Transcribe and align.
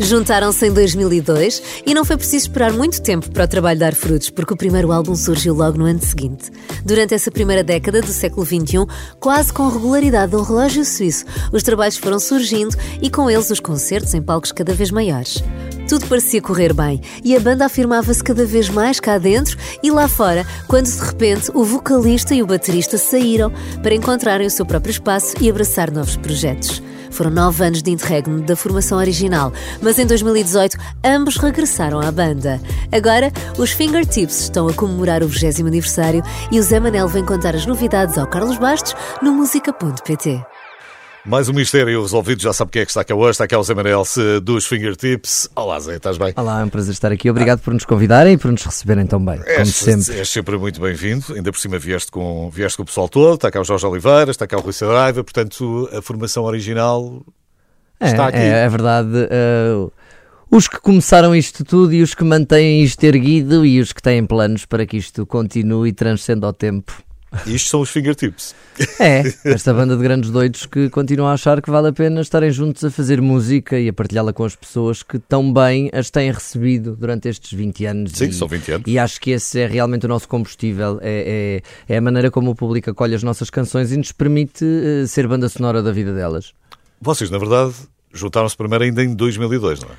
Juntaram-se 0.00 0.66
em 0.66 0.72
2002 0.72 1.62
e 1.84 1.92
não 1.92 2.06
foi 2.06 2.16
preciso 2.16 2.46
esperar 2.46 2.72
muito 2.72 3.02
tempo 3.02 3.30
para 3.30 3.44
o 3.44 3.48
trabalho 3.48 3.78
dar 3.78 3.94
frutos, 3.94 4.30
porque 4.30 4.54
o 4.54 4.56
primeiro 4.56 4.92
álbum 4.92 5.14
surgiu 5.14 5.54
logo 5.54 5.76
no 5.76 5.84
ano 5.84 6.00
seguinte. 6.00 6.50
Durante 6.82 7.12
essa 7.12 7.30
primeira 7.30 7.62
década 7.62 8.00
do 8.00 8.10
século 8.10 8.46
XXI, 8.46 8.86
quase 9.20 9.52
com 9.52 9.68
regularidade 9.68 10.30
de 10.30 10.38
um 10.38 10.42
relógio 10.42 10.86
suíço, 10.86 11.26
os 11.52 11.62
trabalhos 11.62 11.98
foram 11.98 12.18
surgindo 12.18 12.74
e 13.02 13.10
com 13.10 13.30
eles 13.30 13.50
os 13.50 13.60
concertos 13.60 14.14
em 14.14 14.22
palcos 14.22 14.52
cada 14.52 14.72
vez 14.72 14.90
maiores. 14.90 15.44
Tudo 15.86 16.06
parecia 16.06 16.40
correr 16.40 16.72
bem 16.72 17.02
e 17.22 17.36
a 17.36 17.40
banda 17.40 17.66
afirmava-se 17.66 18.24
cada 18.24 18.46
vez 18.46 18.70
mais 18.70 18.98
cá 19.00 19.18
dentro 19.18 19.58
e 19.82 19.90
lá 19.90 20.08
fora, 20.08 20.46
quando 20.66 20.86
de 20.86 20.98
repente 20.98 21.50
o 21.52 21.62
vocalista 21.62 22.34
e 22.34 22.42
o 22.42 22.46
baterista 22.46 22.96
saíram 22.96 23.52
para 23.82 23.94
encontrarem 23.94 24.46
o 24.46 24.50
seu 24.50 24.64
próprio 24.64 24.92
espaço 24.92 25.34
e 25.40 25.50
abraçar 25.50 25.90
novos 25.90 26.16
projetos. 26.16 26.82
Foram 27.10 27.30
nove 27.30 27.64
anos 27.64 27.82
de 27.82 27.90
interregno 27.90 28.40
da 28.40 28.56
formação 28.56 28.98
original, 28.98 29.52
mas 29.82 29.98
em 29.98 30.06
2018 30.06 30.76
ambos 31.04 31.36
regressaram 31.36 32.00
à 32.00 32.10
banda. 32.10 32.60
Agora, 32.92 33.32
os 33.58 33.70
Fingertips 33.70 34.40
estão 34.40 34.68
a 34.68 34.72
comemorar 34.72 35.22
o 35.22 35.28
20 35.28 35.60
aniversário 35.62 36.22
e 36.50 36.58
o 36.58 36.62
Zé 36.62 36.80
Manel 36.80 37.08
vem 37.08 37.24
contar 37.24 37.54
as 37.54 37.66
novidades 37.66 38.16
ao 38.16 38.26
Carlos 38.26 38.58
Bastos 38.58 38.94
no 39.22 39.32
música.pt. 39.32 40.44
Mais 41.24 41.48
um 41.50 41.52
mistério 41.52 42.00
resolvido, 42.00 42.40
já 42.40 42.52
sabe 42.52 42.70
quem 42.70 42.80
é 42.82 42.84
que 42.84 42.90
está 42.90 43.02
aqui 43.02 43.12
hoje, 43.12 43.32
está 43.32 43.44
aqui 43.44 43.54
o 43.54 43.62
Zé 43.62 43.74
Manel 43.74 44.02
dos 44.42 44.66
Fingertips. 44.66 45.50
Olá 45.54 45.78
Zé, 45.78 45.96
estás 45.96 46.16
bem? 46.16 46.32
Olá, 46.34 46.60
é 46.60 46.64
um 46.64 46.68
prazer 46.68 46.92
estar 46.92 47.12
aqui. 47.12 47.28
Obrigado 47.28 47.60
por 47.60 47.74
nos 47.74 47.84
convidarem 47.84 48.34
e 48.34 48.38
por 48.38 48.50
nos 48.50 48.64
receberem 48.64 49.06
tão 49.06 49.22
bem, 49.22 49.36
como 49.36 49.48
És, 49.50 49.68
sempre. 49.68 50.18
és 50.18 50.28
sempre 50.28 50.56
muito 50.56 50.80
bem-vindo, 50.80 51.26
ainda 51.34 51.52
por 51.52 51.58
cima 51.60 51.78
vieste 51.78 52.10
com, 52.10 52.48
vieste 52.50 52.78
com 52.78 52.84
o 52.84 52.86
pessoal 52.86 53.06
todo, 53.08 53.34
está 53.34 53.50
cá 53.50 53.60
o 53.60 53.64
Jorge 53.64 53.84
Oliveira, 53.86 54.30
está 54.30 54.46
cá 54.46 54.56
o 54.56 54.60
Rui 54.60 54.72
Saraiva, 54.72 55.22
portanto 55.22 55.90
a 55.92 56.00
formação 56.00 56.44
original 56.44 57.22
É, 58.00 58.06
está 58.06 58.28
aqui. 58.28 58.38
é, 58.38 58.64
é 58.64 58.68
verdade. 58.68 59.10
uh, 59.10 59.92
os 60.50 60.66
que 60.68 60.80
começaram 60.80 61.36
isto 61.36 61.62
tudo 61.64 61.92
e 61.92 62.02
os 62.02 62.14
que 62.14 62.24
mantêm 62.24 62.82
isto 62.82 63.04
erguido 63.04 63.64
e 63.66 63.78
os 63.78 63.92
que 63.92 64.00
têm 64.02 64.24
planos 64.24 64.64
para 64.64 64.86
que 64.86 64.96
isto 64.96 65.26
continue 65.26 65.90
e 65.90 65.92
transcenda 65.92 66.46
ao 66.46 66.52
tempo. 66.54 66.92
Isto 67.46 67.68
são 67.68 67.80
os 67.80 67.90
Fingertips. 67.90 68.54
É, 68.98 69.22
esta 69.44 69.72
banda 69.72 69.96
de 69.96 70.02
grandes 70.02 70.30
doidos 70.30 70.66
que 70.66 70.88
continuam 70.90 71.28
a 71.28 71.34
achar 71.34 71.60
que 71.62 71.70
vale 71.70 71.88
a 71.88 71.92
pena 71.92 72.20
estarem 72.20 72.50
juntos 72.50 72.82
a 72.84 72.90
fazer 72.90 73.20
música 73.20 73.78
e 73.78 73.88
a 73.88 73.92
partilhá-la 73.92 74.32
com 74.32 74.44
as 74.44 74.56
pessoas 74.56 75.02
que 75.02 75.18
tão 75.18 75.52
bem 75.52 75.90
as 75.92 76.10
têm 76.10 76.32
recebido 76.32 76.96
durante 76.96 77.28
estes 77.28 77.52
20 77.52 77.84
anos. 77.86 78.12
Sim, 78.12 78.26
e, 78.26 78.32
são 78.32 78.48
20 78.48 78.72
anos. 78.72 78.86
E 78.86 78.98
acho 78.98 79.20
que 79.20 79.30
esse 79.30 79.60
é 79.60 79.66
realmente 79.66 80.06
o 80.06 80.08
nosso 80.08 80.26
combustível. 80.26 80.98
É, 81.02 81.62
é, 81.88 81.94
é 81.94 81.98
a 81.98 82.00
maneira 82.00 82.30
como 82.30 82.50
o 82.50 82.54
público 82.54 82.90
acolhe 82.90 83.14
as 83.14 83.22
nossas 83.22 83.50
canções 83.50 83.92
e 83.92 83.96
nos 83.96 84.12
permite 84.12 84.64
eh, 84.64 85.06
ser 85.06 85.28
banda 85.28 85.48
sonora 85.48 85.82
da 85.82 85.92
vida 85.92 86.12
delas. 86.12 86.52
Vocês, 87.00 87.30
na 87.30 87.38
verdade, 87.38 87.74
juntaram-se 88.12 88.56
primeiro 88.56 88.84
ainda 88.84 89.04
em 89.04 89.14
2002, 89.14 89.80
não 89.80 89.90
é? 89.90 89.92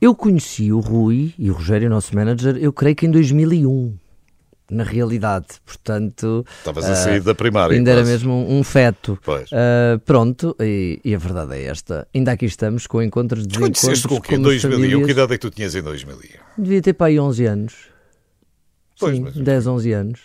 Eu 0.00 0.14
conheci 0.14 0.72
o 0.72 0.78
Rui 0.78 1.34
e 1.38 1.50
o 1.50 1.54
Rogério, 1.54 1.88
o 1.88 1.90
nosso 1.90 2.14
manager, 2.14 2.56
eu 2.56 2.72
creio 2.72 2.94
que 2.94 3.06
em 3.06 3.10
2001. 3.10 3.96
Na 4.70 4.84
realidade, 4.84 5.46
portanto. 5.64 6.44
Estavas 6.58 6.84
a 6.84 6.94
sair 6.94 7.20
da 7.22 7.34
primária. 7.34 7.74
Ainda 7.74 7.90
era 7.90 8.00
quase. 8.00 8.10
mesmo 8.12 8.32
um, 8.32 8.58
um 8.58 8.62
feto. 8.64 9.18
Pois. 9.24 9.48
Ah, 9.52 9.98
pronto, 10.04 10.54
e, 10.60 11.00
e 11.04 11.14
a 11.14 11.18
verdade 11.18 11.54
é 11.54 11.64
esta. 11.64 12.06
Ainda 12.14 12.32
aqui 12.32 12.44
estamos 12.46 12.86
com 12.86 13.02
encontros 13.02 13.46
de 13.46 13.58
Conheceste 13.58 14.06
com 14.06 14.16
o 14.16 14.20
quê? 14.20 14.34
Em 14.34 14.42
2001? 14.42 15.04
Que 15.06 15.10
idade 15.12 15.32
é 15.34 15.38
que 15.38 15.40
tu 15.40 15.50
tinhas 15.50 15.74
em 15.74 15.82
2001? 15.82 16.62
Devia 16.62 16.82
ter 16.82 16.92
para 16.92 17.06
aí 17.06 17.18
11 17.18 17.46
anos. 17.46 17.74
Pois, 19.00 19.16
Sim, 19.16 19.22
mas- 19.22 19.34
10, 19.36 19.66
11 19.66 19.92
anos. 19.92 20.20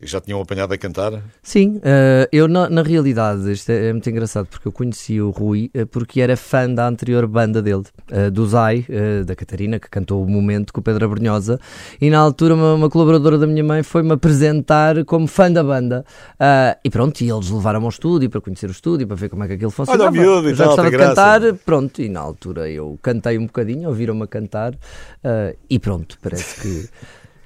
E 0.00 0.06
já 0.06 0.20
tinham 0.20 0.40
apanhado 0.40 0.74
a 0.74 0.76
cantar? 0.76 1.22
Sim, 1.40 1.80
eh, 1.82 2.28
eu 2.32 2.48
na, 2.48 2.68
na 2.68 2.82
realidade, 2.82 3.50
isto 3.52 3.70
é, 3.70 3.88
é 3.88 3.92
muito 3.92 4.10
engraçado 4.10 4.46
porque 4.46 4.66
eu 4.66 4.72
conheci 4.72 5.20
o 5.20 5.30
Rui 5.30 5.70
eh, 5.72 5.84
porque 5.84 6.20
era 6.20 6.36
fã 6.36 6.68
da 6.68 6.88
anterior 6.88 7.26
banda 7.28 7.62
dele, 7.62 7.84
eh, 8.10 8.28
do 8.28 8.44
Zai, 8.44 8.84
da 9.24 9.36
Catarina, 9.36 9.78
que 9.78 9.88
cantou 9.88 10.22
o 10.22 10.28
momento 10.28 10.72
com 10.72 10.80
o 10.80 10.82
Pedro 10.82 11.04
Abrunhosa, 11.04 11.60
e 12.00 12.10
na 12.10 12.18
altura 12.18 12.54
uma, 12.54 12.74
uma 12.74 12.90
colaboradora 12.90 13.38
da 13.38 13.46
minha 13.46 13.62
mãe 13.62 13.82
foi-me 13.84 14.12
apresentar 14.12 15.04
como 15.04 15.28
fã 15.28 15.50
da 15.50 15.62
banda. 15.62 16.04
E 16.84 16.90
pronto, 16.90 17.20
e 17.20 17.30
eles 17.30 17.48
levaram-me 17.48 17.86
ao 17.86 17.90
estúdio 17.90 18.28
para 18.28 18.40
conhecer 18.40 18.68
o 18.68 18.72
estúdio, 18.72 19.06
para 19.06 19.16
ver 19.16 19.28
como 19.28 19.44
é 19.44 19.46
que 19.46 19.52
aquilo 19.54 19.70
funcionava. 19.70 20.10
miúdo 20.10 20.48
e 20.48 20.50
Eu 20.50 20.56
já 20.56 20.66
gostava 20.66 20.90
de 20.90 20.96
cantar, 20.98 21.40
pronto, 21.64 22.02
e 22.02 22.08
na 22.08 22.20
altura 22.20 22.68
eu 22.68 22.98
cantei 23.00 23.38
um 23.38 23.46
bocadinho, 23.46 23.88
ouviram-me 23.88 24.24
a 24.24 24.26
cantar, 24.26 24.74
e 25.70 25.78
pronto, 25.78 26.18
parece 26.20 26.60
que. 26.60 26.88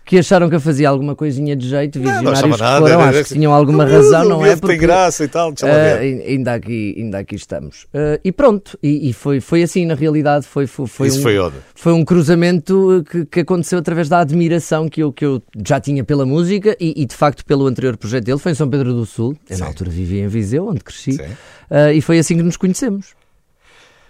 Que 0.08 0.18
acharam 0.18 0.48
que 0.48 0.54
eu 0.54 0.60
fazia 0.60 0.88
alguma 0.88 1.14
coisinha 1.14 1.54
de 1.54 1.68
jeito, 1.68 1.98
Não, 1.98 2.06
não 2.06 2.12
visionários 2.32 2.38
achava 2.38 2.56
que 2.56 2.62
nada. 2.62 2.80
foram, 2.80 3.00
era- 3.08 3.20
acho 3.20 3.28
que 3.28 3.34
tinham 3.34 3.52
alguma 3.52 3.84
razão, 3.84 4.24
não 4.26 4.38
o 4.38 4.46
é? 4.46 4.48
miúdo 4.48 4.66
tem 4.66 4.78
graça 4.78 5.24
e 5.24 5.28
tal, 5.28 5.52
deixa 5.52 5.66
lá 5.66 5.72
ver. 5.74 5.98
ai- 5.98 6.22
ainda, 6.28 6.54
aqui, 6.54 6.94
ainda 6.96 7.18
aqui 7.18 7.34
estamos. 7.34 7.86
Ah, 7.92 8.18
e 8.24 8.32
pronto, 8.32 8.78
e, 8.82 9.10
e 9.10 9.12
foi, 9.12 9.38
foi 9.40 9.62
assim, 9.62 9.84
na 9.84 9.94
realidade, 9.94 10.46
foi, 10.46 10.66
foi, 10.66 10.86
foi 10.86 11.08
Isso 11.08 11.18
um, 11.18 11.22
foi 11.22 11.52
foi 11.74 11.92
um 11.92 12.02
cruzamento 12.06 13.04
que, 13.10 13.26
que 13.26 13.40
aconteceu 13.40 13.78
através 13.78 14.08
da 14.08 14.20
admiração 14.20 14.88
que 14.88 15.02
eu, 15.02 15.12
que 15.12 15.26
eu 15.26 15.42
já 15.66 15.78
tinha 15.78 16.02
pela 16.02 16.24
música 16.24 16.74
e, 16.80 16.94
e, 17.02 17.04
de 17.04 17.14
facto 17.14 17.44
pelo 17.44 17.66
anterior 17.66 17.94
projeto 17.98 18.24
dele, 18.24 18.38
foi 18.38 18.52
em 18.52 18.54
São 18.54 18.70
Pedro 18.70 18.94
do 18.94 19.04
Sul. 19.04 19.36
Eu 19.50 19.56
Sim. 19.56 19.62
na 19.62 19.68
altura 19.68 19.90
vivia 19.90 20.24
em 20.24 20.28
Viseu, 20.28 20.68
onde 20.68 20.80
cresci. 20.80 21.20
Ah, 21.70 21.92
e 21.92 22.00
foi 22.00 22.18
assim 22.18 22.34
que 22.34 22.42
nos 22.42 22.56
conhecemos. 22.56 23.08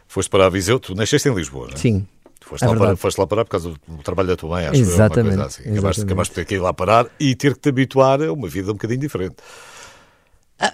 Foste 0.06 0.30
para 0.30 0.46
a 0.46 0.48
Viseu, 0.48 0.78
tu 0.78 0.94
nasceste 0.94 1.28
em 1.28 1.34
Lisboa, 1.34 1.66
não 1.66 1.74
é? 1.74 1.76
Sim. 1.76 2.06
Foste, 2.48 2.64
É 2.64 2.68
lá 2.68 2.76
parar, 2.76 2.96
foste 2.96 3.18
lá 3.18 3.26
parar 3.26 3.44
por 3.44 3.50
causa 3.50 3.70
do 3.70 4.02
trabalho 4.02 4.28
da 4.28 4.36
tua 4.36 4.48
mãe, 4.50 4.66
acho 4.66 4.80
Exatamente, 4.80 5.36
uma 5.36 5.44
coisa 5.44 5.60
assim. 5.60 5.70
Acabaste, 5.70 6.02
acabaste 6.02 6.30
de 6.32 6.34
ter 6.36 6.44
que 6.46 6.54
ir 6.54 6.58
lá 6.60 6.72
parar 6.72 7.06
e 7.20 7.34
ter 7.34 7.52
que 7.54 7.60
te 7.60 7.68
habituar 7.68 8.22
a 8.22 8.32
uma 8.32 8.48
vida 8.48 8.70
um 8.70 8.74
bocadinho 8.74 9.00
diferente. 9.00 9.36
Ah, 10.60 10.72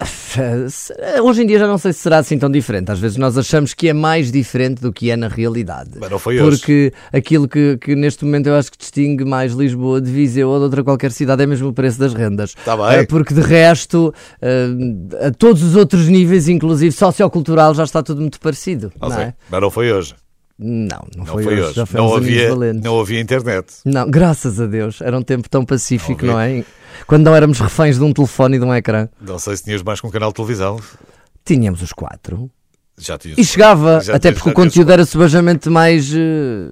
Hoje 1.21 1.43
em 1.43 1.45
dia 1.45 1.59
já 1.59 1.67
não 1.67 1.77
sei 1.77 1.93
se 1.93 1.99
será 1.99 2.17
assim 2.17 2.39
tão 2.39 2.49
diferente. 2.49 2.91
Às 2.91 2.99
vezes 2.99 3.17
nós 3.17 3.37
achamos 3.37 3.73
que 3.73 3.87
é 3.87 3.93
mais 3.93 4.31
diferente 4.31 4.81
do 4.81 4.91
que 4.91 5.11
é 5.11 5.15
na 5.15 5.27
realidade. 5.27 5.91
Mas 5.99 6.09
não 6.09 6.17
foi 6.17 6.41
hoje. 6.41 6.57
Porque 6.57 6.93
aquilo 7.13 7.47
que, 7.47 7.77
que 7.77 7.95
neste 7.95 8.25
momento 8.25 8.47
eu 8.47 8.55
acho 8.55 8.71
que 8.71 8.77
distingue 8.77 9.23
mais 9.23 9.53
Lisboa 9.53 10.01
de 10.01 10.09
Viseu 10.09 10.49
ou 10.49 10.57
de 10.57 10.63
outra 10.63 10.83
qualquer 10.83 11.11
cidade 11.11 11.43
é 11.43 11.45
mesmo 11.45 11.69
o 11.69 11.73
preço 11.73 11.99
das 11.99 12.13
rendas. 12.13 12.55
Tá 12.65 12.75
bem. 12.75 12.85
Ah, 13.01 13.05
Porque 13.07 13.33
de 13.33 13.41
resto, 13.41 14.13
ah, 14.41 15.27
a 15.27 15.31
todos 15.31 15.61
os 15.61 15.75
outros 15.75 16.07
níveis, 16.07 16.49
inclusive 16.49 16.91
sociocultural, 16.91 17.73
já 17.75 17.83
está 17.83 18.01
tudo 18.01 18.21
muito 18.21 18.39
parecido. 18.39 18.91
Não 18.99 19.09
Não, 19.09 19.19
é? 19.19 19.33
Mas 19.49 19.61
não 19.61 19.69
foi 19.69 19.91
hoje. 19.91 20.15
Não, 20.57 21.07
não, 21.15 21.25
Não 21.25 21.25
foi, 21.25 21.43
foi 21.43 21.61
hoje. 21.61 21.73
Já 21.73 21.85
foi 21.85 21.99
Não 21.99 22.15
havia, 22.15 22.55
não 22.73 22.99
havia 22.99 23.19
internet. 23.19 23.73
Não, 23.85 24.09
graças 24.09 24.59
a 24.59 24.65
Deus. 24.65 25.01
Era 25.01 25.17
um 25.17 25.21
tempo 25.21 25.49
tão 25.49 25.65
pacífico, 25.65 26.25
Não 26.25 26.33
não 26.33 26.39
é? 26.39 26.63
Quando 27.07 27.23
não 27.25 27.35
éramos 27.35 27.59
reféns 27.59 27.97
de 27.97 28.03
um 28.03 28.13
telefone 28.13 28.55
e 28.55 28.59
de 28.59 28.65
um 28.65 28.73
ecrã. 28.73 29.09
Não 29.19 29.37
sei 29.37 29.57
se 29.57 29.63
tinhas 29.63 29.83
mais 29.83 29.99
que 29.99 30.07
um 30.07 30.11
canal 30.11 30.29
de 30.29 30.35
televisão. 30.35 30.79
Tínhamos 31.43 31.81
os 31.81 31.91
quatro. 31.91 32.49
Já 32.97 33.17
tinhas. 33.17 33.37
E 33.37 33.43
chegava, 33.43 33.99
Já 33.99 34.15
até 34.15 34.29
tinhas- 34.29 34.35
porque 34.41 34.49
o 34.51 34.53
conteúdo 34.53 34.89
era 34.91 35.05
subajamente 35.05 35.69
mais 35.69 36.09
eh, 36.13 36.69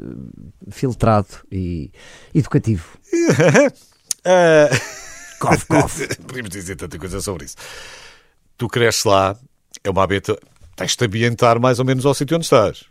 filtrado 0.72 1.28
e 1.52 1.92
educativo. 2.34 2.86
Ah, 4.26 4.70
Cof, 5.40 5.66
cof. 5.66 6.08
Podemos 6.26 6.50
dizer 6.50 6.78
tanta 6.78 6.98
coisa 6.98 7.20
sobre 7.20 7.44
isso. 7.44 7.58
Tu 8.58 8.68
cresces 8.70 9.04
lá, 9.04 9.36
é 9.84 9.90
uma 9.90 10.02
habita. 10.04 10.38
Tens 10.78 10.96
de 10.96 11.06
ambientar 11.06 11.60
mais 11.60 11.78
ou 11.80 11.84
menos 11.86 12.06
ao 12.06 12.14
sítio 12.14 12.38
onde 12.38 12.46
estás. 12.46 12.86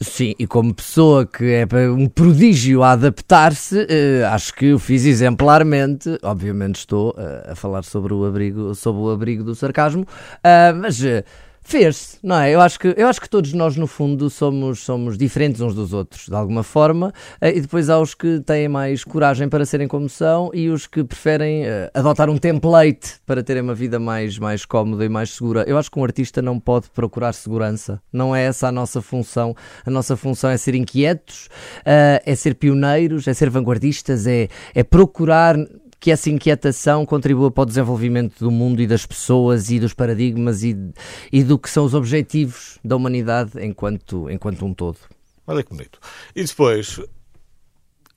Sim, 0.00 0.34
e 0.38 0.46
como 0.46 0.72
pessoa 0.72 1.26
que 1.26 1.44
é 1.44 1.66
um 1.90 2.08
prodígio 2.08 2.82
a 2.82 2.92
adaptar-se, 2.92 3.86
eh, 3.88 4.24
acho 4.26 4.54
que 4.54 4.72
o 4.72 4.78
fiz 4.78 5.04
exemplarmente. 5.04 6.18
Obviamente 6.22 6.76
estou 6.76 7.14
eh, 7.18 7.50
a 7.50 7.54
falar 7.54 7.84
sobre 7.84 8.14
o 8.14 8.24
abrigo, 8.24 8.74
sobre 8.74 9.02
o 9.02 9.10
abrigo 9.10 9.42
do 9.42 9.54
sarcasmo, 9.54 10.06
ah, 10.44 10.72
mas 10.74 11.02
eh, 11.02 11.24
fez-se, 11.68 12.18
não 12.22 12.40
é? 12.40 12.54
Eu 12.54 12.62
acho 12.62 12.80
que 12.80 12.94
eu 12.96 13.06
acho 13.06 13.20
que 13.20 13.28
todos 13.28 13.52
nós 13.52 13.76
no 13.76 13.86
fundo 13.86 14.30
somos 14.30 14.78
somos 14.78 15.18
diferentes 15.18 15.60
uns 15.60 15.74
dos 15.74 15.92
outros 15.92 16.26
de 16.26 16.34
alguma 16.34 16.62
forma, 16.62 17.12
eh, 17.42 17.58
e 17.58 17.60
depois 17.60 17.90
há 17.90 18.00
os 18.00 18.14
que 18.14 18.40
têm 18.40 18.68
mais 18.68 19.04
coragem 19.04 19.50
para 19.50 19.66
serem 19.66 19.86
como 19.86 20.08
são 20.08 20.50
e 20.54 20.70
os 20.70 20.86
que 20.86 21.04
preferem 21.04 21.66
eh, 21.66 21.90
adotar 21.92 22.30
um 22.30 22.38
template 22.38 23.16
para 23.26 23.42
terem 23.42 23.62
uma 23.62 23.74
vida 23.74 24.00
mais 24.00 24.38
mais 24.38 24.64
cómoda 24.64 25.04
e 25.04 25.10
mais 25.10 25.34
segura. 25.34 25.62
Eu 25.68 25.76
acho 25.76 25.90
que 25.90 25.98
um 25.98 26.04
artista 26.04 26.40
não 26.40 26.58
pode 26.58 26.88
procurar 26.88 27.34
segurança. 27.34 28.00
Não 28.10 28.34
é 28.34 28.44
essa 28.44 28.68
a 28.68 28.72
nossa 28.72 29.02
função. 29.02 29.54
A 29.84 29.90
nossa 29.90 30.16
função 30.16 30.48
é 30.48 30.56
ser 30.56 30.74
inquietos, 30.74 31.50
eh, 31.84 32.22
é 32.24 32.34
ser 32.34 32.54
pioneiros, 32.54 33.28
é 33.28 33.34
ser 33.34 33.50
vanguardistas, 33.50 34.26
é, 34.26 34.48
é 34.74 34.82
procurar 34.82 35.54
que 36.00 36.10
essa 36.12 36.30
inquietação 36.30 37.04
contribua 37.04 37.50
para 37.50 37.62
o 37.62 37.66
desenvolvimento 37.66 38.38
do 38.38 38.50
mundo 38.50 38.80
e 38.80 38.86
das 38.86 39.04
pessoas 39.04 39.68
e 39.70 39.80
dos 39.80 39.92
paradigmas 39.92 40.62
e, 40.62 40.76
e 41.32 41.42
do 41.42 41.58
que 41.58 41.68
são 41.68 41.84
os 41.84 41.92
objetivos 41.94 42.78
da 42.84 42.94
humanidade 42.96 43.52
enquanto, 43.64 44.30
enquanto 44.30 44.64
um 44.64 44.72
todo. 44.72 44.98
Olha 45.46 45.62
que 45.62 45.70
bonito. 45.70 45.98
E 46.36 46.44
depois, 46.44 47.00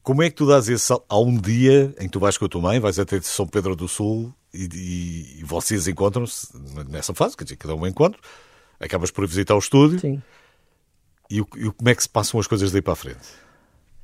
como 0.03 0.21
é 0.21 0.29
que 0.29 0.35
tu 0.35 0.45
dás 0.45 0.67
esse 0.69 0.85
sal- 0.85 1.03
Há 1.09 1.19
um 1.19 1.35
dia 1.35 1.93
em 1.99 2.03
que 2.05 2.09
tu 2.09 2.19
vais 2.19 2.37
com 2.37 2.45
a 2.45 2.49
tua 2.49 2.61
mãe, 2.61 2.79
vais 2.79 2.99
até 2.99 3.19
São 3.21 3.47
Pedro 3.47 3.75
do 3.75 3.87
Sul 3.87 4.31
e, 4.53 4.67
e- 4.73 5.39
e 5.39 5.43
vocês 5.43 5.87
encontram-se 5.87 6.49
nessa 6.89 7.13
fase, 7.13 7.35
quer 7.35 7.45
dizer, 7.45 7.55
cada 7.55 7.73
um 7.75 7.87
encontro, 7.87 8.19
acabas 8.79 9.09
por 9.11 9.25
visitar 9.27 9.55
o 9.55 9.59
estúdio 9.59 9.99
Sim. 9.99 10.21
e, 11.29 11.37
e 11.39 11.43
como 11.71 11.89
é 11.89 11.95
que 11.95 12.03
se 12.03 12.09
passam 12.09 12.39
as 12.39 12.45
coisas 12.47 12.71
daí 12.71 12.81
para 12.81 12.93
a 12.93 12.95
frente? 12.97 13.27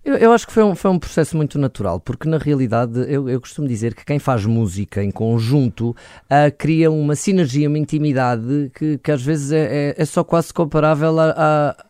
Eu, 0.07 0.15
eu 0.15 0.31
acho 0.31 0.47
que 0.47 0.53
foi 0.53 0.63
um, 0.63 0.73
foi 0.73 0.89
um 0.89 0.97
processo 0.97 1.35
muito 1.35 1.59
natural, 1.59 1.99
porque 1.99 2.29
na 2.29 2.37
realidade 2.37 2.97
eu, 3.11 3.27
eu 3.27 3.41
costumo 3.41 3.67
dizer 3.67 3.93
que 3.93 4.05
quem 4.05 4.19
faz 4.19 4.45
música 4.45 5.03
em 5.03 5.11
conjunto 5.11 5.93
ah, 6.29 6.49
cria 6.49 6.89
uma 6.89 7.13
sinergia, 7.13 7.67
uma 7.67 7.77
intimidade 7.77 8.71
que, 8.73 8.97
que 8.99 9.11
às 9.11 9.21
vezes 9.21 9.51
é, 9.51 9.89
é- 9.89 9.95
é 10.01 10.05
só 10.05 10.23
quase 10.23 10.53
comparável 10.53 11.19
a, 11.19 11.33
a- 11.35 11.85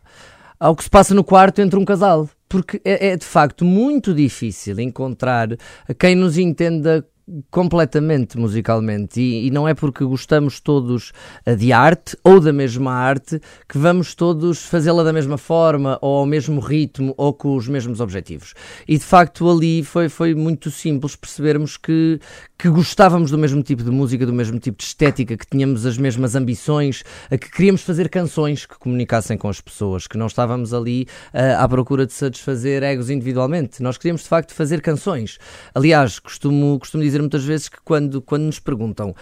ao 0.58 0.74
que 0.74 0.82
se 0.82 0.90
passa 0.90 1.14
no 1.14 1.22
quarto 1.22 1.60
entre 1.60 1.78
um 1.78 1.84
casal. 1.84 2.28
Porque 2.48 2.80
é, 2.84 3.10
é 3.10 3.16
de 3.16 3.24
facto 3.24 3.64
muito 3.64 4.12
difícil 4.12 4.80
encontrar 4.80 5.50
quem 5.96 6.16
nos 6.16 6.36
entenda 6.38 7.06
completamente 7.50 8.38
musicalmente 8.38 9.20
e, 9.20 9.46
e, 9.46 9.50
não 9.50 9.68
é 9.68 9.74
porque 9.74 10.04
gostamos 10.04 10.60
todos 10.60 11.12
eh, 11.44 11.54
de 11.54 11.72
arte 11.72 12.16
ou 12.24 12.40
da 12.40 12.52
mesma 12.52 12.92
arte 12.92 13.40
que 13.68 13.78
vamos 13.78 14.14
todos 14.14 14.64
fazê-la 14.64 15.02
da 15.02 15.12
mesma 15.12 15.36
forma 15.36 15.98
ou 16.00 16.18
ao 16.18 16.26
mesmo 16.26 16.60
ritmo 16.60 17.14
ou 17.16 17.32
com 17.32 17.56
os 17.56 17.68
mesmos 17.68 18.00
objetivos. 18.00 18.54
E 18.86 18.96
de 18.96 19.04
facto 19.04 19.48
ali 19.48 19.82
foi, 19.82 20.08
foi 20.08 20.34
muito 20.34 20.70
simples 20.70 21.16
percebermos 21.16 21.76
que, 21.76 22.20
que 22.58 22.68
gostávamos 22.68 23.30
do 23.30 23.38
mesmo 23.38 23.62
tipo 23.62 23.82
de 23.82 23.90
música, 23.90 24.26
do 24.26 24.32
mesmo 24.32 24.58
tipo 24.58 24.78
de 24.78 24.84
estética, 24.84 25.36
que 25.36 25.46
tínhamos 25.46 25.86
as 25.86 25.98
mesmas 25.98 26.34
ambições, 26.34 27.04
que 27.30 27.50
queríamos 27.50 27.82
fazer 27.82 28.08
canções 28.08 28.66
que 28.66 28.78
comunicassem 28.78 29.36
com 29.36 29.48
as 29.48 29.60
pessoas, 29.60 30.06
que 30.06 30.16
não 30.16 30.26
estávamos 30.26 30.72
ali 30.74 31.06
uh, 31.34 31.62
à 31.62 31.68
procura 31.68 32.06
de 32.06 32.12
satisfazer 32.12 32.82
egos 32.82 33.10
individualmente. 33.10 33.82
Nós 33.82 33.96
queríamos 33.96 34.22
de 34.22 34.28
facto 34.28 34.54
fazer 34.54 34.80
canções. 34.80 35.38
Aliás, 35.74 36.18
costumo, 36.18 36.78
costumo 36.78 37.02
dizer 37.02 37.17
dizer 37.18 37.22
muitas 37.22 37.44
vezes 37.44 37.68
que 37.68 37.78
quando, 37.84 38.22
quando 38.22 38.44
nos 38.44 38.58
perguntam 38.58 39.14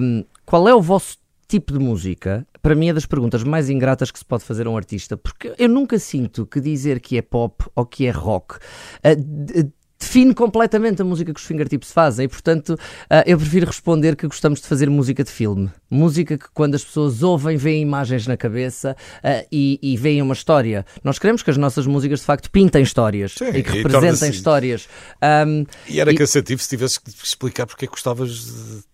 um, 0.00 0.24
qual 0.44 0.68
é 0.68 0.74
o 0.74 0.82
vosso 0.82 1.18
tipo 1.46 1.72
de 1.72 1.78
música, 1.78 2.46
para 2.60 2.74
mim 2.74 2.90
é 2.90 2.92
das 2.92 3.06
perguntas 3.06 3.42
mais 3.42 3.70
ingratas 3.70 4.10
que 4.10 4.18
se 4.18 4.24
pode 4.24 4.44
fazer 4.44 4.66
a 4.66 4.70
um 4.70 4.76
artista, 4.76 5.16
porque 5.16 5.54
eu 5.58 5.68
nunca 5.68 5.98
sinto 5.98 6.44
que 6.44 6.60
dizer 6.60 7.00
que 7.00 7.16
é 7.16 7.22
pop 7.22 7.64
ou 7.74 7.86
que 7.86 8.06
é 8.06 8.10
rock 8.10 8.56
uh, 8.56 9.72
define 9.98 10.34
completamente 10.34 11.02
a 11.02 11.04
música 11.04 11.32
que 11.34 11.40
os 11.40 11.46
fingertips 11.46 11.90
fazem 11.90 12.26
e, 12.26 12.28
portanto, 12.28 12.70
uh, 12.70 13.22
eu 13.26 13.36
prefiro 13.36 13.66
responder 13.66 14.14
que 14.14 14.26
gostamos 14.26 14.60
de 14.60 14.66
fazer 14.66 14.88
música 14.88 15.24
de 15.24 15.30
filme. 15.30 15.70
Música 15.90 16.38
que, 16.38 16.46
quando 16.54 16.74
as 16.74 16.84
pessoas 16.84 17.22
ouvem, 17.22 17.56
veem 17.56 17.82
imagens 17.82 18.26
na 18.26 18.36
cabeça 18.36 18.96
uh, 19.18 19.46
e, 19.50 19.78
e 19.82 19.96
veem 19.96 20.22
uma 20.22 20.34
história. 20.34 20.86
Nós 21.02 21.18
queremos 21.18 21.42
que 21.42 21.50
as 21.50 21.56
nossas 21.56 21.86
músicas, 21.86 22.20
de 22.20 22.26
facto, 22.26 22.50
pintem 22.50 22.82
histórias 22.82 23.32
Sim, 23.32 23.48
e 23.48 23.62
que 23.62 23.70
e 23.70 23.82
representem 23.82 24.30
histórias. 24.30 24.88
Um, 25.46 25.64
e 25.88 26.00
era 26.00 26.12
e... 26.12 26.14
cansativo 26.14 26.62
se 26.62 26.68
tivesse 26.68 27.00
que 27.00 27.10
explicar 27.10 27.66
porque 27.66 27.84
é 27.84 27.88
que 27.88 27.92
gostavas 27.92 28.30
de 28.30 28.87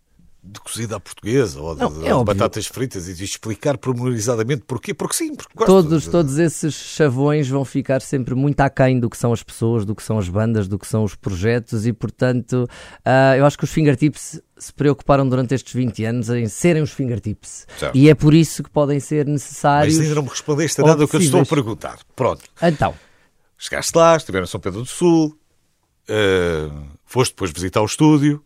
de 0.46 0.60
cozida 0.60 0.96
à 0.96 1.00
portuguesa 1.00 1.58
ou 1.58 1.74
de, 1.74 1.80
não, 1.80 2.20
é 2.20 2.24
batatas 2.24 2.66
fritas 2.66 3.08
e 3.08 3.14
de 3.14 3.24
explicar 3.24 3.78
pormenorizadamente 3.78 4.62
porquê, 4.66 4.92
porque 4.92 5.16
sim, 5.16 5.34
porque 5.34 5.52
gosto. 5.54 5.66
Todos, 5.66 6.06
todos 6.06 6.38
esses 6.38 6.74
chavões 6.74 7.48
vão 7.48 7.64
ficar 7.64 8.02
sempre 8.02 8.34
muito 8.34 8.60
aquém 8.60 9.00
do 9.00 9.08
que 9.08 9.16
são 9.16 9.32
as 9.32 9.42
pessoas, 9.42 9.86
do 9.86 9.94
que 9.94 10.02
são 10.02 10.18
as 10.18 10.28
bandas, 10.28 10.68
do 10.68 10.78
que 10.78 10.86
são 10.86 11.02
os 11.02 11.14
projetos 11.14 11.86
e, 11.86 11.92
portanto, 11.94 12.68
uh, 13.06 13.36
eu 13.38 13.46
acho 13.46 13.56
que 13.56 13.64
os 13.64 13.70
fingertips 13.70 14.40
se 14.58 14.72
preocuparam 14.74 15.26
durante 15.26 15.54
estes 15.54 15.72
20 15.72 16.04
anos 16.04 16.28
em 16.28 16.46
serem 16.46 16.82
os 16.82 16.90
fingertips. 16.90 17.66
Certo. 17.78 17.96
E 17.96 18.10
é 18.10 18.14
por 18.14 18.34
isso 18.34 18.62
que 18.62 18.70
podem 18.70 19.00
ser 19.00 19.26
necessários. 19.26 19.96
Mas 19.96 20.04
ainda 20.04 20.14
não 20.16 20.22
me 20.24 20.28
respondeste 20.28 20.80
a 20.82 20.84
nada 20.84 20.98
do 20.98 21.08
que 21.08 21.16
eu 21.16 21.20
te 21.20 21.26
estou 21.26 21.40
a 21.40 21.46
perguntar. 21.46 21.98
Pronto. 22.14 22.44
Então. 22.62 22.94
Chegaste 23.56 23.96
lá, 23.96 24.16
estiveram 24.16 24.44
em 24.44 24.48
São 24.48 24.60
Pedro 24.60 24.80
do 24.80 24.86
Sul, 24.86 25.38
uh, 26.08 26.84
foste 27.06 27.32
depois 27.32 27.50
visitar 27.50 27.80
o 27.80 27.86
estúdio 27.86 28.44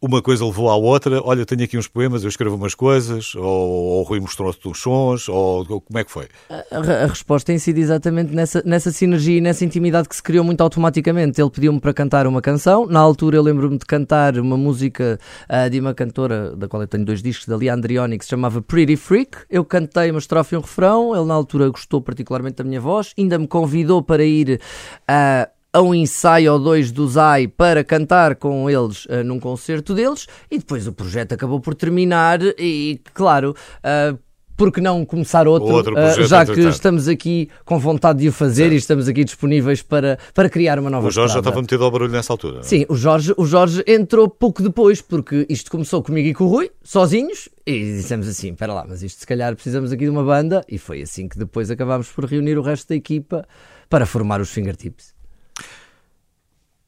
uma 0.00 0.20
coisa 0.20 0.44
levou 0.44 0.68
à 0.68 0.76
outra, 0.76 1.20
olha, 1.24 1.46
tenho 1.46 1.64
aqui 1.64 1.78
uns 1.78 1.88
poemas, 1.88 2.22
eu 2.22 2.28
escrevo 2.28 2.56
umas 2.56 2.74
coisas, 2.74 3.34
ou, 3.34 3.42
ou 3.44 4.00
o 4.00 4.02
Rui 4.02 4.20
mostrou-te 4.20 4.68
os 4.68 4.78
sons, 4.78 5.28
ou 5.28 5.64
como 5.80 5.98
é 5.98 6.04
que 6.04 6.10
foi? 6.10 6.28
A, 6.50 7.04
a, 7.04 7.06
resposta 7.06 7.46
tem 7.46 7.58
sido 7.58 7.78
exatamente 7.78 8.34
nessa, 8.34 8.62
nessa 8.64 8.92
sinergia 8.92 9.38
e 9.38 9.40
nessa 9.40 9.64
intimidade 9.64 10.08
que 10.08 10.14
se 10.14 10.22
criou 10.22 10.44
muito 10.44 10.60
automaticamente. 10.60 11.40
Ele 11.40 11.50
pediu-me 11.50 11.80
para 11.80 11.94
cantar 11.94 12.26
uma 12.26 12.42
canção, 12.42 12.86
na 12.86 13.00
altura 13.00 13.38
eu 13.38 13.42
lembro-me 13.42 13.78
de 13.78 13.86
cantar 13.86 14.38
uma 14.38 14.56
música 14.56 15.18
uh, 15.48 15.70
de 15.70 15.80
uma 15.80 15.94
cantora, 15.94 16.54
da 16.54 16.68
qual 16.68 16.82
eu 16.82 16.88
tenho 16.88 17.04
dois 17.04 17.22
discos, 17.22 17.46
da 17.46 17.56
Lia 17.56 17.72
Andrioni, 17.72 18.18
que 18.18 18.24
se 18.24 18.30
chamava 18.30 18.60
Pretty 18.60 18.96
Freak. 18.96 19.38
Eu 19.48 19.64
cantei 19.64 20.10
uma 20.10 20.18
estrofe 20.18 20.54
e 20.54 20.58
um 20.58 20.60
refrão, 20.60 21.16
ele 21.16 21.24
na 21.24 21.34
altura 21.34 21.70
gostou 21.70 22.02
particularmente 22.02 22.56
da 22.56 22.64
minha 22.64 22.80
voz, 22.80 23.14
ainda 23.18 23.38
me 23.38 23.48
convidou 23.48 24.02
para 24.02 24.24
ir 24.24 24.60
a. 25.08 25.48
Uh, 25.50 25.55
a 25.76 25.82
um 25.82 25.94
ensaio 25.94 26.54
ou 26.54 26.58
dois 26.58 26.90
do 26.90 27.06
Zai 27.06 27.46
para 27.46 27.84
cantar 27.84 28.36
com 28.36 28.70
eles 28.70 29.04
uh, 29.04 29.22
num 29.22 29.38
concerto 29.38 29.92
deles 29.92 30.26
e 30.50 30.56
depois 30.56 30.86
o 30.86 30.92
projeto 30.92 31.34
acabou 31.34 31.60
por 31.60 31.74
terminar 31.74 32.40
e, 32.58 32.98
claro, 33.12 33.54
uh, 33.84 34.18
por 34.56 34.72
que 34.72 34.80
não 34.80 35.04
começar 35.04 35.46
outro, 35.46 35.68
outro 35.68 35.94
uh, 35.94 36.26
já 36.26 36.46
que 36.46 36.58
estamos 36.60 37.08
aqui 37.08 37.50
com 37.62 37.78
vontade 37.78 38.20
de 38.20 38.28
o 38.30 38.32
fazer 38.32 38.62
certo. 38.62 38.72
e 38.72 38.76
estamos 38.76 39.06
aqui 39.06 39.22
disponíveis 39.22 39.82
para, 39.82 40.18
para 40.32 40.48
criar 40.48 40.78
uma 40.78 40.88
nova 40.88 41.08
O 41.08 41.10
Jorge 41.10 41.26
estrada. 41.28 41.44
já 41.44 41.50
estava 41.50 41.60
metido 41.60 41.84
ao 41.84 41.90
barulho 41.90 42.12
nessa 42.12 42.32
altura. 42.32 42.62
Sim, 42.62 42.86
o 42.88 42.96
Jorge, 42.96 43.34
o 43.36 43.44
Jorge 43.44 43.84
entrou 43.86 44.30
pouco 44.30 44.62
depois, 44.62 45.02
porque 45.02 45.44
isto 45.50 45.70
começou 45.70 46.02
comigo 46.02 46.26
e 46.26 46.32
com 46.32 46.44
o 46.44 46.48
Rui, 46.48 46.70
sozinhos, 46.82 47.50
e 47.66 47.78
dissemos 47.96 48.26
assim, 48.26 48.52
espera 48.52 48.72
lá, 48.72 48.86
mas 48.88 49.02
isto 49.02 49.20
se 49.20 49.26
calhar 49.26 49.54
precisamos 49.54 49.92
aqui 49.92 50.04
de 50.04 50.10
uma 50.10 50.24
banda, 50.24 50.64
e 50.66 50.78
foi 50.78 51.02
assim 51.02 51.28
que 51.28 51.38
depois 51.38 51.70
acabámos 51.70 52.08
por 52.08 52.24
reunir 52.24 52.56
o 52.56 52.62
resto 52.62 52.88
da 52.88 52.96
equipa 52.96 53.46
para 53.90 54.06
formar 54.06 54.40
os 54.40 54.48
Fingertips. 54.48 55.15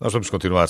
Nós 0.01 0.13
vamos 0.13 0.31
continuar 0.31 0.69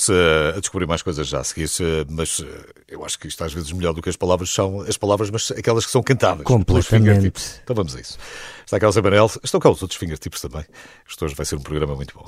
a 0.56 0.58
descobrir 0.58 0.86
mais 0.86 1.02
coisas 1.02 1.28
já 1.28 1.40
a 1.40 1.44
seguir, 1.44 1.68
mas 2.08 2.40
eh, 2.40 2.72
eu 2.88 3.04
acho 3.04 3.18
que 3.18 3.28
isto 3.28 3.44
às 3.44 3.52
vezes 3.52 3.70
melhor 3.72 3.92
do 3.92 4.00
que 4.00 4.08
as 4.08 4.16
palavras 4.16 4.48
são 4.48 4.80
as 4.80 4.96
palavras, 4.96 5.28
mas 5.28 5.50
aquelas 5.50 5.84
que 5.84 5.92
são 5.92 6.02
cantadas. 6.02 6.44
Completamente. 6.44 7.60
Então 7.62 7.76
vamos 7.76 7.94
a 7.94 8.00
isso. 8.00 8.16
Está 8.64 8.80
cá 8.80 8.88
o 8.88 8.92
Zé 8.92 9.02
Manel, 9.02 9.30
estão 9.44 9.60
cá 9.60 9.68
os 9.68 9.82
outros 9.82 10.00
fingertips 10.00 10.40
também. 10.40 10.64
Isto 11.06 11.26
hoje 11.26 11.34
vai 11.34 11.44
ser 11.44 11.56
um 11.56 11.62
programa 11.62 11.94
muito 11.94 12.14
bom. 12.14 12.24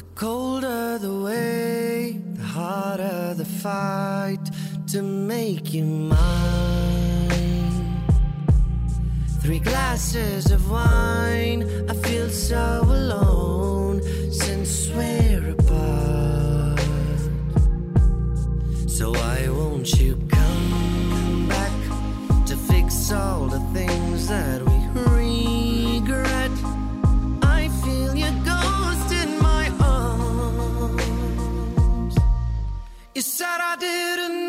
The 0.00 0.06
colder 0.14 0.96
the 0.96 1.14
way, 1.24 2.18
the 2.32 2.42
harder 2.42 3.34
the 3.34 3.44
fight 3.44 4.44
to 4.92 5.02
make 5.02 5.74
you 5.74 5.84
mine. 5.84 7.28
Three 9.42 9.58
glasses 9.58 10.50
of 10.50 10.70
wine, 10.70 11.60
I 11.90 11.92
feel 11.92 12.30
so 12.30 12.80
alone 12.82 14.00
since 14.32 14.88
we're 14.88 15.50
apart. 15.50 16.80
So 18.88 19.10
why 19.10 19.48
won't 19.50 20.00
you 20.00 20.16
come 20.30 21.46
back 21.46 22.46
to 22.46 22.56
fix 22.56 23.12
all 23.12 23.48
the 23.48 23.60
things 23.78 24.28
that 24.28 24.62
we 24.62 24.79
You 33.20 33.24
said 33.24 33.60
I 33.60 33.76
didn't 33.76 34.39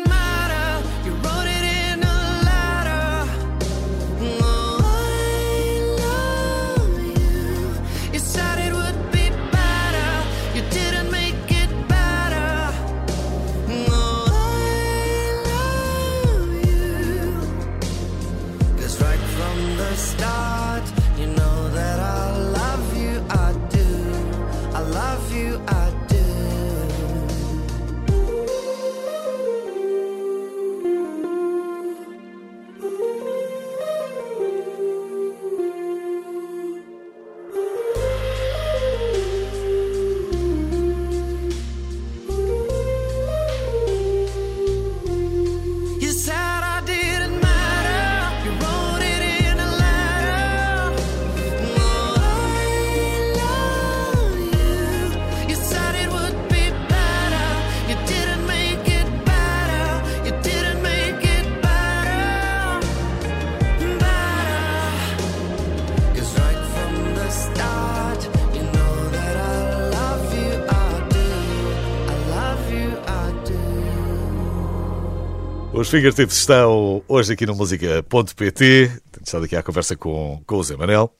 Fingertips 75.96 76.38
estão 76.38 77.02
hoje 77.06 77.34
aqui 77.34 77.44
no 77.44 77.54
Música.pt. 77.54 78.54
Tenho 78.56 79.24
estado 79.26 79.44
aqui 79.44 79.54
à 79.54 79.62
conversa 79.62 79.94
com, 79.94 80.42
com 80.46 80.56
o 80.56 80.64
Zé 80.64 80.74
Manel. 80.74 81.14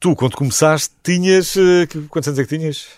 Tu, 0.00 0.16
quando 0.16 0.34
começaste, 0.34 0.92
tinhas. 1.00 1.56
eh, 1.56 1.86
Quantos 2.08 2.26
anos 2.26 2.40
é 2.40 2.44
que 2.44 2.58
tinhas? 2.58 2.88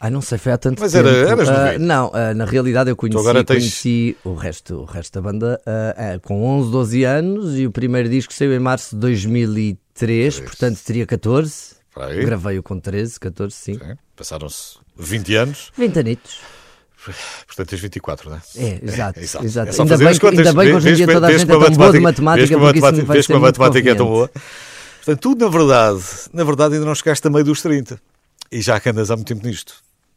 Ai, 0.00 0.10
não 0.10 0.20
sei, 0.20 0.38
foi 0.38 0.50
há 0.50 0.58
tanto 0.58 0.80
Mas 0.82 0.90
tempo. 0.90 1.06
era- 1.06 1.30
eras 1.30 1.48
Ah, 1.48 1.64
novinho. 1.66 1.86
não, 1.86 2.10
ah, 2.12 2.34
na 2.34 2.44
realidade 2.46 2.90
eu 2.90 2.96
conheci, 2.96 3.22
tens- 3.32 3.46
conheci 3.46 4.16
o, 4.24 4.34
resto, 4.34 4.74
o 4.74 4.84
resto 4.84 5.14
da 5.14 5.20
banda 5.22 5.60
ah, 5.64 6.14
ah, 6.14 6.18
com 6.18 6.42
11, 6.44 6.68
12 6.72 7.04
anos 7.04 7.56
e 7.56 7.64
o 7.64 7.70
primeiro 7.70 8.08
disco 8.08 8.32
saiu 8.34 8.52
em 8.54 8.58
março 8.58 8.96
de 8.96 9.00
2003, 9.02 10.40
portanto 10.40 10.80
teria 10.84 11.06
14. 11.06 11.76
Para 11.94 12.06
aí. 12.06 12.24
Gravei-o 12.24 12.62
com 12.62 12.80
13, 12.80 13.20
14, 13.20 13.54
sim. 13.54 13.74
Sim, 13.78 13.94
Passaram-se 14.16 14.78
20 14.98 15.34
anos, 15.36 15.70
20 15.78 15.96
anitos. 16.00 16.40
Portanto 17.46 17.68
tens 17.68 17.80
24, 17.80 18.30
não 18.30 18.36
é? 18.36 18.40
É, 18.56 18.80
exato. 18.82 19.20
exato. 19.20 19.44
exato. 19.44 19.68
É 19.70 19.82
ainda, 19.82 19.96
bem, 19.98 20.08
as 20.08 20.18
que- 20.18 20.26
ainda 20.26 20.36
contas. 20.42 20.54
bem 20.54 20.66
que 20.68 20.74
hoje 20.74 20.86
em 20.86 20.90
Vês- 20.90 20.96
dia 20.96 21.06
toda 21.06 21.26
a 21.26 21.28
vês 21.30 21.40
gente 21.40 21.48
é 21.48 21.52
tão 21.52 21.58
boa 21.60 21.70
de 21.70 21.76
vês 21.92 22.02
matemática 22.02 22.56
a 22.56 22.58
porque 22.58 22.80
matemática- 22.80 23.12
vês 23.12 23.26
como 23.26 23.38
a 23.38 23.40
matemática 23.42 23.90
é 23.90 23.94
tão 23.94 24.06
boa. 24.06 24.30
Portanto, 25.04 25.20
tu, 25.20 25.34
na 25.44 25.48
verdade, 25.48 26.02
na 26.32 26.44
verdade, 26.44 26.74
ainda 26.74 26.86
não 26.86 26.94
chegaste 26.94 27.26
a 27.26 27.30
meio 27.30 27.44
dos 27.44 27.62
30. 27.62 28.00
E 28.50 28.60
já 28.60 28.78
que 28.80 28.88
andas 28.88 29.10
há 29.10 29.16
muito 29.16 29.28
tempo 29.28 29.46
nisto. 29.46 29.74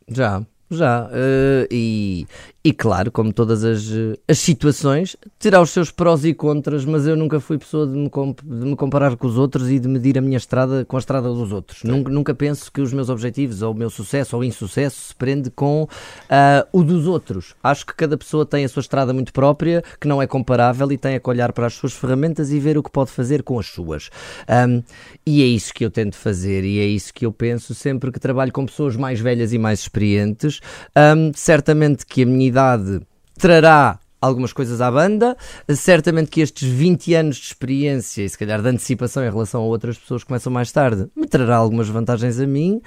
Já, 0.07 0.41
já. 0.69 1.09
eh, 1.11 1.67
e, 1.71 2.27
e 2.63 2.73
claro, 2.73 3.11
como 3.11 3.31
todas 3.33 3.63
as, 3.63 3.89
eh, 3.91 4.17
as 4.27 4.37
situações, 4.39 5.15
terá 5.39 5.61
os 5.61 5.69
seus 5.71 5.91
prós 5.91 6.23
e 6.25 6.33
contras, 6.33 6.85
mas 6.85 7.07
eu 7.07 7.15
nunca 7.15 7.39
fui 7.39 7.57
pessoa 7.57 7.87
de 7.87 7.93
me, 7.93 8.09
comp- 8.09 8.41
de 8.43 8.65
me 8.65 8.75
comparar 8.75 9.15
com 9.15 9.27
os 9.27 9.37
outros 9.37 9.69
e 9.69 9.79
de 9.79 9.87
medir 9.87 10.17
a 10.17 10.21
minha 10.21 10.37
estrada 10.37 10.85
com 10.85 10.95
a 10.95 10.99
estrada 10.99 11.27
dos 11.29 11.51
outros. 11.51 11.83
Nunca, 11.83 12.11
nunca 12.11 12.35
penso 12.35 12.71
que 12.71 12.81
os 12.81 12.93
meus 12.93 13.09
objetivos, 13.09 13.61
ou 13.61 13.73
o 13.73 13.75
meu 13.75 13.89
sucesso 13.89 14.35
ou 14.35 14.43
insucesso, 14.43 15.07
se 15.07 15.15
prende 15.15 15.49
com 15.49 15.87
ah, 16.29 16.67
o 16.71 16.83
dos 16.83 17.07
outros. 17.07 17.55
Acho 17.63 17.85
que 17.85 17.93
cada 17.95 18.17
pessoa 18.17 18.45
tem 18.45 18.65
a 18.65 18.69
sua 18.69 18.81
estrada 18.81 19.13
muito 19.13 19.33
própria, 19.33 19.83
que 19.99 20.07
não 20.07 20.21
é 20.21 20.27
comparável 20.27 20.91
e 20.91 20.97
tem 20.97 21.15
a 21.15 21.19
que 21.19 21.29
olhar 21.29 21.51
para 21.53 21.65
as 21.67 21.73
suas 21.73 21.93
ferramentas 21.93 22.51
e 22.51 22.59
ver 22.59 22.77
o 22.77 22.83
que 22.83 22.91
pode 22.91 23.11
fazer 23.11 23.43
com 23.43 23.57
as 23.59 23.67
suas. 23.67 24.09
Ahm, 24.47 24.81
e 25.25 25.41
é 25.41 25.45
isso 25.45 25.73
que 25.73 25.83
eu 25.85 25.89
tento 25.89 26.15
fazer 26.15 26.63
e 26.63 26.79
é 26.79 26.85
isso 26.85 27.13
que 27.13 27.25
eu 27.25 27.31
penso 27.31 27.73
sempre 27.73 28.11
que 28.11 28.19
trabalho 28.19 28.51
com 28.51 28.65
pessoas 28.65 28.95
mais 28.95 29.19
velhas 29.19 29.53
e 29.53 29.57
mais 29.57 29.79
experientes. 29.79 30.58
Ahm, 30.95 31.31
certamente 31.35 32.05
que 32.05 32.23
a 32.23 32.25
minha 32.25 32.47
idade 32.47 33.01
trará 33.37 33.99
algumas 34.21 34.51
coisas 34.51 34.81
à 34.81 34.91
banda, 34.91 35.35
certamente 35.69 36.29
que 36.29 36.41
estes 36.41 36.67
20 36.67 37.13
anos 37.13 37.37
de 37.37 37.45
experiência 37.45 38.23
e 38.23 38.29
se 38.29 38.37
calhar 38.37 38.61
de 38.61 38.67
antecipação 38.67 39.23
em 39.23 39.29
relação 39.29 39.61
a 39.61 39.65
outras 39.65 39.97
pessoas 39.97 40.23
que 40.23 40.27
começam 40.27 40.51
mais 40.51 40.71
tarde 40.71 41.07
me 41.15 41.25
trará 41.25 41.55
algumas 41.55 41.87
vantagens 41.87 42.39
a 42.39 42.45
mim 42.45 42.81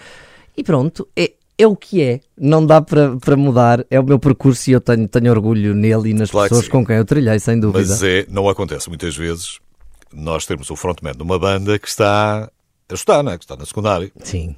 e 0.55 0.63
pronto, 0.63 1.09
é, 1.17 1.33
é 1.57 1.67
o 1.67 1.75
que 1.75 2.03
é, 2.03 2.21
não 2.37 2.65
dá 2.67 2.83
para, 2.83 3.37
mudar, 3.37 3.85
é 3.91 3.99
o 3.99 4.05
meu 4.05 4.19
percurso 4.19 4.69
e 4.69 4.75
eu 4.75 4.81
tenho, 4.81 5.09
tenho 5.09 5.31
orgulho 5.31 5.75
nele 5.75 6.11
e 6.11 6.15
nas 6.15 6.31
Claro 6.31 6.45
que 6.45 6.49
pessoas 6.51 6.67
sim. 6.67 6.71
com 6.71 6.85
quem 6.85 6.97
eu 6.97 7.05
trilhei, 7.05 7.39
sem 7.39 7.59
dúvida. 7.59 7.89
Mas 7.89 8.03
é, 8.03 8.27
não 8.29 8.49
acontece 8.49 8.89
muitas 8.89 9.17
vezes 9.17 9.59
nós 10.13 10.45
termos 10.45 10.69
o 10.71 10.77
frontman 10.77 11.13
de 11.13 11.23
uma 11.23 11.39
banda 11.39 11.79
que 11.79 11.89
está 11.89 12.51
a 12.91 12.95
estudar, 12.95 13.23
não 13.23 13.33
é? 13.33 13.39
que 13.39 13.45
está 13.45 13.57
na 13.57 13.65
secundária. 13.65 14.13
Sim, 14.23 14.55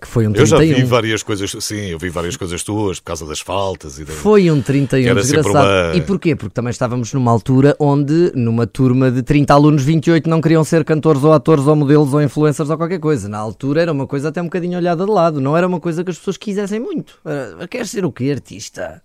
que 0.00 0.08
foi 0.08 0.26
um 0.26 0.34
Eu 0.34 0.44
já 0.44 0.56
31. 0.56 0.76
vi 0.80 0.84
várias 0.84 1.22
coisas, 1.22 1.54
sim, 1.60 1.86
eu 1.90 1.98
vi 1.98 2.08
várias 2.08 2.36
coisas 2.36 2.62
tuas 2.64 2.98
por 2.98 3.06
causa 3.06 3.24
das 3.24 3.40
faltas 3.40 3.98
e 4.00 4.04
da... 4.04 4.12
Foi 4.12 4.50
um 4.50 4.60
31 4.60 5.02
Que 5.04 5.08
era 5.08 5.22
sempre 5.22 5.42
desgraçado. 5.42 5.88
uma- 5.90 5.96
E 5.96 6.00
porquê? 6.00 6.34
Porque 6.34 6.52
também 6.52 6.70
estávamos 6.70 7.12
numa 7.12 7.30
altura 7.30 7.76
onde, 7.78 8.32
numa 8.34 8.66
turma 8.66 9.10
de 9.10 9.22
30 9.22 9.54
alunos, 9.54 9.84
28 9.84 10.28
não 10.28 10.40
queriam 10.40 10.64
ser 10.64 10.84
cantores 10.84 11.22
ou 11.22 11.32
atores 11.32 11.66
ou 11.66 11.76
modelos 11.76 12.12
ou 12.12 12.20
influencers 12.20 12.70
ou 12.70 12.76
qualquer 12.76 12.98
coisa. 12.98 13.28
Na 13.28 13.38
altura 13.38 13.82
era 13.82 13.92
uma 13.92 14.06
coisa 14.06 14.30
até 14.30 14.40
um 14.42 14.46
bocadinho 14.46 14.76
olhada 14.76 15.04
de 15.04 15.10
lado. 15.12 15.40
Não 15.40 15.56
era 15.56 15.66
uma 15.66 15.78
coisa 15.78 16.02
que 16.02 16.10
as 16.10 16.18
pessoas 16.18 16.36
quisessem 16.36 16.80
muito. 16.80 17.18
Era, 17.24 17.68
Queres 17.68 17.90
ser 17.90 18.04
o 18.04 18.10
quê? 18.10 18.30
Artista? 18.32 19.00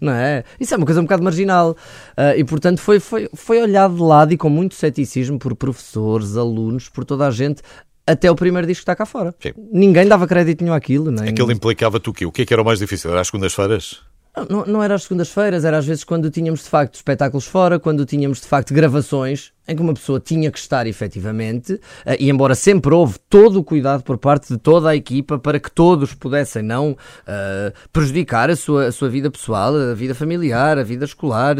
Não 0.00 0.12
é? 0.12 0.42
Isso 0.58 0.74
é 0.74 0.76
uma 0.76 0.84
coisa 0.86 1.00
um 1.00 1.04
bocado 1.04 1.22
marginal. 1.22 1.76
Ah, 2.16 2.34
e 2.36 2.42
portanto 2.42 2.80
foi, 2.80 2.98
foi, 2.98 3.28
foi 3.34 3.62
olhado 3.62 3.94
de 3.94 4.02
lado 4.02 4.32
e 4.32 4.36
com 4.36 4.48
muito 4.50 4.74
ceticismo 4.74 5.38
por 5.38 5.54
professores, 5.54 6.36
alunos, 6.36 6.88
por 6.88 7.04
toda 7.04 7.26
a 7.26 7.30
gente. 7.30 7.62
Até 8.10 8.30
o 8.30 8.34
primeiro 8.34 8.66
disco 8.66 8.80
que 8.80 8.82
está 8.82 8.96
cá 8.96 9.06
fora. 9.06 9.34
Sim. 9.40 9.52
Ninguém 9.72 10.06
dava 10.06 10.26
crédito 10.26 10.62
nenhum 10.62 10.74
àquilo. 10.74 11.10
Nem... 11.10 11.28
Aquilo 11.28 11.52
implicava-te 11.52 12.10
o 12.10 12.12
quê? 12.12 12.26
O 12.26 12.32
que 12.32 12.42
é 12.42 12.46
que 12.46 12.52
era 12.52 12.62
o 12.62 12.64
mais 12.64 12.78
difícil? 12.78 13.10
Era 13.10 13.20
às 13.20 13.28
segundas-feiras? 13.28 14.00
Não, 14.48 14.64
não 14.64 14.82
era 14.82 14.94
às 14.94 15.02
segundas-feiras, 15.02 15.64
era 15.64 15.76
às 15.76 15.86
vezes 15.86 16.04
quando 16.04 16.30
tínhamos 16.30 16.62
de 16.62 16.68
facto 16.68 16.94
espetáculos 16.94 17.46
fora, 17.46 17.80
quando 17.80 18.06
tínhamos 18.06 18.40
de 18.40 18.46
facto 18.46 18.72
gravações 18.72 19.52
em 19.66 19.76
que 19.76 19.82
uma 19.82 19.94
pessoa 19.94 20.18
tinha 20.18 20.50
que 20.50 20.58
estar 20.58 20.86
efetivamente, 20.86 21.80
eh, 22.04 22.16
e 22.20 22.30
embora 22.30 22.54
sempre 22.54 22.94
houve 22.94 23.18
todo 23.28 23.60
o 23.60 23.64
cuidado 23.64 24.02
por 24.02 24.18
parte 24.18 24.52
de 24.52 24.58
toda 24.58 24.90
a 24.90 24.96
equipa 24.96 25.38
para 25.38 25.60
que 25.60 25.70
todos 25.70 26.14
pudessem 26.14 26.62
não 26.62 26.96
eh, 27.26 27.72
prejudicar 27.92 28.50
a 28.50 28.56
sua, 28.56 28.86
a 28.86 28.92
sua 28.92 29.08
vida 29.08 29.30
pessoal, 29.30 29.74
a 29.74 29.94
vida 29.94 30.14
familiar, 30.14 30.78
a 30.78 30.82
vida 30.82 31.04
escolar 31.04 31.56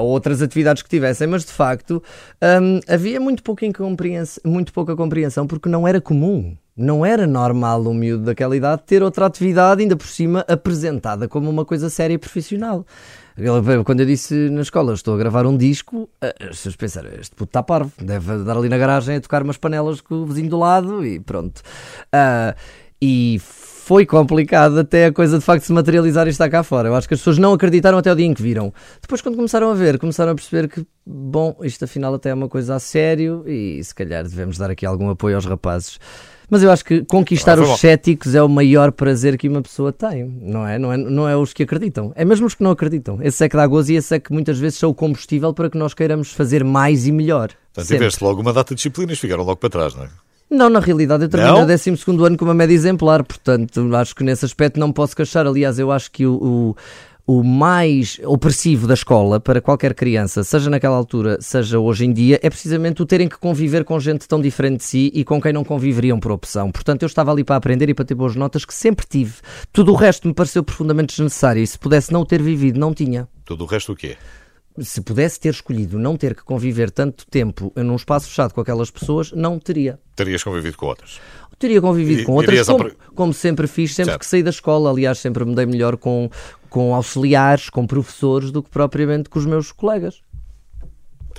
ou 0.00 0.08
outras 0.08 0.42
atividades 0.42 0.82
que 0.82 0.88
tivessem, 0.88 1.26
mas 1.26 1.44
de 1.44 1.52
facto 1.52 2.02
hum, 2.60 2.80
havia 2.88 3.20
muito 3.20 3.42
pouca, 3.42 3.66
muito 4.44 4.72
pouca 4.72 4.96
compreensão 4.96 5.46
porque 5.46 5.68
não 5.68 5.86
era 5.86 6.00
comum. 6.00 6.56
Não 6.76 7.06
era 7.06 7.24
normal 7.24 7.86
um 7.86 7.94
miúdo 7.94 8.24
daquela 8.24 8.56
idade 8.56 8.82
ter 8.84 9.00
outra 9.00 9.26
atividade, 9.26 9.82
ainda 9.82 9.94
por 9.94 10.08
cima 10.08 10.44
apresentada 10.48 11.28
como 11.28 11.48
uma 11.48 11.64
coisa 11.64 11.88
séria 11.88 12.14
e 12.14 12.18
profissional. 12.18 12.84
Quando 13.84 14.00
eu 14.00 14.06
disse 14.06 14.48
na 14.50 14.62
escola, 14.62 14.92
estou 14.92 15.14
a 15.14 15.16
gravar 15.16 15.46
um 15.46 15.56
disco, 15.56 16.08
as 16.20 16.56
pessoas 16.56 16.76
pensaram, 16.76 17.10
este 17.20 17.33
puto 17.34 17.50
está 17.50 17.62
parvo, 17.62 17.92
deve 17.98 18.32
andar 18.32 18.56
ali 18.56 18.68
na 18.68 18.78
garagem 18.78 19.16
a 19.16 19.20
tocar 19.20 19.42
umas 19.42 19.56
panelas 19.56 20.00
com 20.00 20.14
o 20.16 20.26
vizinho 20.26 20.50
do 20.50 20.58
lado 20.58 21.04
e 21.04 21.20
pronto. 21.20 21.62
Ah, 22.12 22.54
e 23.00 23.38
foi 23.84 24.06
complicado 24.06 24.78
até 24.78 25.06
a 25.06 25.12
coisa 25.12 25.38
de 25.38 25.44
facto 25.44 25.64
se 25.64 25.72
materializar 25.72 26.26
e 26.26 26.30
estar 26.30 26.48
cá 26.48 26.62
fora. 26.62 26.88
Eu 26.88 26.94
acho 26.94 27.06
que 27.06 27.12
as 27.12 27.20
pessoas 27.20 27.36
não 27.36 27.52
acreditaram 27.52 27.98
até 27.98 28.10
o 28.10 28.16
dia 28.16 28.24
em 28.24 28.32
que 28.32 28.40
viram. 28.40 28.72
Depois, 29.02 29.20
quando 29.20 29.36
começaram 29.36 29.70
a 29.70 29.74
ver, 29.74 29.98
começaram 29.98 30.32
a 30.32 30.34
perceber 30.34 30.68
que, 30.68 30.86
bom, 31.04 31.54
isto 31.60 31.84
afinal 31.84 32.14
até 32.14 32.30
é 32.30 32.34
uma 32.34 32.48
coisa 32.48 32.76
a 32.76 32.78
sério 32.78 33.44
e 33.46 33.84
se 33.84 33.94
calhar 33.94 34.22
devemos 34.22 34.56
dar 34.56 34.70
aqui 34.70 34.86
algum 34.86 35.10
apoio 35.10 35.36
aos 35.36 35.44
rapazes. 35.44 35.98
Mas 36.48 36.62
eu 36.62 36.70
acho 36.70 36.84
que 36.84 37.04
conquistar 37.04 37.58
Ah, 37.58 37.62
os 37.62 37.80
céticos 37.80 38.34
é 38.34 38.42
o 38.42 38.48
maior 38.48 38.92
prazer 38.92 39.36
que 39.36 39.48
uma 39.48 39.62
pessoa 39.62 39.92
tem, 39.92 40.24
não 40.42 40.66
é? 40.66 40.78
Não 40.78 40.92
é, 40.92 40.96
não 40.96 41.28
é 41.28 41.36
os 41.36 41.52
que 41.52 41.62
acreditam, 41.62 42.12
é 42.14 42.24
mesmo 42.24 42.46
os 42.46 42.54
que 42.54 42.62
não 42.62 42.70
acreditam. 42.70 43.18
Esse 43.22 43.44
é 43.44 43.48
que 43.48 43.56
dá 43.56 43.66
gozo 43.66 43.92
e 43.92 43.96
esse 43.96 44.14
é 44.14 44.18
que 44.18 44.32
muitas 44.32 44.58
vezes 44.58 44.78
são 44.78 44.90
o 44.90 44.94
combustível 44.94 45.52
para 45.52 45.70
que 45.70 45.78
nós 45.78 45.94
queiramos 45.94 46.32
fazer 46.32 46.64
mais 46.64 47.06
e 47.06 47.12
melhor. 47.12 47.48
Portanto, 47.48 47.86
Sempre. 47.88 47.96
tiveste 47.96 48.22
logo 48.22 48.40
uma 48.40 48.52
data 48.52 48.74
de 48.74 48.76
disciplinas, 48.76 49.18
ficaram 49.18 49.42
logo 49.42 49.56
para 49.56 49.70
trás, 49.70 49.94
não 49.94 50.04
é? 50.04 50.08
Não, 50.50 50.68
na 50.68 50.78
realidade 50.78 51.24
eu 51.24 51.28
termino 51.28 51.62
o 51.62 51.66
12 51.66 51.90
ano 52.26 52.36
com 52.36 52.44
uma 52.44 52.54
média 52.54 52.74
exemplar, 52.74 53.24
portanto 53.24 53.94
acho 53.96 54.14
que 54.14 54.22
nesse 54.22 54.44
aspecto 54.44 54.78
não 54.78 54.92
posso 54.92 55.16
queixar. 55.16 55.46
Aliás, 55.46 55.78
eu 55.78 55.90
acho 55.90 56.10
que 56.12 56.26
o, 56.26 56.34
o, 56.34 56.76
o 57.26 57.42
mais 57.42 58.20
opressivo 58.24 58.86
da 58.86 58.94
escola 58.94 59.40
para 59.40 59.60
qualquer 59.60 59.94
criança, 59.94 60.44
seja 60.44 60.68
naquela 60.68 60.96
altura, 60.96 61.38
seja 61.40 61.78
hoje 61.78 62.04
em 62.04 62.12
dia, 62.12 62.38
é 62.42 62.50
precisamente 62.50 63.02
o 63.02 63.06
terem 63.06 63.28
que 63.28 63.38
conviver 63.38 63.82
com 63.84 63.98
gente 63.98 64.28
tão 64.28 64.40
diferente 64.40 64.78
de 64.78 64.84
si 64.84 65.10
e 65.14 65.24
com 65.24 65.40
quem 65.40 65.52
não 65.52 65.64
conviveriam 65.64 66.20
por 66.20 66.32
opção. 66.32 66.70
Portanto, 66.70 67.02
eu 67.02 67.06
estava 67.06 67.32
ali 67.32 67.42
para 67.42 67.56
aprender 67.56 67.88
e 67.88 67.94
para 67.94 68.04
ter 68.04 68.14
boas 68.14 68.36
notas 68.36 68.64
que 68.64 68.74
sempre 68.74 69.06
tive. 69.08 69.34
Tudo 69.72 69.92
o 69.92 69.94
resto 69.96 70.28
me 70.28 70.34
pareceu 70.34 70.62
profundamente 70.62 71.14
desnecessário 71.16 71.62
e 71.62 71.66
se 71.66 71.78
pudesse 71.78 72.12
não 72.12 72.20
o 72.20 72.26
ter 72.26 72.42
vivido, 72.42 72.78
não 72.78 72.92
tinha 72.92 73.26
Tudo 73.44 73.64
o 73.64 73.66
resto 73.66 73.92
o 73.92 73.96
quê? 73.96 74.16
se 74.80 75.00
pudesse 75.00 75.38
ter 75.38 75.50
escolhido 75.50 76.00
não 76.00 76.16
ter 76.16 76.34
que 76.34 76.42
conviver 76.42 76.90
tanto 76.90 77.24
tempo 77.28 77.72
num 77.76 77.94
espaço 77.94 78.28
fechado 78.28 78.52
com 78.52 78.60
aquelas 78.60 78.90
pessoas, 78.90 79.30
não 79.30 79.56
teria. 79.58 80.00
Terias 80.16 80.42
convivido 80.42 80.76
com 80.76 80.86
outras. 80.86 81.20
Teria 81.60 81.80
convivido 81.80 82.24
com 82.24 82.32
outras, 82.32 82.66
como, 82.66 82.90
como 83.14 83.32
sempre 83.32 83.68
fiz, 83.68 83.94
sempre 83.94 84.10
Certo. 84.10 84.20
que 84.20 84.26
saí 84.26 84.42
da 84.42 84.50
escola. 84.50 84.90
Aliás, 84.90 85.18
sempre 85.18 85.44
me 85.44 85.54
dei 85.54 85.64
melhor 85.64 85.96
com, 85.96 86.28
com 86.74 86.92
auxiliares, 86.92 87.70
com 87.70 87.86
professores, 87.86 88.50
do 88.50 88.60
que 88.60 88.68
propriamente 88.68 89.30
com 89.30 89.38
os 89.38 89.46
meus 89.46 89.70
colegas. 89.70 90.20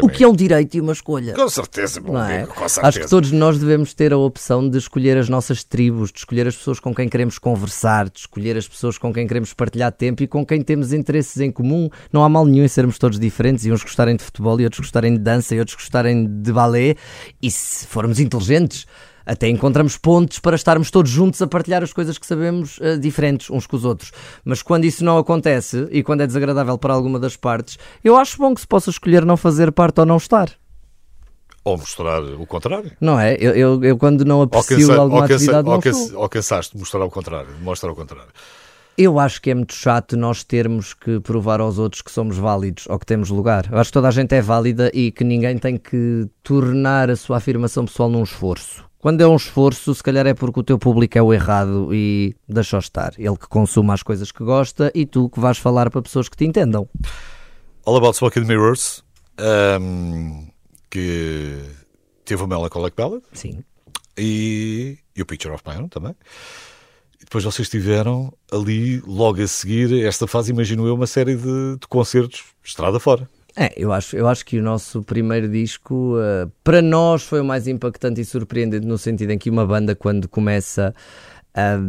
O 0.01 0.07
que 0.07 0.23
é 0.23 0.27
um 0.27 0.33
direito 0.33 0.75
e 0.75 0.79
uma 0.79 0.93
escolha. 0.93 1.33
Com 1.33 1.49
certeza, 1.49 1.99
Não 1.99 2.23
é? 2.23 2.37
amigo, 2.37 2.53
com 2.53 2.69
certeza. 2.69 2.87
Acho 2.87 2.99
que 3.01 3.09
todos 3.09 3.33
nós 3.33 3.59
devemos 3.59 3.93
ter 3.93 4.13
a 4.13 4.17
opção 4.17 4.69
de 4.69 4.77
escolher 4.77 5.17
as 5.17 5.27
nossas 5.27 5.61
tribos, 5.61 6.09
de 6.09 6.19
escolher 6.19 6.47
as 6.47 6.55
pessoas 6.55 6.79
com 6.79 6.95
quem 6.95 7.09
queremos 7.09 7.37
conversar, 7.37 8.09
de 8.09 8.19
escolher 8.19 8.55
as 8.55 8.65
pessoas 8.65 8.97
com 8.97 9.11
quem 9.13 9.27
queremos 9.27 9.53
partilhar 9.53 9.91
tempo 9.91 10.23
e 10.23 10.27
com 10.27 10.45
quem 10.45 10.61
temos 10.61 10.93
interesses 10.93 11.41
em 11.41 11.51
comum. 11.51 11.89
Não 12.13 12.23
há 12.23 12.29
mal 12.29 12.45
nenhum 12.45 12.63
em 12.63 12.69
sermos 12.69 12.97
todos 12.97 13.19
diferentes 13.19 13.65
e 13.65 13.73
uns 13.73 13.83
gostarem 13.83 14.15
de 14.15 14.23
futebol 14.23 14.57
e 14.61 14.63
outros 14.63 14.79
gostarem 14.79 15.15
de 15.15 15.19
dança 15.19 15.53
e 15.53 15.59
outros 15.59 15.75
gostarem 15.75 16.25
de 16.41 16.53
balé. 16.53 16.95
E 17.41 17.51
se 17.51 17.85
formos 17.87 18.21
inteligentes, 18.21 18.85
até 19.25 19.47
encontramos 19.49 19.97
pontos 19.97 20.39
para 20.39 20.55
estarmos 20.55 20.91
todos 20.91 21.11
juntos 21.11 21.41
a 21.41 21.47
partilhar 21.47 21.83
as 21.83 21.91
coisas 21.91 22.17
que 22.17 22.25
sabemos 22.25 22.77
eh, 22.81 22.97
diferentes 22.97 23.49
uns 23.49 23.65
com 23.65 23.75
os 23.75 23.85
outros. 23.85 24.11
Mas 24.43 24.61
quando 24.61 24.85
isso 24.85 25.03
não 25.03 25.17
acontece 25.17 25.87
e 25.91 26.03
quando 26.03 26.21
é 26.21 26.27
desagradável 26.27 26.77
para 26.77 26.93
alguma 26.93 27.19
das 27.19 27.35
partes, 27.35 27.77
eu 28.03 28.15
acho 28.15 28.37
bom 28.37 28.53
que 28.53 28.61
se 28.61 28.67
possa 28.67 28.89
escolher 28.89 29.25
não 29.25 29.37
fazer 29.37 29.71
parte 29.71 29.99
ou 29.99 30.05
não 30.05 30.17
estar. 30.17 30.49
Ou 31.63 31.77
mostrar 31.77 32.21
o 32.21 32.45
contrário. 32.45 32.91
Não 33.01 33.19
é? 33.19 33.35
Eu, 33.39 33.55
eu, 33.55 33.83
eu 33.83 33.97
quando 33.97 34.23
não 34.23 34.43
aprecio 34.43 34.87
cansa, 34.87 35.01
alguma 35.01 35.21
ou, 35.21 35.25
atividade, 35.25 35.67
não 35.67 35.75
ou, 35.75 35.81
cansa, 35.81 36.17
ou 36.17 36.29
cansaste 36.29 36.77
mostrar 36.77 37.03
o 37.03 37.09
contrário, 37.09 37.49
mostrar 37.61 37.91
o 37.91 37.95
contrário. 37.95 38.29
Eu 38.95 39.19
acho 39.19 39.41
que 39.41 39.49
é 39.49 39.55
muito 39.55 39.73
chato 39.73 40.15
nós 40.15 40.43
termos 40.43 40.93
que 40.93 41.19
provar 41.19 41.59
aos 41.59 41.79
outros 41.79 42.01
que 42.01 42.11
somos 42.11 42.37
válidos 42.37 42.85
ou 42.87 42.97
que 42.97 43.05
temos 43.05 43.29
lugar. 43.29 43.67
Eu 43.69 43.79
acho 43.79 43.89
que 43.89 43.93
toda 43.93 44.07
a 44.07 44.11
gente 44.11 44.33
é 44.33 44.41
válida 44.41 44.89
e 44.93 45.11
que 45.11 45.23
ninguém 45.23 45.57
tem 45.57 45.75
que 45.75 46.29
tornar 46.43 47.09
a 47.09 47.15
sua 47.15 47.37
afirmação 47.37 47.83
pessoal 47.83 48.09
num 48.09 48.23
esforço. 48.23 48.85
Quando 49.05 49.21
é 49.21 49.27
um 49.27 49.35
esforço, 49.35 49.93
se 49.93 50.01
calhar 50.01 50.25
é 50.25 50.33
porque 50.33 50.61
o 50.61 50.63
teu 50.63 50.79
público 50.79 51.15
é 51.15 51.21
o 51.21 51.31
errado 51.31 51.93
e 51.93 52.35
deixa 52.49 52.79
estar. 52.79 53.13
Ele 53.19 53.37
que 53.37 53.47
consuma 53.47 53.93
as 53.93 54.01
coisas 54.01 54.31
que 54.31 54.43
gosta 54.43 54.91
e 54.95 55.05
tu 55.05 55.29
que 55.29 55.39
vais 55.39 55.59
falar 55.59 55.91
para 55.91 56.01
pessoas 56.01 56.27
que 56.27 56.35
te 56.35 56.43
entendam. 56.43 56.89
All 57.85 57.97
About 57.97 58.17
Smoke 58.17 58.39
and 58.39 58.45
Mirrors, 58.45 59.03
ahm, 59.37 60.47
que 60.89 61.61
teve 62.25 62.41
o 62.41 62.47
Melancholic 62.47 62.97
Ballad 62.97 63.21
Sim. 63.31 63.63
e, 64.17 64.97
e 65.15 65.21
o 65.21 65.25
Picture 65.27 65.53
of 65.53 65.61
My 65.67 65.75
Own 65.75 65.87
também. 65.87 66.15
E 67.21 67.25
depois 67.25 67.43
vocês 67.43 67.69
tiveram 67.69 68.33
ali, 68.51 69.01
logo 69.05 69.39
a 69.39 69.47
seguir, 69.47 70.03
esta 70.03 70.25
fase, 70.25 70.49
imagino 70.51 70.87
eu, 70.87 70.95
uma 70.95 71.05
série 71.05 71.35
de, 71.35 71.77
de 71.79 71.87
concertos 71.87 72.43
estrada 72.63 72.99
fora. 72.99 73.29
É, 73.57 73.71
eu 73.77 73.93
acho, 73.93 74.17
eu 74.17 74.27
acho 74.27 74.45
que 74.45 74.59
o 74.59 74.63
nosso 74.63 75.01
primeiro 75.01 75.47
disco, 75.47 76.17
eh, 76.19 76.47
para 76.61 76.81
nós, 76.81 77.23
foi 77.23 77.39
o 77.39 77.45
mais 77.45 77.67
impactante 77.67 78.19
e 78.19 78.25
surpreendente, 78.25 78.85
no 78.85 78.97
sentido 78.97 79.31
em 79.31 79.37
que 79.37 79.49
uma 79.49 79.65
banda, 79.65 79.95
quando 79.95 80.27
começa, 80.27 80.93
ah, 81.53 81.79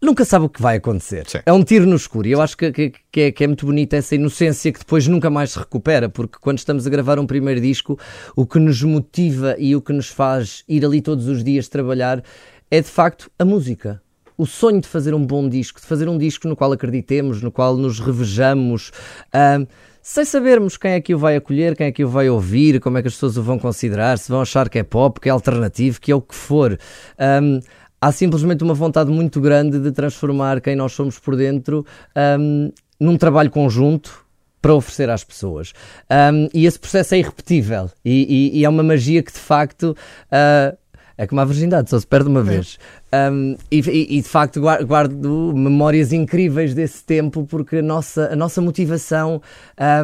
nunca 0.00 0.24
sabe 0.24 0.46
o 0.46 0.48
que 0.48 0.62
vai 0.62 0.78
acontecer. 0.78 1.28
Sim. 1.28 1.38
É 1.44 1.52
um 1.52 1.62
tiro 1.62 1.86
no 1.86 1.94
escuro. 1.94 2.26
E 2.26 2.32
eu 2.32 2.40
acho 2.40 2.56
que, 2.56 2.72
que, 2.72 2.92
que 3.10 3.20
é, 3.20 3.32
que 3.32 3.44
é 3.44 3.46
muito 3.46 3.66
bonita 3.66 3.96
essa 3.96 4.14
inocência 4.14 4.72
que 4.72 4.78
depois 4.78 5.06
nunca 5.06 5.28
mais 5.28 5.52
se 5.52 5.58
recupera, 5.58 6.08
porque 6.08 6.38
quando 6.40 6.58
estamos 6.58 6.86
a 6.86 6.90
gravar 6.90 7.18
um 7.18 7.26
primeiro 7.26 7.60
disco, 7.60 7.98
o 8.34 8.46
que 8.46 8.58
nos 8.58 8.82
motiva 8.82 9.54
e 9.58 9.76
o 9.76 9.82
que 9.82 9.92
nos 9.92 10.08
faz 10.08 10.64
ir 10.66 10.84
ali 10.84 11.02
todos 11.02 11.28
os 11.28 11.44
dias 11.44 11.68
trabalhar 11.68 12.22
é 12.70 12.80
de 12.80 12.88
facto 12.88 13.30
a 13.38 13.44
música. 13.44 14.02
O 14.38 14.46
sonho 14.46 14.80
de 14.80 14.88
fazer 14.88 15.14
um 15.14 15.24
bom 15.24 15.46
disco, 15.46 15.78
de 15.78 15.86
fazer 15.86 16.08
um 16.08 16.16
disco 16.16 16.48
no 16.48 16.56
qual 16.56 16.72
acreditemos, 16.72 17.42
no 17.42 17.52
qual 17.52 17.76
nos 17.76 18.00
revejamos, 18.00 18.90
ah, 19.32 19.58
sem 20.02 20.24
sabermos 20.24 20.76
quem 20.76 20.92
é 20.92 21.00
que 21.00 21.14
o 21.14 21.18
vai 21.18 21.36
acolher, 21.36 21.76
quem 21.76 21.86
é 21.86 21.92
que 21.92 22.04
o 22.04 22.08
vai 22.08 22.28
ouvir, 22.28 22.80
como 22.80 22.98
é 22.98 23.02
que 23.02 23.08
as 23.08 23.14
pessoas 23.14 23.36
o 23.36 23.42
vão 23.42 23.58
considerar, 23.58 24.18
se 24.18 24.28
vão 24.30 24.40
achar 24.40 24.68
que 24.68 24.78
é 24.78 24.82
pop, 24.82 25.20
que 25.20 25.28
é 25.28 25.32
alternativo, 25.32 26.00
que 26.00 26.10
é 26.10 26.14
o 26.14 26.20
que 26.20 26.34
for. 26.34 26.76
Ahm, 27.18 27.60
há 28.00 28.10
simplesmente 28.10 28.64
uma 28.64 28.74
vontade 28.74 29.10
muito 29.10 29.40
grande 29.40 29.78
de 29.78 29.92
transformar 29.92 30.60
quem 30.60 30.74
nós 30.74 30.92
somos 30.92 31.18
por 31.18 31.36
dentro 31.36 31.86
ahm, 32.16 32.70
num 32.98 33.16
trabalho 33.16 33.50
conjunto 33.50 34.20
para 34.60 34.74
oferecer 34.74 35.08
às 35.10 35.22
pessoas. 35.24 35.72
Ahm, 36.10 36.48
e 36.52 36.66
esse 36.66 36.78
processo 36.78 37.14
é 37.14 37.18
irrepetível 37.18 37.90
e, 38.04 38.50
e- 38.54 38.58
e 38.60 38.64
é 38.64 38.68
uma 38.68 38.82
magia 38.82 39.22
que 39.22 39.32
de 39.32 39.38
facto. 39.38 39.96
ah, 40.30 40.74
é 41.18 41.26
como 41.26 41.40
a 41.40 41.44
virgindade, 41.44 41.90
só 41.90 42.00
se 42.00 42.06
perde 42.06 42.28
uma 42.28 42.42
vez. 42.42 42.78
Um, 43.14 43.56
e, 43.70 43.80
e- 44.16 44.22
de 44.22 44.28
facto 44.28 44.58
guar- 44.58 44.82
guardo 44.84 45.52
memórias 45.54 46.14
incríveis 46.14 46.72
desse 46.72 47.04
tempo 47.04 47.44
porque 47.44 47.76
a 47.76 47.82
nossa, 47.82 48.32
a 48.32 48.36
nossa 48.36 48.60
motivação 48.62 49.42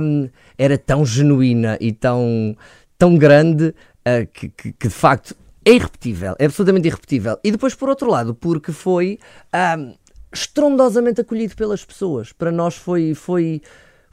um, 0.03 0.29
era 0.59 0.77
tão 0.77 1.07
genuína 1.07 1.79
e 1.81 1.90
tão, 1.90 2.55
tão 2.99 3.16
grande 3.16 3.68
uh, 3.68 4.27
que, 4.31 4.51
que- 4.51 4.73
que, 4.73 4.88
de 4.88 4.94
facto 4.94 5.35
é 5.64 5.73
irrepetível, 5.73 6.35
é 6.38 6.44
absolutamente 6.44 6.88
irrepetível. 6.88 7.38
E 7.42 7.51
depois, 7.51 7.75
por 7.75 7.88
outro 7.88 8.11
lado, 8.11 8.35
porque 8.35 8.73
foi 8.73 9.18
um, 9.79 9.94
estrondosamente 10.33 11.21
acolhido 11.21 11.55
pelas 11.57 11.85
pessoas. 11.85 12.33
Para 12.33 12.51
nós 12.53 12.75
foi, 12.77 13.14
foi, 13.14 13.62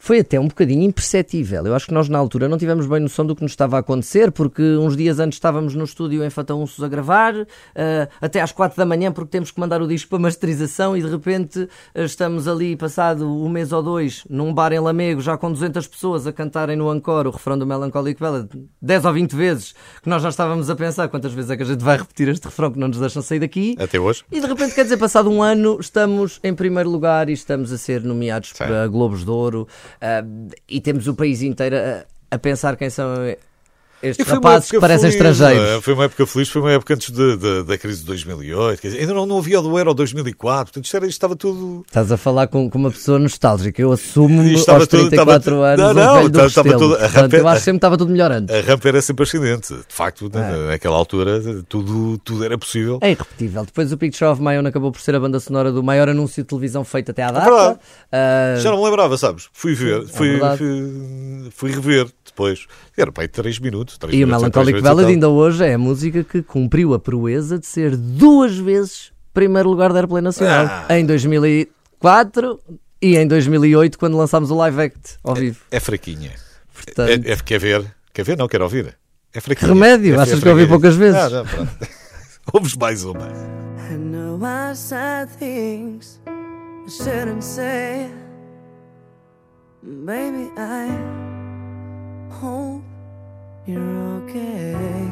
foi 0.06 0.20
até 0.20 0.40
um 0.40 0.48
bocadinho 0.48 0.84
imperceptível. 0.84 1.66
Eu 1.66 1.74
acho 1.74 1.88
que 1.88 1.94
nós 1.94 2.08
na 2.08 2.20
altura 2.20 2.48
não 2.48 2.60
tivemos 2.60 2.86
bem 2.86 3.00
noção 3.00 3.26
do 3.26 3.36
que 3.36 3.42
nos 3.42 3.54
estava 3.54 3.78
a 3.78 3.80
acontecer, 3.80 4.32
porque 4.32 4.62
uns 4.78 4.96
dias 4.96 5.20
antes 5.20 5.38
estávamos 5.38 5.74
no 5.74 5.84
estúdio 5.84 6.24
em 6.24 6.30
Fataunços 6.30 6.84
a 6.84 6.88
gravar, 6.88 7.34
eh, 7.74 8.08
até 8.22 8.40
às 8.40 8.52
quatro 8.52 8.78
da 8.78 8.86
manhã, 8.86 9.12
porque 9.12 9.32
temos 9.32 9.50
que 9.50 9.60
mandar 9.60 9.82
o 9.82 9.88
disco 9.88 10.12
para 10.12 10.20
masterização 10.20 10.96
e 10.96 11.02
de 11.02 11.10
repente 11.10 11.68
eh, 11.96 12.04
estamos 12.04 12.48
ali, 12.48 12.76
passado 12.76 13.28
um 13.28 13.50
mês 13.50 13.72
ou 13.72 13.82
dois, 13.82 14.24
num 14.30 14.54
bar 14.54 14.72
em 14.74 14.80
Lamego, 14.80 15.22
já 15.22 15.40
com 15.40 15.52
200 15.52 15.88
pessoas 15.88 16.28
a 16.28 16.32
cantarem 16.32 16.76
no 16.76 16.94
Encore 16.94 17.28
o 17.28 17.32
refrão 17.32 17.58
do 17.58 17.66
Melancholic 17.66 18.22
Ballad 18.22 18.48
10 18.80 19.06
ou 19.06 19.14
20 19.14 19.36
vezes, 19.36 19.74
que 20.04 20.08
nós 20.08 20.22
já 20.22 20.30
estávamos 20.30 20.70
a 20.70 20.76
pensar 20.76 21.08
quantas 21.08 21.34
vezes 21.34 21.50
é 21.50 21.58
que 21.58 21.64
a 21.64 21.66
gente 21.66 21.84
vai 21.84 21.98
repetir 21.98 22.28
este 22.28 22.46
refrão 22.46 22.72
que 22.72 22.78
não 22.78 22.90
nos 22.90 23.00
deixam 23.00 23.24
sair 23.24 23.40
daqui. 23.40 23.76
Até 23.80 24.00
hoje. 24.00 24.24
E 24.32 24.40
de 24.40 24.46
repente, 24.46 24.76
quer 24.76 24.84
dizer, 24.84 24.98
passado 24.98 25.32
um 25.32 25.42
ano, 25.42 25.80
estamos 25.80 26.40
em 26.44 26.54
primeiro 26.54 26.92
lugar 26.92 27.28
e 27.28 27.34
estamos 27.34 27.74
a 27.74 27.78
ser 27.80 28.04
nomeados 28.04 28.50
Sim. 28.50 28.58
para 28.58 28.86
Globos 28.86 29.26
de 29.26 29.32
Ouro 29.32 29.68
e 30.68 30.82
temos 30.82 31.08
o 31.08 31.16
país 31.16 31.42
inteiro 31.42 31.76
a, 31.78 32.06
a 32.36 32.40
pensar 32.40 32.76
quem 32.76 32.90
são 32.90 33.14
estes 34.04 34.28
rapazes 34.28 34.70
que 34.70 34.76
época 34.76 34.88
parecem 34.88 35.12
feliz, 35.12 35.40
não 35.40 35.48
é? 35.48 35.52
estrangeiros. 35.54 35.84
Foi 35.84 35.94
uma 35.94 36.04
época 36.06 36.26
feliz, 36.28 36.50
foi 36.50 36.62
uma 36.62 36.72
época 36.72 36.94
antes 36.94 37.10
de- 37.12 37.38
de- 37.38 37.64
da 37.64 37.78
crise 37.78 38.00
de 38.02 38.06
2008. 38.06 38.82
Quer 38.82 38.88
dizer, 38.90 39.00
ainda 39.02 39.14
não, 39.14 39.26
não 39.26 39.38
havia 39.40 39.60
o 39.60 39.64
do 39.64 39.78
Euro 39.78 39.94
2004, 39.94 40.66
portanto 40.66 40.86
isto, 40.86 40.96
era, 40.98 41.06
isto 41.06 41.14
estava 41.16 41.36
tudo. 41.36 41.84
Estás 41.88 42.12
a 42.12 42.18
falar 42.18 42.48
com, 42.48 42.70
com 42.70 42.78
uma 42.78 42.92
pessoa 42.92 43.18
nostálgica. 43.20 43.82
Eu 43.82 43.92
assumo-me 43.92 44.54
estava 44.54 44.80
aos 44.80 44.88
tudo- 44.88 45.10
34 45.10 45.38
estava 45.38 45.40
tudo- 45.40 45.64
anos 45.64 45.80
Não, 45.80 45.92
um 45.92 45.94
não, 46.06 46.16
velho 46.18 46.30
do 46.30 46.46
estava- 46.46 46.48
estava 46.48 46.70
tudo- 46.80 46.96
a 46.96 46.98
Portanto, 47.00 47.16
rampa- 47.22 47.38
eu 47.38 47.48
acho 47.48 47.60
sempre 47.62 47.72
que 47.72 47.78
estava 47.78 47.98
tudo 47.98 48.12
melhor 48.12 48.32
antes. 48.32 48.56
A 48.56 48.62
rampa 48.62 48.88
era 48.88 49.02
sempre 49.02 49.24
ascendente. 49.24 49.74
De 49.74 49.84
facto, 49.96 50.30
na- 50.34 50.48
É. 50.50 50.68
naquela 50.68 50.96
altura, 50.96 51.42
tudo, 51.68 52.18
tudo 52.20 52.44
era 52.44 52.58
possível. 52.58 53.00
É 53.02 53.12
irrepetível. 53.12 53.66
Depois 53.66 53.92
o 53.92 53.98
Picture 53.98 54.30
of 54.30 54.42
My 54.42 54.58
Own 54.58 54.68
acabou 54.68 54.92
por 54.92 55.02
ser 55.02 55.16
a 55.16 55.20
banda 55.20 55.40
sonora 55.40 55.72
do 55.72 55.82
maior 55.82 56.10
anúncio 56.10 56.44
de 56.44 56.48
televisão 56.50 56.84
feito 56.84 57.12
até 57.12 57.24
à 57.24 57.32
data. 57.32 57.46
verdade. 57.50 57.80
Ah, 58.12 58.56
Já 58.60 58.72
não 58.72 58.78
me 58.80 58.86
lembrava, 58.86 59.18
sabes? 59.18 59.48
Fui 59.54 59.74
ver, 59.74 60.04
é 60.04 60.06
fui, 60.06 60.30
verdade. 60.32 60.58
fui, 60.58 61.52
fui 61.52 61.72
rever 61.72 62.08
depois. 62.36 62.68
Era 62.98 63.12
para 63.12 63.24
aí 63.24 63.28
3 63.30 63.60
minutos. 63.60 63.98
três 63.98 64.14
E 64.14 64.18
o 64.18 64.28
minutos, 64.28 64.42
Melancholic 64.44 64.72
três 64.72 64.84
minutos 64.84 64.90
Ballad 64.90 65.14
ainda 65.14 65.30
hoje 65.30 65.64
é 65.66 65.74
a 65.74 65.78
música 65.78 66.24
que 66.24 66.44
cumpriu 66.44 66.94
a 66.94 67.00
proeza 67.00 67.58
de 67.58 67.66
ser 67.66 67.96
duas 67.96 68.56
vezes 68.58 69.12
primeiro 69.34 69.70
lugar 69.70 69.92
da 69.94 70.00
Airplay 70.00 70.22
Nacional. 70.22 70.66
Ah. 70.70 70.98
Em 70.98 71.06
2004 71.06 72.60
e 73.02 73.18
em 73.18 73.28
2008, 73.28 73.98
quando 73.98 74.18
lançámos 74.18 74.52
o 74.52 74.56
Live 74.56 74.82
Act 74.82 75.18
ao 75.24 75.34
vivo. 75.36 75.60
É 75.72 75.80
fraquinha. 75.80 76.32
Portanto, 76.74 77.10
É, 77.10 77.32
é, 77.32 77.36
quer 77.38 77.60
ver? 77.60 77.86
Quer 78.14 78.24
ver? 78.24 78.38
Não, 78.38 78.48
quero 78.48 78.64
ouvir. 78.64 78.96
É 79.34 79.40
fraquinha. 79.42 79.68
Que 79.68 79.74
remédio? 79.74 80.16
É- 80.16 80.20
Achas 80.20 80.40
é 80.40 80.42
que 80.42 80.48
eu 80.48 80.52
ouvi 80.52 80.68
poucas 80.68 80.96
vezes? 80.96 81.20
Ah, 81.20 81.30
não, 81.30 81.46
pronto. 81.46 81.72
Ouves 82.54 82.76
mais 82.76 83.04
uma. 83.04 83.28
I 83.92 83.96
know 83.98 84.40
I 84.42 84.76
said 84.76 85.30
things 85.40 86.20
I 86.28 86.90
shouldn't 86.90 87.44
say. 87.44 88.10
Baby, 89.84 90.50
I 90.58 91.35
hope 92.30 92.84
you're 93.66 93.82
okay. 94.24 95.10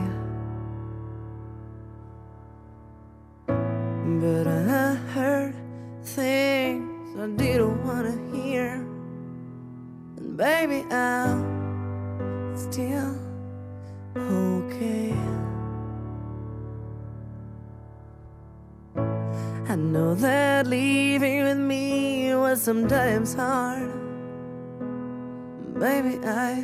But 3.47 4.47
I 4.47 4.95
heard 5.13 5.55
things 6.03 7.19
I 7.19 7.27
didn't 7.27 7.83
want 7.85 8.05
to 8.07 8.37
hear. 8.37 8.85
And 10.17 10.37
baby, 10.37 10.85
I'm 10.91 12.55
still 12.55 13.17
okay. 14.15 15.13
I 19.67 19.75
know 19.75 20.13
that 20.15 20.67
leaving 20.67 21.43
with 21.43 21.57
me 21.57 22.35
was 22.35 22.61
sometimes 22.61 23.33
hard. 23.33 23.89
Baby, 25.79 26.19
I 26.23 26.63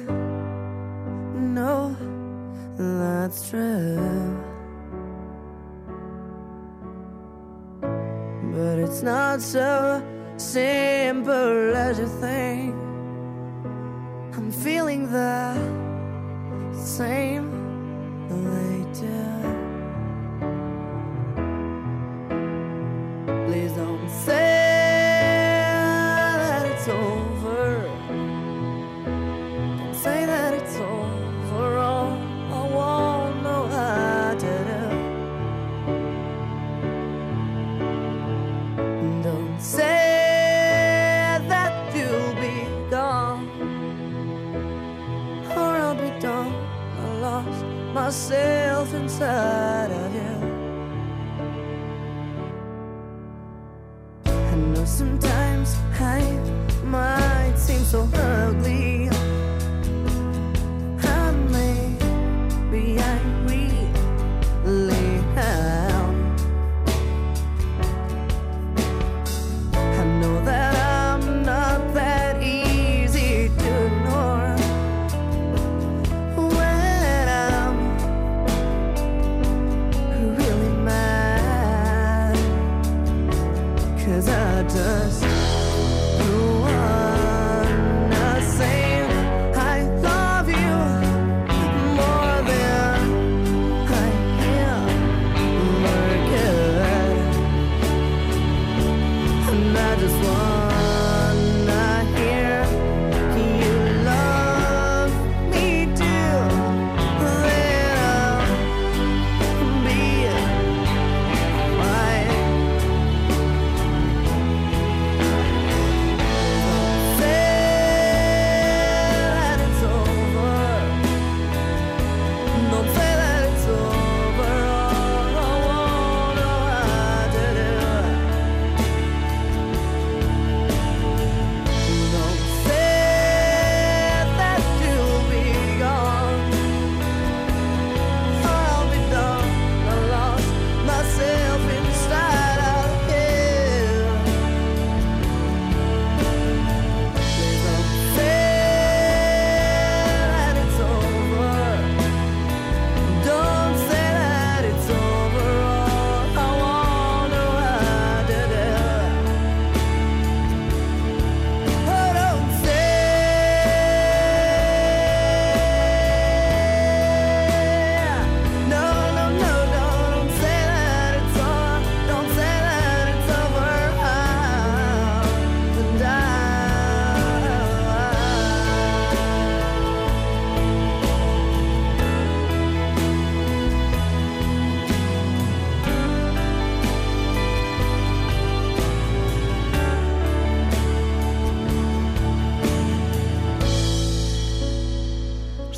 know 1.40 1.96
that's 2.78 3.50
true. 3.50 3.98
But 8.54 8.80
it's 8.80 9.02
not 9.02 9.42
so 9.42 10.04
simple 10.38 11.76
as 11.76 12.00
you 12.00 12.08
think. 12.08 12.76
I'm 14.36 14.52
feeling 14.52 15.12
the 15.12 15.54
same 16.74 17.59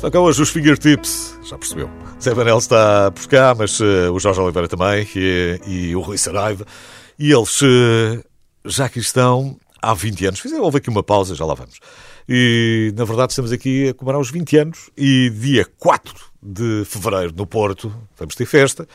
Estão 0.02 0.10
cá 0.10 0.18
hoje 0.18 0.42
os 0.42 0.50
fingertips, 0.50 1.38
já 1.44 1.56
percebeu. 1.56 1.88
Zé 2.20 2.34
Manel 2.34 2.58
está 2.58 3.12
por 3.12 3.24
cá, 3.28 3.54
mas 3.56 3.80
eh, 3.80 4.10
o 4.10 4.18
Jorge 4.18 4.40
Oliveira 4.40 4.66
também 4.66 5.06
e, 5.14 5.60
e 5.64 5.94
o 5.94 6.00
Rui 6.00 6.18
Saraiva. 6.18 6.66
E 7.16 7.30
eles 7.30 7.60
eh, 7.62 8.20
já 8.64 8.86
aqui 8.86 8.98
estão 8.98 9.56
há 9.80 9.94
20 9.94 10.26
anos. 10.26 10.40
Fizeram, 10.40 10.64
houve 10.64 10.78
aqui 10.78 10.90
uma 10.90 11.04
pausa, 11.04 11.36
já 11.36 11.44
lá 11.44 11.54
vamos. 11.54 11.78
E, 12.28 12.92
na 12.96 13.04
verdade, 13.04 13.30
estamos 13.30 13.52
aqui 13.52 13.90
a 13.90 13.94
comemorar 13.94 14.20
os 14.20 14.28
20 14.28 14.56
anos 14.56 14.90
e 14.98 15.30
dia 15.30 15.64
4 15.78 16.12
de 16.42 16.82
fevereiro, 16.84 17.32
no 17.36 17.46
Porto, 17.46 17.94
vamos 18.18 18.34
ter 18.34 18.44
festa, 18.44 18.88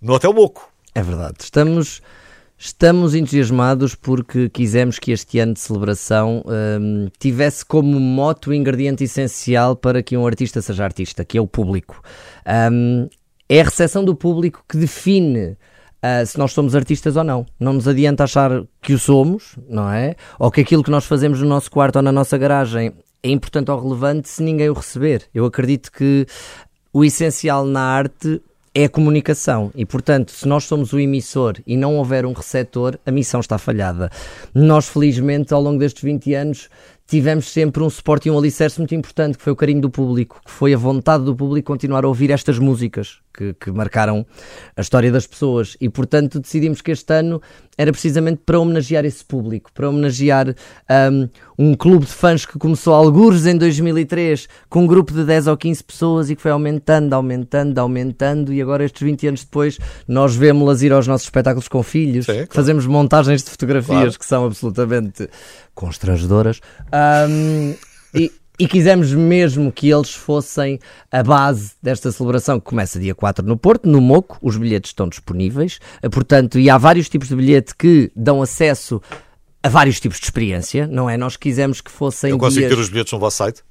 no 0.00 0.12
Hotel 0.12 0.32
Moco. 0.32 0.70
É 0.94 1.02
verdade. 1.02 1.38
Estamos, 1.40 2.00
estamos 2.58 3.14
entusiasmados 3.14 3.94
porque 3.94 4.48
quisemos 4.48 4.98
que 4.98 5.12
este 5.12 5.38
ano 5.38 5.54
de 5.54 5.60
celebração 5.60 6.42
hum, 6.46 7.08
tivesse 7.18 7.64
como 7.64 8.00
moto 8.00 8.48
o 8.48 8.54
ingrediente 8.54 9.04
essencial 9.04 9.76
para 9.76 10.02
que 10.02 10.16
um 10.16 10.26
artista 10.26 10.62
seja 10.62 10.84
artista, 10.84 11.24
que 11.24 11.38
é 11.38 11.40
o 11.40 11.46
público. 11.46 12.02
Hum, 12.72 13.08
é 13.48 13.60
a 13.60 13.64
recepção 13.64 14.04
do 14.04 14.14
público 14.14 14.64
que 14.68 14.76
define 14.76 15.56
ah, 16.02 16.24
se 16.24 16.38
nós 16.38 16.52
somos 16.52 16.74
artistas 16.74 17.16
ou 17.16 17.24
não. 17.24 17.44
Não 17.58 17.72
nos 17.72 17.88
adianta 17.88 18.24
achar 18.24 18.64
que 18.80 18.92
o 18.92 18.98
somos, 18.98 19.56
não 19.68 19.90
é? 19.90 20.14
Ou 20.38 20.50
que 20.50 20.60
aquilo 20.60 20.84
que 20.84 20.90
nós 20.90 21.04
fazemos 21.04 21.40
no 21.40 21.48
nosso 21.48 21.70
quarto 21.70 21.96
ou 21.96 22.02
na 22.02 22.12
nossa 22.12 22.38
garagem 22.38 22.92
é 23.22 23.30
importante 23.30 23.70
ou 23.70 23.80
relevante 23.80 24.28
se 24.28 24.42
ninguém 24.42 24.70
o 24.70 24.74
receber. 24.74 25.24
Eu 25.34 25.44
acredito 25.44 25.90
que 25.90 26.26
o 26.92 27.04
essencial 27.04 27.64
na 27.64 27.80
arte 27.80 28.40
é 28.78 28.84
a 28.84 28.90
comunicação 28.90 29.72
e, 29.74 29.86
portanto, 29.86 30.32
se 30.32 30.46
nós 30.46 30.64
somos 30.64 30.92
o 30.92 31.00
emissor 31.00 31.54
e 31.66 31.78
não 31.78 31.96
houver 31.96 32.26
um 32.26 32.34
receptor, 32.34 32.98
a 33.06 33.10
missão 33.10 33.40
está 33.40 33.56
falhada. 33.56 34.10
Nós, 34.54 34.86
felizmente, 34.86 35.54
ao 35.54 35.62
longo 35.62 35.78
destes 35.78 36.02
20 36.02 36.34
anos, 36.34 36.68
tivemos 37.06 37.50
sempre 37.50 37.82
um 37.82 37.88
suporte 37.88 38.28
e 38.28 38.30
um 38.30 38.36
alicerce 38.36 38.78
muito 38.78 38.94
importante, 38.94 39.38
que 39.38 39.44
foi 39.44 39.54
o 39.54 39.56
carinho 39.56 39.80
do 39.80 39.88
público, 39.88 40.42
que 40.44 40.50
foi 40.50 40.74
a 40.74 40.76
vontade 40.76 41.24
do 41.24 41.34
público 41.34 41.72
continuar 41.72 42.04
a 42.04 42.08
ouvir 42.08 42.30
estas 42.30 42.58
músicas 42.58 43.22
que, 43.36 43.54
que 43.54 43.70
marcaram 43.70 44.24
a 44.76 44.80
história 44.80 45.12
das 45.12 45.26
pessoas. 45.26 45.76
E, 45.80 45.88
portanto, 45.88 46.40
decidimos 46.40 46.80
que 46.80 46.90
este 46.90 47.12
ano 47.12 47.40
era 47.78 47.92
precisamente 47.92 48.40
para 48.46 48.58
homenagear 48.58 49.04
esse 49.04 49.24
público, 49.24 49.70
para 49.72 49.88
homenagear 49.88 50.54
um, 51.12 51.28
um 51.58 51.74
clube 51.74 52.06
de 52.06 52.12
fãs 52.12 52.46
que 52.46 52.58
começou 52.58 52.94
a 52.94 52.96
algures 52.96 53.44
em 53.46 53.56
2003 53.56 54.48
com 54.70 54.84
um 54.84 54.86
grupo 54.86 55.12
de 55.12 55.24
10 55.24 55.46
ou 55.48 55.56
15 55.56 55.84
pessoas 55.84 56.30
e 56.30 56.36
que 56.36 56.40
foi 56.40 56.50
aumentando, 56.50 57.12
aumentando, 57.12 57.78
aumentando 57.78 58.52
e 58.52 58.62
agora 58.62 58.84
estes 58.84 59.02
20 59.02 59.28
anos 59.28 59.44
depois 59.44 59.78
nós 60.08 60.34
vemos-las 60.34 60.82
ir 60.82 60.92
aos 60.92 61.06
nossos 61.06 61.26
espetáculos 61.26 61.68
com 61.68 61.82
filhos, 61.82 62.24
Sim, 62.26 62.32
claro. 62.32 62.48
fazemos 62.50 62.86
montagens 62.86 63.42
de 63.42 63.50
fotografias 63.50 63.86
Claro. 63.86 64.18
que 64.18 64.26
são 64.26 64.44
absolutamente 64.46 65.28
constrangedoras 65.74 66.60
um, 67.28 67.74
e, 68.14 68.32
e 68.58 68.66
quisemos 68.66 69.12
mesmo 69.12 69.70
que 69.70 69.90
eles 69.90 70.14
fossem 70.14 70.78
a 71.10 71.22
base 71.22 71.72
desta 71.82 72.10
celebração 72.10 72.58
que 72.58 72.66
começa 72.66 72.98
dia 72.98 73.14
4 73.14 73.46
no 73.46 73.56
Porto, 73.56 73.88
no 73.88 74.00
Moco, 74.00 74.38
os 74.40 74.56
bilhetes 74.56 74.90
estão 74.90 75.08
disponíveis, 75.08 75.78
eh, 76.02 76.08
portanto, 76.08 76.58
e 76.58 76.70
há 76.70 76.78
vários 76.78 77.08
tipos 77.08 77.28
de 77.28 77.36
bilhete 77.36 77.74
que 77.74 78.10
dão 78.14 78.40
acesso 78.42 79.00
a 79.62 79.68
vários 79.68 79.98
tipos 79.98 80.18
de 80.18 80.24
experiência, 80.24 80.86
não 80.86 81.10
é? 81.10 81.16
Nós 81.16 81.36
quisemos 81.36 81.80
que 81.80 81.90
fossem 81.90 82.30
Eu 82.30 82.38
consigo 82.38 82.60
dias... 82.60 82.72
ter 82.72 82.80
os 82.80 82.88
bilhetes 82.88 83.12
no 83.12 83.18
vosso 83.18 83.38
site? 83.38 83.62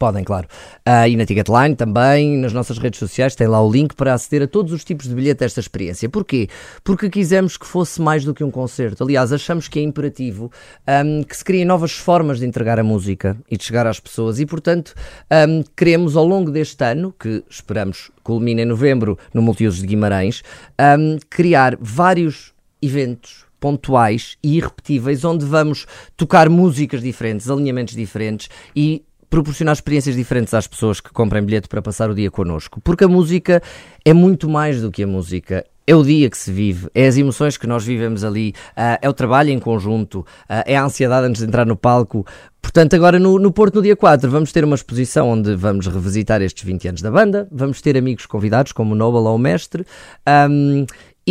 Podem, 0.00 0.24
claro. 0.24 0.48
Ah, 0.82 1.06
e 1.06 1.14
na 1.14 1.26
Ticketline 1.26 1.76
também, 1.76 2.38
nas 2.38 2.54
nossas 2.54 2.78
redes 2.78 2.98
sociais, 2.98 3.34
tem 3.34 3.46
lá 3.46 3.62
o 3.62 3.70
link 3.70 3.94
para 3.94 4.14
aceder 4.14 4.44
a 4.44 4.48
todos 4.48 4.72
os 4.72 4.82
tipos 4.82 5.06
de 5.06 5.14
bilhete 5.14 5.40
desta 5.40 5.60
experiência. 5.60 6.08
Porquê? 6.08 6.48
Porque 6.82 7.10
quisemos 7.10 7.58
que 7.58 7.66
fosse 7.66 8.00
mais 8.00 8.24
do 8.24 8.32
que 8.32 8.42
um 8.42 8.50
concerto. 8.50 9.04
Aliás, 9.04 9.30
achamos 9.30 9.68
que 9.68 9.78
é 9.78 9.82
imperativo 9.82 10.50
ahm, 10.86 11.22
que 11.22 11.36
se 11.36 11.44
criem 11.44 11.66
novas 11.66 11.92
formas 11.92 12.38
de 12.38 12.46
entregar 12.46 12.80
a 12.80 12.82
música 12.82 13.36
e 13.50 13.58
de 13.58 13.62
chegar 13.62 13.86
às 13.86 14.00
pessoas. 14.00 14.40
E, 14.40 14.46
portanto, 14.46 14.94
ahm, 15.28 15.64
queremos 15.76 16.16
ao 16.16 16.24
longo 16.24 16.50
deste 16.50 16.82
ano, 16.82 17.14
que 17.20 17.44
esperamos 17.50 18.10
culmine 18.22 18.62
em 18.62 18.64
novembro 18.64 19.18
no 19.34 19.42
Multiusos 19.42 19.82
de 19.82 19.86
Guimarães, 19.86 20.42
ahm, 20.78 21.18
criar 21.28 21.76
vários 21.78 22.54
eventos 22.80 23.44
pontuais 23.60 24.38
e 24.42 24.56
irrepetíveis, 24.56 25.22
onde 25.26 25.44
vamos 25.44 25.86
tocar 26.16 26.48
músicas 26.48 27.02
diferentes, 27.02 27.50
alinhamentos 27.50 27.94
diferentes 27.94 28.48
e 28.74 29.04
proporcionar 29.30 29.72
experiências 29.72 30.16
diferentes 30.16 30.52
às 30.52 30.66
pessoas 30.66 31.00
que 31.00 31.10
comprem 31.10 31.42
bilhete 31.42 31.68
para 31.68 31.80
passar 31.80 32.10
o 32.10 32.14
dia 32.14 32.30
connosco. 32.30 32.80
Porque 32.80 33.04
a 33.04 33.08
música 33.08 33.62
é 34.04 34.12
muito 34.12 34.50
mais 34.50 34.82
do 34.82 34.90
que 34.90 35.04
a 35.04 35.06
música. 35.06 35.64
é 35.86 35.94
o 35.94 36.04
dia 36.04 36.30
que 36.30 36.38
se 36.38 36.52
vive, 36.52 36.88
é 36.94 37.08
as 37.08 37.16
emoções 37.16 37.56
que 37.56 37.66
nós 37.66 37.84
vivemos 37.84 38.22
ali, 38.22 38.52
ah, 38.76 38.96
é 39.02 39.08
o 39.08 39.12
trabalho 39.12 39.50
em 39.50 39.58
conjunto, 39.58 40.24
ah, 40.48 40.62
é 40.64 40.76
a 40.76 40.84
ansiedade 40.84 41.26
antes 41.26 41.40
de 41.40 41.48
entrar 41.48 41.66
no 41.66 41.76
palco. 41.76 42.24
Portanto, 42.62 42.94
agora 42.94 43.18
no, 43.18 43.40
no 43.40 43.50
Porto, 43.50 43.76
no 43.76 43.82
dia 43.82 43.96
4, 43.96 44.30
vamos 44.30 44.52
ter 44.52 44.64
uma 44.64 44.76
exposição 44.76 45.28
onde 45.28 45.56
vamos 45.56 45.88
revisitar 45.88 46.42
estes 46.42 46.62
20 46.62 46.88
anos 46.88 47.02
da 47.02 47.10
banda, 47.10 47.48
vamos 47.50 47.80
ter 47.80 47.96
amigos 47.96 48.26
convidados, 48.26 48.70
como 48.70 48.92
o 48.92 48.96
Noble 48.96 49.20
ou 49.20 49.34
o 49.34 49.38
Mestre, 49.38 49.84
ahm, 50.24 50.84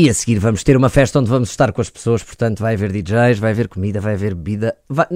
e 0.06 0.10
a 0.10 0.14
seguir 0.14 0.40
vamos 0.40 0.64
ter 0.64 0.78
uma 0.78 0.90
festa 0.90 1.20
onde 1.20 1.30
vamos 1.30 1.50
estar 1.50 1.72
com 1.72 1.82
as 1.82 1.90
pessoas, 1.90 2.24
portanto 2.24 2.60
vai 2.60 2.76
haver 2.76 2.92
DJs, 2.92 3.40
vai 3.40 3.52
haver 3.52 3.68
comida, 3.68 4.00
vai 4.00 4.14
haver 4.14 4.34
bebida. 4.34 4.76
vai- 4.88 5.08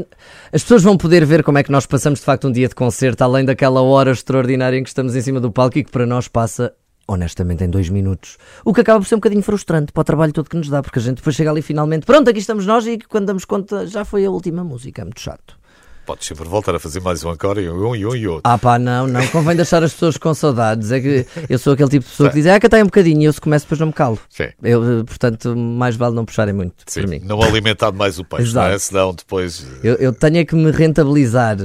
As 0.51 0.61
pessoas 0.63 0.83
vão 0.83 0.97
poder 0.97 1.25
ver 1.25 1.43
como 1.43 1.57
é 1.57 1.63
que 1.63 1.71
nós 1.71 1.85
passamos 1.85 2.19
de 2.19 2.25
facto 2.25 2.47
um 2.47 2.51
dia 2.51 2.67
de 2.67 2.75
concerto, 2.75 3.23
além 3.23 3.45
daquela 3.45 3.81
hora 3.81 4.11
extraordinária 4.11 4.77
em 4.77 4.83
que 4.83 4.89
estamos 4.89 5.15
em 5.15 5.21
cima 5.21 5.39
do 5.39 5.51
palco 5.51 5.77
e 5.77 5.83
que 5.83 5.91
para 5.91 6.05
nós 6.05 6.27
passa, 6.27 6.73
honestamente, 7.07 7.63
em 7.63 7.69
dois 7.69 7.89
minutos. 7.89 8.37
O 8.65 8.73
que 8.73 8.81
acaba 8.81 8.99
por 8.99 9.07
ser 9.07 9.15
um 9.15 9.19
bocadinho 9.19 9.41
frustrante 9.43 9.91
para 9.91 10.01
o 10.01 10.03
trabalho 10.03 10.33
todo 10.33 10.49
que 10.49 10.57
nos 10.57 10.69
dá, 10.69 10.81
porque 10.81 10.99
a 10.99 11.01
gente 11.01 11.17
depois 11.17 11.35
chega 11.35 11.49
ali 11.51 11.61
finalmente, 11.61 12.05
pronto, 12.05 12.29
aqui 12.29 12.39
estamos 12.39 12.65
nós 12.65 12.85
e 12.85 12.97
quando 12.97 13.25
damos 13.27 13.45
conta 13.45 13.87
já 13.87 14.03
foi 14.03 14.25
a 14.25 14.29
última 14.31 14.63
música, 14.63 15.01
é 15.01 15.05
muito 15.05 15.19
chato. 15.21 15.57
Podes 16.05 16.27
sempre 16.27 16.43
voltar 16.45 16.75
a 16.75 16.79
fazer 16.79 16.99
mais 16.99 17.23
um 17.23 17.31
encore 17.31 17.61
e 17.61 17.69
um 17.69 17.95
e 17.95 18.05
um 18.05 18.15
e 18.15 18.27
outro. 18.27 18.41
Ah 18.43 18.57
pá, 18.57 18.77
não, 18.77 19.07
não, 19.07 19.25
convém 19.27 19.55
deixar 19.55 19.81
as 19.83 19.93
pessoas 19.93 20.17
com 20.17 20.33
saudades. 20.33 20.91
É 20.91 20.99
que 20.99 21.25
eu 21.49 21.57
sou 21.57 21.73
aquele 21.73 21.89
tipo 21.89 22.03
de 22.03 22.11
pessoa 22.11 22.29
que 22.29 22.35
diz, 22.35 22.47
ah, 22.47 22.59
que 22.59 22.67
tem 22.67 22.81
um 22.81 22.87
bocadinho 22.87 23.21
e 23.21 23.25
eu 23.25 23.31
se 23.31 23.39
começo 23.39 23.65
depois 23.65 23.79
não 23.79 23.87
me 23.87 23.93
calo. 23.93 24.19
Sim. 24.29 24.49
Eu, 24.61 24.99
eh, 24.99 25.03
portanto, 25.03 25.55
mais 25.55 25.95
vale 25.95 26.13
não 26.13 26.25
puxarem 26.25 26.53
muito 26.53 26.75
Sim, 26.85 27.07
mim. 27.07 27.21
não 27.23 27.41
alimentar 27.41 27.93
mais 27.93 28.19
o 28.19 28.25
peixe, 28.25 28.53
não 28.53 28.63
é? 28.63 28.77
Senão 28.77 29.13
depois. 29.13 29.65
Eu, 29.81 29.95
eu 29.95 30.11
tenho 30.11 30.37
é 30.37 30.45
que 30.45 30.55
me 30.55 30.71
rentabilizar, 30.71 31.57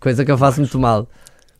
coisa 0.00 0.24
que 0.24 0.30
eu 0.30 0.38
faço 0.38 0.60
muito 0.60 0.78
mal. 0.78 1.08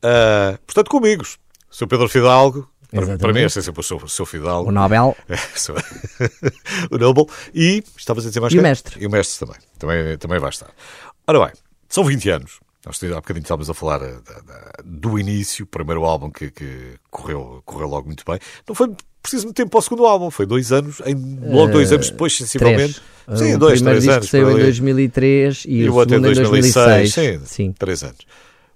Ah, 0.02 0.58
portanto, 0.66 0.90
com 0.90 0.98
amigos. 0.98 1.38
Sou 1.70 1.86
Pedro 1.86 2.08
Fidalgo. 2.08 2.68
Para, 2.90 3.00
Exatamente. 3.00 3.20
para 3.20 3.32
mim, 3.32 3.40
este 3.40 3.58
é 3.58 3.62
sempre 3.62 3.80
o 3.80 3.84
seu, 3.84 4.08
seu 4.08 4.24
Fidalgo. 4.24 4.70
O 4.70 4.72
Nobel, 4.72 5.16
o 6.90 6.98
Noble. 6.98 7.26
E 7.54 7.82
estavas 7.96 8.24
a 8.24 8.28
dizer 8.28 8.40
mais 8.40 8.52
E 8.52 8.58
o 8.58 8.62
mestre. 8.62 8.96
E 9.00 9.06
o 9.06 9.10
mestre 9.10 9.46
também. 9.46 9.60
também. 9.78 10.18
Também 10.18 10.38
vai 10.38 10.50
estar. 10.50 10.70
Ora 11.26 11.46
bem, 11.46 11.52
são 11.88 12.04
20 12.04 12.28
anos. 12.30 12.60
Nós 12.84 13.02
há 13.02 13.16
bocadinho 13.16 13.42
estávamos 13.42 13.68
a 13.68 13.74
falar 13.74 14.00
eh, 14.02 14.18
da- 14.24 14.40
da- 14.40 14.72
do 14.84 15.18
início, 15.18 15.64
o 15.64 15.66
primeiro 15.66 16.04
álbum 16.04 16.30
que, 16.30 16.50
que 16.52 16.94
correu, 17.10 17.60
correu 17.64 17.88
logo 17.88 18.06
muito 18.06 18.22
bem. 18.24 18.38
Não 18.68 18.76
foi 18.76 18.94
preciso 19.20 19.44
muito 19.46 19.56
tempo 19.56 19.70
para 19.70 19.78
o 19.78 19.82
segundo 19.82 20.06
álbum, 20.06 20.30
foi 20.30 20.46
dois 20.46 20.70
anos, 20.70 21.02
em, 21.04 21.14
logo 21.50 21.72
dois 21.72 21.90
anos 21.90 22.10
depois, 22.10 22.36
sensivelmente. 22.36 23.00
três. 23.26 23.38
Sim, 23.40 23.54
o 23.54 23.58
dois, 23.58 23.82
três 23.82 23.98
disco 23.98 24.12
anos. 24.14 24.28
saiu 24.30 24.50
em 24.50 24.54
ali. 24.54 24.62
2003 24.62 25.64
e, 25.66 25.70
E 25.78 25.88
o 25.88 25.96
o 25.96 25.98
segundo 26.00 26.14
em 26.14 26.20
2006. 26.20 26.74
2006. 26.74 27.12
Sim, 27.12 27.40
Sim. 27.44 27.72
três 27.72 28.04
anos. 28.04 28.20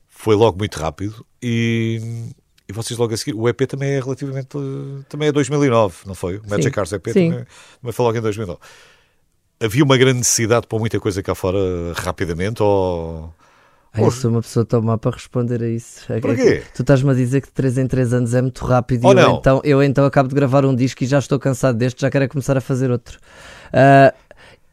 Foi 0.08 0.34
logo 0.34 0.58
muito 0.58 0.74
rápido 0.76 1.24
e, 1.40 2.32
e 2.68 2.72
vocês 2.72 2.98
logo 2.98 3.14
a 3.14 3.16
seguir. 3.16 3.34
O 3.36 3.48
EP 3.48 3.60
também 3.68 3.90
é 3.90 4.00
relativamente. 4.00 4.56
eh, 4.56 5.04
Também 5.08 5.28
é 5.28 5.32
2009, 5.32 5.98
não 6.04 6.16
foi? 6.16 6.38
O 6.38 6.42
Magic 6.48 6.64
Sim. 6.64 6.70
Cars 6.72 6.92
EP 6.92 7.06
Sim. 7.12 7.12
também, 7.30 7.46
também 7.80 7.92
foi 7.92 8.04
logo 8.06 8.18
em 8.18 8.20
2009. 8.20 8.58
Havia 9.62 9.84
uma 9.84 9.96
grande 9.96 10.18
necessidade 10.18 10.62
de 10.62 10.68
pôr 10.68 10.80
muita 10.80 10.98
coisa 10.98 11.22
cá 11.22 11.34
fora 11.34 11.58
rapidamente 11.94 12.62
ou. 12.62 13.32
Ai, 13.92 14.04
eu 14.04 14.10
sou 14.10 14.30
uma 14.30 14.40
pessoa 14.40 14.64
tão 14.64 14.80
má 14.80 14.96
para 14.96 15.10
responder 15.10 15.62
a 15.62 15.68
isso. 15.68 16.10
É 16.10 16.14
que- 16.14 16.20
Porquê? 16.20 16.62
Tu 16.74 16.82
estás-me 16.82 17.10
a 17.10 17.14
dizer 17.14 17.40
que 17.40 17.48
de 17.48 17.52
3 17.52 17.76
em 17.76 17.86
3 17.86 18.14
anos 18.14 18.32
é 18.34 18.40
muito 18.40 18.64
rápido 18.64 19.04
Ou 19.04 19.12
e 19.12 19.16
eu 19.16 19.28
não? 19.28 19.36
então, 19.36 19.60
eu 19.64 19.82
então 19.82 20.04
acabo 20.06 20.28
de 20.28 20.34
gravar 20.34 20.64
um 20.64 20.74
disco 20.74 21.02
e 21.02 21.06
já 21.06 21.18
estou 21.18 21.38
cansado 21.40 21.76
deste, 21.76 22.00
já 22.00 22.08
quero 22.10 22.24
é 22.24 22.28
começar 22.28 22.56
a 22.56 22.60
fazer 22.60 22.90
outro. 22.90 23.18
Ah, 23.72 24.14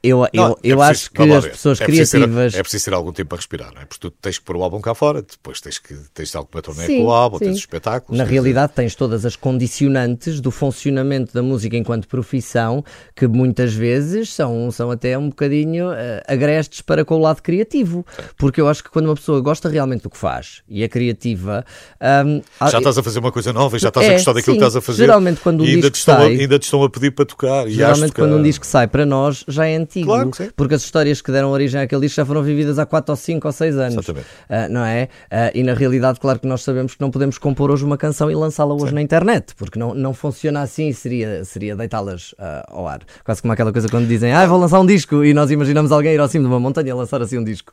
eu 0.07 0.23
eu, 0.23 0.29
Não, 0.33 0.57
eu 0.63 0.81
é 0.81 0.85
acho 0.85 0.89
preciso- 0.89 1.11
que 1.11 1.17
vamos 1.17 1.31
lá 1.33 1.37
as 1.39 1.43
ver. 1.45 1.51
pessoas 1.51 1.81
é 1.81 1.85
preciso 1.85 2.11
ter- 2.11 2.17
criativas. 2.17 2.53
é 2.55 2.61
preciso 2.63 2.85
ter 2.85 2.93
algum 2.93 3.11
tempo 3.11 3.29
para 3.29 3.37
respirar, 3.37 3.73
não 3.73 3.81
é? 3.81 3.85
Porque 3.85 3.99
tu 3.99 4.11
tens 4.11 4.37
que 4.39 4.45
pôr 4.45 4.55
o 4.57 4.63
álbum 4.63 4.79
cá 4.81 4.93
fora, 4.95 5.21
depois 5.21 5.59
tens 5.61 5.77
que 5.79 5.93
tens 6.13 6.35
alguma 6.35 6.61
turnê 6.61 6.85
Sim, 6.85 6.97
com 6.99 7.05
o 7.05 7.11
álbum, 7.11 7.37
sim. 7.37 7.45
tens 7.45 7.53
os 7.53 7.59
espetáculos. 7.59 8.17
Na 8.17 8.23
tens- 8.25 8.33
realidade, 8.33 8.73
tens 8.73 8.95
todas 8.95 9.25
as 9.25 9.35
condicionantes 9.35 10.39
do 10.39 10.49
funcionamento 10.51 11.33
da 11.33 11.43
música 11.43 11.75
enquanto 11.77 12.07
profissão, 12.07 12.83
que 13.15 13.27
muitas 13.27 13.73
vezes 13.73 14.33
são, 14.33 14.71
são 14.71 14.89
até 14.91 15.17
um 15.17 15.29
bocadinho 15.29 15.91
eh, 15.91 16.23
agrestes 16.27 16.81
para 16.81 17.03
com 17.03 17.15
o 17.15 17.19
lado 17.19 17.41
criativo. 17.41 18.05
Porque 18.37 18.61
eu 18.61 18.67
acho 18.67 18.83
que 18.83 18.89
quando 18.89 19.05
uma 19.07 19.15
pessoa 19.15 19.41
gosta 19.41 19.67
realmente 19.69 20.03
do 20.03 20.09
que 20.09 20.17
faz 20.17 20.61
e 20.67 20.83
é 20.83 20.87
criativa. 20.87 21.65
ahm, 21.99 22.41
Já 22.71 22.77
estás 22.77 22.97
a 22.97 23.03
fazer 23.03 23.19
uma 23.19 23.31
coisa 23.31 23.51
nova 23.53 23.75
e 23.75 23.79
já 23.79 23.89
estás 23.89 24.05
a 24.05 24.09
É, 24.09 24.13
gostar 24.13 24.33
daquilo 24.33 24.55
sim. 24.55 24.59
que 24.59 24.65
estás 24.65 24.75
a 24.75 24.81
fazer. 24.81 25.03
Geralmente 25.03 25.41
quando 25.41 25.61
um 25.61 25.65
e 25.65 25.69
ainda 25.75 25.89
disco 25.89 25.91
te, 25.91 25.99
estão 25.99 26.15
a, 26.15 26.19
sai- 26.19 26.39
ainda 26.39 26.59
te 26.59 26.63
estão 26.63 26.83
a 26.83 26.89
pedir 26.89 27.11
para 27.11 27.25
tocar. 27.25 27.65
de 27.65 27.73
Geralmente, 27.73 28.13
quando 28.13 28.35
um 28.37 28.41
disco 28.43 28.65
sai 28.65 28.87
para 28.87 29.05
nós, 29.05 29.43
já 29.47 29.65
é 29.67 29.75
antigo. 29.75 29.96
Claro 30.03 30.31
que 30.31 30.37
sim. 30.37 30.49
Porque 30.55 30.75
as 30.75 30.83
histórias 30.83 31.21
que 31.21 31.31
deram 31.31 31.49
origem 31.49 31.81
àquele 31.81 32.01
disco 32.01 32.15
já 32.17 32.25
foram 32.25 32.43
vividas 32.43 32.79
há 32.79 32.85
4 32.85 33.11
ou 33.11 33.15
5 33.15 33.47
ou 33.47 33.51
6 33.51 33.77
anos. 33.77 33.93
Exatamente. 33.93 34.27
Ah, 34.49 34.69
não 34.69 34.85
é? 34.85 35.09
Ah, 35.29 35.51
e 35.53 35.63
na 35.63 35.73
realidade, 35.73 36.19
claro 36.19 36.39
que 36.39 36.47
nós 36.47 36.63
sabemos 36.63 36.95
que 36.95 37.01
não 37.01 37.11
podemos 37.11 37.37
compor 37.37 37.71
hoje 37.71 37.85
uma 37.85 37.97
canção 37.97 38.29
e 38.31 38.35
lançá-la 38.35 38.73
hoje 38.73 38.93
na 38.93 39.01
internet, 39.01 39.53
porque 39.55 39.77
não, 39.77 39.93
não 39.93 40.13
funciona 40.13 40.61
assim, 40.61 40.91
seria, 40.93 41.43
seria 41.45 41.75
deitá-las 41.75 42.33
ah, 42.39 42.65
ao 42.69 42.87
ar. 42.87 43.01
Quase 43.23 43.41
como 43.41 43.53
aquela 43.53 43.71
coisa 43.71 43.89
quando 43.89 44.07
dizem, 44.07 44.33
ah, 44.33 44.45
vou 44.45 44.59
lançar 44.59 44.79
um 44.79 44.85
disco, 44.85 45.23
e 45.23 45.33
nós 45.33 45.51
imaginamos 45.51 45.91
alguém 45.91 46.13
ir 46.13 46.19
ao 46.19 46.27
cimo 46.27 46.45
de 46.45 46.49
uma 46.49 46.59
montanha 46.59 46.89
e 46.89 46.93
lançar 46.93 47.21
assim 47.21 47.37
um 47.37 47.43
disco. 47.43 47.71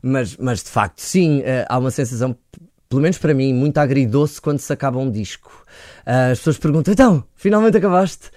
Mas, 0.00 0.36
mas 0.36 0.62
de 0.62 0.70
facto, 0.70 1.00
sim, 1.00 1.42
há 1.68 1.78
uma 1.78 1.90
sensação 1.90 2.36
pelo 2.88 3.02
menos 3.02 3.18
para 3.18 3.34
mim, 3.34 3.52
muito 3.52 3.78
agridoce 3.78 4.40
quando 4.40 4.60
se 4.60 4.72
acaba 4.72 5.00
um 5.00 5.10
disco. 5.10 5.50
Ah, 6.06 6.30
as 6.30 6.38
pessoas 6.38 6.58
perguntam, 6.58 6.92
então, 6.92 7.24
finalmente 7.34 7.76
acabaste? 7.76 8.30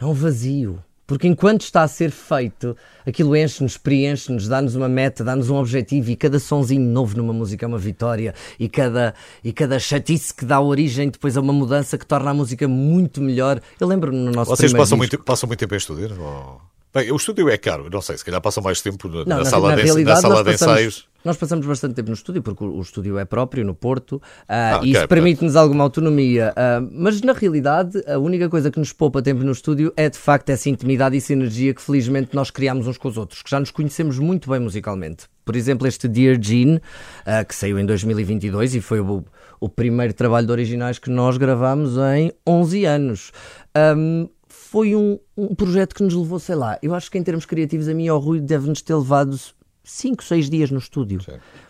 É 0.00 0.04
um 0.04 0.14
vazio. 0.14 0.82
Porque 1.08 1.26
enquanto 1.26 1.62
está 1.62 1.82
a 1.82 1.88
ser 1.88 2.10
feito, 2.10 2.76
aquilo 3.06 3.34
enche-nos, 3.34 3.78
preenche-nos, 3.78 4.46
dá-nos 4.46 4.74
uma 4.74 4.90
meta, 4.90 5.24
dá-nos 5.24 5.48
um 5.48 5.56
objetivo 5.56 6.10
e 6.10 6.16
cada 6.16 6.38
sonzinho 6.38 6.82
novo 6.82 7.16
numa 7.16 7.32
música 7.32 7.64
é 7.64 7.66
uma 7.66 7.78
vitória 7.78 8.34
e 8.60 8.68
cada, 8.68 9.14
e 9.42 9.50
cada 9.50 9.78
chatice 9.78 10.34
que 10.34 10.44
dá 10.44 10.60
origem 10.60 11.08
depois 11.08 11.34
a 11.38 11.40
uma 11.40 11.54
mudança 11.54 11.96
que 11.96 12.04
torna 12.04 12.30
a 12.30 12.34
música 12.34 12.68
muito 12.68 13.22
melhor. 13.22 13.58
Eu 13.80 13.88
lembro-me 13.88 14.18
no 14.18 14.32
nosso 14.32 14.50
Vocês 14.50 14.70
passam 14.70 14.98
disco, 14.98 15.16
muito, 15.16 15.24
passam 15.24 15.46
muito 15.46 15.58
tempo 15.58 15.74
em 15.74 15.78
estúdio? 15.78 16.14
Ou... 16.20 16.60
Bem, 16.98 17.12
o 17.12 17.16
estúdio 17.16 17.48
é 17.48 17.56
caro, 17.56 17.88
não 17.90 18.00
sei, 18.02 18.18
se 18.18 18.24
calhar 18.24 18.40
passam 18.40 18.62
mais 18.62 18.80
tempo 18.80 19.08
na, 19.08 19.24
Não, 19.24 19.38
na 19.38 19.44
sala, 19.44 19.76
na 19.76 19.82
de, 19.82 20.04
na 20.04 20.16
sala 20.16 20.42
de 20.42 20.50
passamos, 20.52 20.74
ensaios. 20.74 21.08
nós 21.24 21.36
passamos 21.36 21.64
bastante 21.66 21.94
tempo 21.94 22.08
no 22.08 22.14
estúdio, 22.14 22.42
porque 22.42 22.64
o, 22.64 22.76
o 22.76 22.80
estúdio 22.80 23.18
é 23.18 23.24
próprio, 23.24 23.64
no 23.64 23.72
Porto, 23.74 24.20
ah, 24.48 24.78
Ah, 24.78 24.80
e 24.82 24.90
isso 24.90 24.98
ok, 25.00 25.06
permite-nos 25.08 25.54
alguma 25.54 25.84
autonomia. 25.84 26.52
ah, 26.56 26.80
mas 26.90 27.20
na 27.22 27.32
realidade, 27.34 28.02
a 28.06 28.18
única 28.18 28.48
coisa 28.48 28.68
que 28.70 28.78
nos 28.80 28.92
poupa 28.92 29.22
tempo 29.22 29.44
no 29.44 29.52
estúdio 29.52 29.92
é 29.96 30.10
de 30.10 30.18
facto 30.18 30.50
essa 30.50 30.68
intimidade 30.68 31.16
e 31.16 31.20
sinergia 31.20 31.72
que 31.72 31.80
felizmente 31.82 32.34
nós 32.34 32.50
criamos 32.50 32.86
uns 32.88 32.98
com 32.98 33.06
os 33.08 33.16
outros, 33.16 33.42
que 33.42 33.50
já 33.50 33.60
nos 33.60 33.70
conhecemos 33.70 34.18
muito 34.18 34.50
bem 34.50 34.58
musicalmente. 34.58 35.26
Por 35.44 35.54
exemplo, 35.54 35.86
este 35.86 36.08
Dear 36.08 36.36
Jean, 36.40 36.80
ah, 37.24 37.44
que 37.44 37.54
saiu 37.54 37.78
em 37.78 37.86
2022 37.86 38.74
e 38.74 38.80
foi 38.80 38.98
o, 39.00 39.24
o 39.60 39.68
primeiro 39.68 40.12
trabalho 40.14 40.46
de 40.46 40.52
originais 40.52 40.98
que 40.98 41.10
nós 41.10 41.36
gravamos 41.36 41.96
em 42.16 42.32
11 42.46 42.84
anos. 42.86 43.32
Ahm, 43.74 44.26
foi 44.70 44.94
um, 44.94 45.18
um 45.34 45.54
projeto 45.54 45.94
que 45.94 46.02
nos 46.02 46.14
levou, 46.14 46.38
sei 46.38 46.54
lá, 46.54 46.78
eu 46.82 46.94
acho 46.94 47.10
que 47.10 47.16
em 47.16 47.22
termos 47.22 47.46
criativos 47.46 47.88
a 47.88 47.94
mim 47.94 48.06
ao 48.06 48.18
Rui 48.18 48.38
deve-nos 48.38 48.82
ter 48.82 48.94
levado 48.94 49.38
5, 49.82 50.22
6 50.22 50.50
dias 50.50 50.70
no 50.70 50.78
estúdio. 50.78 51.20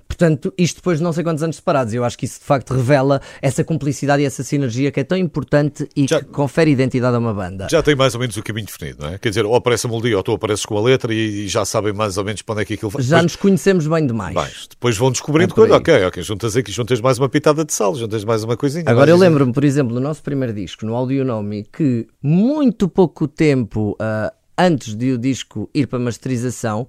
Portanto, 0.08 0.52
isto 0.56 0.76
depois 0.76 0.98
de 0.98 1.04
não 1.04 1.12
sei 1.12 1.22
quantos 1.22 1.42
anos 1.42 1.56
separados, 1.56 1.92
eu 1.92 2.02
acho 2.02 2.16
que 2.16 2.24
isso 2.24 2.40
de 2.40 2.44
facto 2.46 2.72
revela 2.74 3.20
essa 3.42 3.62
cumplicidade 3.62 4.22
e 4.22 4.26
essa 4.26 4.42
sinergia 4.42 4.90
que 4.90 4.98
é 4.98 5.04
tão 5.04 5.18
importante 5.18 5.86
e 5.94 6.06
Já- 6.08 6.18
que 6.20 6.24
confere 6.26 6.70
identidade 6.70 7.14
a 7.14 7.18
uma 7.18 7.34
banda. 7.34 7.68
Já 7.70 7.82
tem 7.82 7.94
mais 7.94 8.14
ou 8.14 8.20
menos 8.20 8.36
o 8.36 8.42
caminho 8.42 8.66
definido, 8.66 9.02
não 9.04 9.10
é? 9.12 9.18
Quer 9.18 9.28
dizer, 9.28 9.44
ou 9.44 9.54
aparece 9.54 9.86
a 9.86 9.90
melodia 9.90 10.16
ou 10.16 10.22
tu 10.22 10.32
apareces 10.32 10.64
com 10.64 10.76
a 10.78 10.82
letra 10.82 11.12
e, 11.12 11.44
e 11.44 11.48
já 11.48 11.64
sabem 11.64 11.92
mais 11.92 12.16
ou 12.16 12.24
menos 12.24 12.40
para 12.42 12.54
onde 12.54 12.62
é 12.62 12.64
que 12.64 12.74
aquilo 12.74 12.90
vai. 12.90 13.02
Já 13.02 13.16
Depois- 13.18 13.22
nos 13.24 13.36
conhecemos 13.36 13.86
bem 13.86 14.06
demais. 14.06 14.34
Depois 14.70 14.96
vão 14.96 15.12
descobrindo 15.12 15.52
É 15.52 15.54
coisa. 15.54 15.76
Ok, 15.76 16.04
ok, 16.06 16.22
juntas 16.22 16.56
aqui, 16.56 16.72
juntas 16.72 17.00
mais 17.02 17.18
uma 17.18 17.28
pitada 17.28 17.62
de 17.64 17.72
sal, 17.74 17.94
juntas 17.94 18.24
mais 18.24 18.42
uma 18.42 18.56
coisinha. 18.56 18.84
Agora 18.86 19.10
eu 19.10 19.16
lembro-me, 19.16 19.52
por 19.52 19.62
exemplo, 19.62 19.94
do 19.94 20.00
nosso 20.00 20.22
primeiro 20.22 20.54
disco, 20.54 20.86
no 20.86 20.94
Audionomy, 20.96 21.64
que 21.70 22.08
muito 22.22 22.88
pouco 22.88 23.28
tempo 23.28 23.94
ah, 24.00 24.32
antes 24.56 24.94
de 24.96 25.12
o 25.12 25.18
disco 25.18 25.68
ir 25.74 25.86
para 25.86 25.98
masterização, 25.98 26.88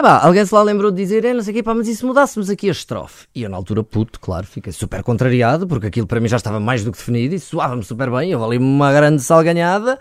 ah, 0.00 0.02
pá, 0.02 0.26
alguém 0.26 0.44
se 0.46 0.54
lá 0.54 0.62
lembrou 0.62 0.90
de 0.90 0.96
dizer, 0.96 1.24
é, 1.24 1.34
não 1.34 1.42
sei 1.42 1.52
o 1.52 1.56
quê, 1.56 1.62
pá, 1.62 1.74
mas 1.74 1.86
e 1.86 1.94
se 1.94 2.04
mudássemos 2.04 2.48
aqui 2.48 2.68
a 2.68 2.72
estrofe? 2.72 3.26
E 3.34 3.42
eu 3.42 3.50
na 3.50 3.56
altura, 3.56 3.82
puto, 3.82 4.18
claro, 4.18 4.46
fiquei 4.46 4.72
super 4.72 5.02
contrariado, 5.02 5.66
porque 5.66 5.86
aquilo 5.86 6.06
para 6.06 6.20
mim 6.20 6.28
já 6.28 6.36
estava 6.38 6.58
mais 6.58 6.82
do 6.82 6.90
que 6.90 6.98
definido 6.98 7.34
e 7.34 7.38
soava-me 7.38 7.82
super 7.82 8.10
bem, 8.10 8.30
eu 8.30 8.42
ali 8.42 8.56
uma 8.56 8.92
grande 8.92 9.22
salganhada. 9.22 9.98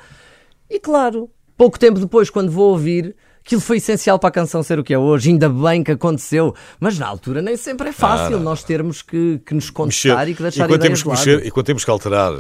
E 0.69 0.79
claro, 0.79 1.29
pouco 1.57 1.77
tempo 1.77 1.99
depois, 1.99 2.29
quando 2.29 2.49
vou 2.49 2.71
ouvir, 2.71 3.15
aquilo 3.45 3.59
foi 3.59 3.77
essencial 3.77 4.17
para 4.17 4.29
a 4.29 4.31
canção 4.31 4.63
ser 4.63 4.79
o 4.79 4.83
que 4.83 4.93
é 4.93 4.97
hoje, 4.97 5.29
ainda 5.29 5.49
bem 5.49 5.83
que 5.83 5.91
aconteceu, 5.91 6.55
mas 6.79 6.97
na 6.97 7.07
altura 7.07 7.41
nem 7.41 7.57
sempre 7.57 7.89
é 7.89 7.91
fácil 7.91 8.39
nós 8.39 8.63
termos 8.63 9.01
que, 9.01 9.41
que 9.45 9.53
nos 9.53 9.65
Mexer. 9.65 9.73
contestar 9.73 10.29
e 10.29 10.35
que 10.35 10.41
deixar 10.41 10.65
e 10.65 10.67
quando 10.67 10.85
ideias 10.85 11.01
temos 11.01 11.03
que 11.03 11.29
mexer, 11.29 11.45
E 11.45 11.51
quando 11.51 11.65
temos 11.65 11.83
que 11.83 11.91
alterar 11.91 12.33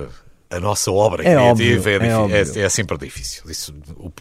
a 0.51 0.59
nossa 0.59 0.91
obra 0.91 1.21
É 1.21 1.25
criativa, 1.25 1.51
óbvio, 1.51 1.89
é, 2.05 2.07
é 2.07 2.17
óbvio. 2.17 2.35
é- 2.35 2.59
é 2.65 2.69
sempre 2.69 2.97
difícil. 2.97 3.43
Isso, 3.49 3.73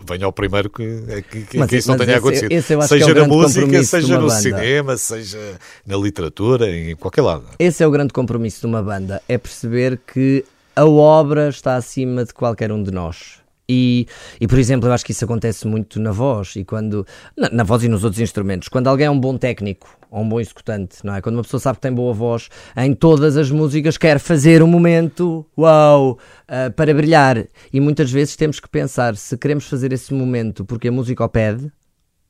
venha 0.06 0.26
ao 0.26 0.32
primeiro 0.32 0.68
que, 0.68 0.82
é 1.08 1.22
que, 1.22 1.42
que- 1.42 1.56
Mas 1.58 1.72
isso 1.72 1.88
não 1.88 1.96
esse- 1.96 2.04
tenha 2.04 2.16
mas 2.16 2.24
acontecido. 2.24 2.52
esse 2.52 2.74
é 2.74 2.80
seja 2.82 3.06
o 3.12 3.14
na 3.14 3.26
música, 3.26 3.84
seja 3.84 4.14
no 4.18 4.26
banda. 4.28 4.40
cinema, 4.40 4.96
seja 4.96 5.38
na 5.86 5.96
literatura, 5.96 6.70
em 6.70 6.94
qualquer 6.96 7.22
lado. 7.22 7.46
Esse 7.58 7.82
é 7.82 7.86
o 7.86 7.90
grande 7.90 8.12
compromisso 8.12 8.60
de 8.60 8.66
uma 8.66 8.82
banda, 8.82 9.22
é 9.28 9.38
perceber 9.38 9.98
que 10.12 10.44
a 10.76 10.84
obra 10.84 11.48
está 11.48 11.76
acima 11.76 12.24
de 12.24 12.34
qualquer 12.34 12.70
um 12.70 12.82
de 12.82 12.90
nós. 12.90 13.37
E, 13.70 14.06
e, 14.40 14.48
por 14.48 14.58
exemplo, 14.58 14.88
eu 14.88 14.92
acho 14.94 15.04
que 15.04 15.12
isso 15.12 15.24
acontece 15.26 15.66
muito 15.66 16.00
na 16.00 16.10
voz 16.10 16.56
e 16.56 16.64
quando 16.64 17.06
na, 17.36 17.50
na 17.50 17.64
voz 17.64 17.84
e 17.84 17.88
nos 17.88 18.02
outros 18.02 18.20
instrumentos. 18.20 18.68
Quando 18.68 18.86
alguém 18.86 19.06
é 19.06 19.10
um 19.10 19.20
bom 19.20 19.36
técnico 19.36 19.94
ou 20.10 20.22
um 20.22 20.28
bom 20.28 20.40
executante, 20.40 21.04
não 21.04 21.14
é? 21.14 21.20
Quando 21.20 21.36
uma 21.36 21.42
pessoa 21.42 21.60
sabe 21.60 21.76
que 21.76 21.82
tem 21.82 21.92
boa 21.92 22.14
voz, 22.14 22.48
em 22.74 22.94
todas 22.94 23.36
as 23.36 23.50
músicas 23.50 23.98
quer 23.98 24.18
fazer 24.18 24.62
um 24.62 24.66
momento, 24.66 25.44
uau, 25.56 26.18
ah, 26.48 26.70
para 26.74 26.94
brilhar. 26.94 27.44
E 27.70 27.78
muitas 27.78 28.10
vezes 28.10 28.36
temos 28.36 28.58
que 28.58 28.70
pensar 28.70 29.14
se 29.16 29.36
queremos 29.36 29.68
fazer 29.68 29.92
esse 29.92 30.14
momento 30.14 30.64
porque 30.64 30.88
a 30.88 30.92
música 30.92 31.22
o 31.22 31.28
pede 31.28 31.70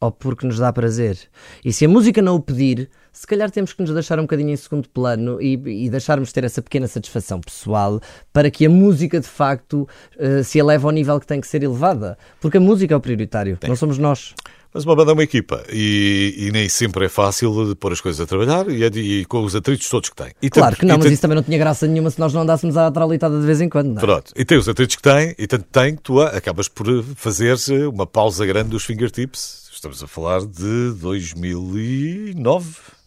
ou 0.00 0.10
porque 0.10 0.44
nos 0.44 0.58
dá 0.58 0.72
prazer. 0.72 1.18
E 1.64 1.72
se 1.72 1.84
a 1.84 1.88
música 1.88 2.20
não 2.20 2.34
o 2.34 2.40
pedir, 2.40 2.90
se 3.18 3.26
calhar 3.26 3.50
temos 3.50 3.72
que 3.72 3.82
nos 3.82 3.90
deixar 3.92 4.18
um 4.20 4.22
bocadinho 4.22 4.50
em 4.50 4.56
segundo 4.56 4.88
plano 4.88 5.42
e, 5.42 5.54
e 5.86 5.90
deixarmos 5.90 6.32
ter 6.32 6.44
essa 6.44 6.62
pequena 6.62 6.86
satisfação 6.86 7.40
pessoal 7.40 8.00
para 8.32 8.48
que 8.48 8.64
a 8.64 8.70
música 8.70 9.18
de 9.18 9.26
facto 9.26 9.88
eh, 10.16 10.44
se 10.44 10.58
eleve 10.58 10.84
ao 10.84 10.92
nível 10.92 11.18
que 11.18 11.26
tem 11.26 11.40
que 11.40 11.48
ser 11.48 11.64
elevada. 11.64 12.16
Porque 12.40 12.58
a 12.58 12.60
música 12.60 12.94
é 12.94 12.96
o 12.96 13.00
prioritário, 13.00 13.58
não 13.66 13.74
somos 13.74 13.98
nós. 13.98 14.34
Mas 14.72 14.84
uma 14.84 14.94
banda 14.94 15.10
é 15.10 15.14
uma 15.14 15.22
equipa 15.24 15.64
e, 15.72 16.34
e 16.38 16.52
nem 16.52 16.68
sempre 16.68 17.06
é 17.06 17.08
fácil 17.08 17.66
de 17.70 17.74
pôr 17.74 17.90
as 17.92 18.00
coisas 18.00 18.20
a 18.20 18.26
trabalhar 18.26 18.68
e, 18.70 18.84
é 18.84 18.86
e 18.86 19.24
com 19.24 19.42
os 19.42 19.56
atritos 19.56 19.88
todos 19.88 20.10
que 20.10 20.14
tem. 20.16 20.30
E 20.40 20.48
Claro 20.48 20.70
tanto- 20.72 20.80
que 20.80 20.86
não, 20.86 20.94
mas 20.96 21.04
tanto- 21.06 21.12
isso 21.14 21.22
também 21.22 21.34
não 21.36 21.42
tinha 21.42 21.58
graça 21.58 21.86
nenhuma 21.88 22.10
se 22.10 22.20
nós 22.20 22.32
não 22.32 22.42
andássemos 22.42 22.76
à 22.76 22.88
traulitada 22.90 23.40
de 23.40 23.46
vez 23.46 23.60
em 23.60 23.68
quando. 23.68 23.88
Não 23.88 23.96
é? 23.96 24.00
Pronto, 24.00 24.30
e 24.36 24.44
tem 24.44 24.56
os 24.58 24.68
atritos 24.68 24.94
que 24.94 25.02
tem, 25.02 25.34
e 25.36 25.46
tanto 25.48 25.64
tem 25.72 25.96
que 25.96 26.02
tu 26.02 26.20
acabas 26.20 26.68
por 26.68 26.86
fazer 27.16 27.56
uma 27.88 28.06
pausa 28.06 28.46
grande 28.46 28.68
dos 28.68 28.84
fingertips. 28.84 29.66
Estamos 29.72 30.02
a 30.02 30.06
falar 30.06 30.40
de 30.44 30.92
2009. 31.00 32.97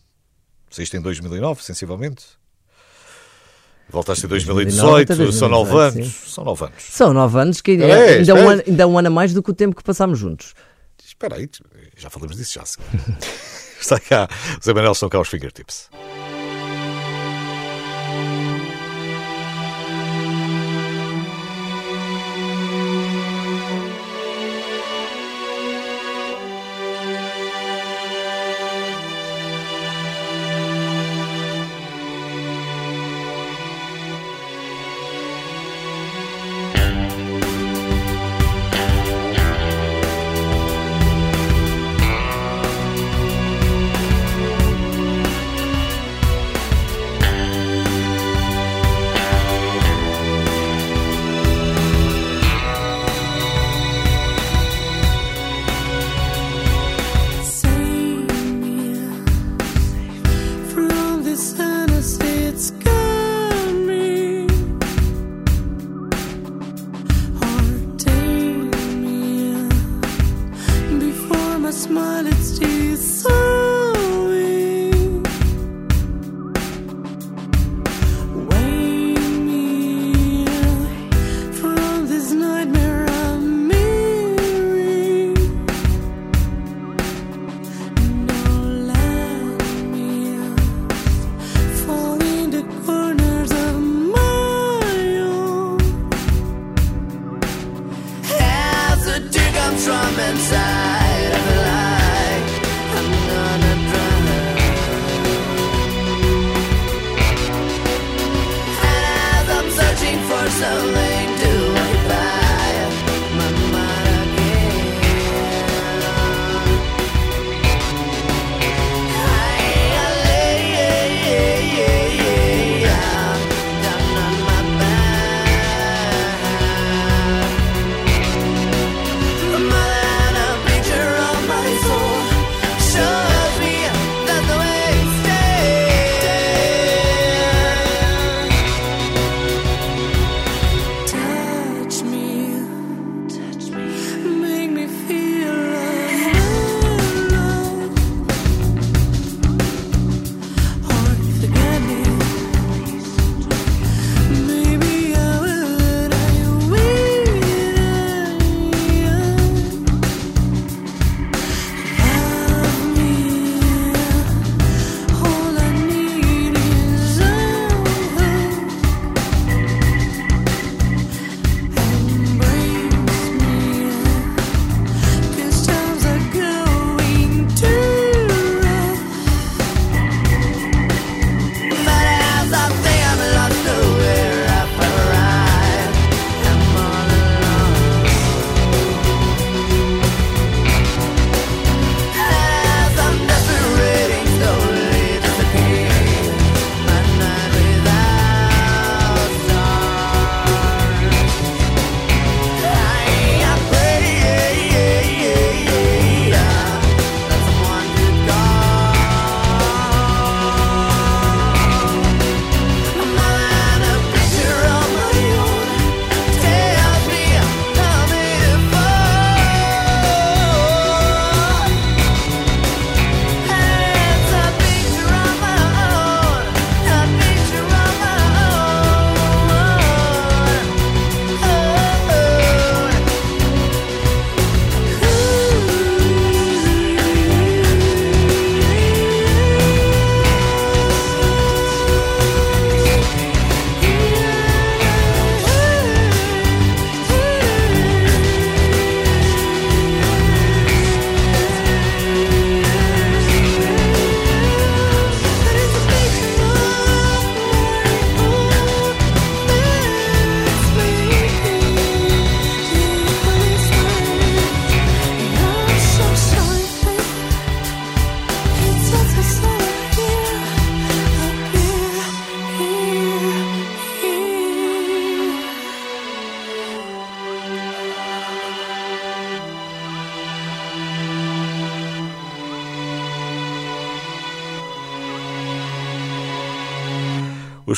Saíste 0.71 0.95
em 0.97 1.01
2009, 1.01 1.61
sensivelmente. 1.63 2.25
Voltaste 3.89 4.25
em 4.25 4.29
2009 4.29 4.65
2018, 4.65 5.13
até 5.13 5.31
são 5.37 5.49
nove 5.49 5.71
2018, 5.71 5.99
anos. 5.99 6.33
São 6.33 6.43
nove 6.45 6.63
anos. 6.65 6.83
São 6.83 7.13
nove 7.13 7.39
anos, 7.39 7.61
que 7.61 7.71
é, 7.71 7.89
É, 7.89 8.17
ainda, 8.19 8.33
um 8.35 8.49
ano, 8.49 8.63
ainda 8.65 8.87
um 8.87 8.97
ano 8.97 9.07
a 9.09 9.11
mais 9.11 9.33
do 9.33 9.43
que 9.43 9.51
o 9.51 9.53
tempo 9.53 9.75
que 9.75 9.83
passámos 9.83 10.17
juntos. 10.17 10.53
Espera 11.05 11.35
aí, 11.35 11.49
já 11.97 12.09
falamos 12.09 12.37
disso 12.37 12.53
já. 12.53 12.63
Está 13.81 13.99
cá, 13.99 14.29
Zé 14.63 14.73
Manuel, 14.73 14.95
são 14.95 15.09
cá 15.09 15.19
os 15.19 15.27
fingertips. 15.27 15.89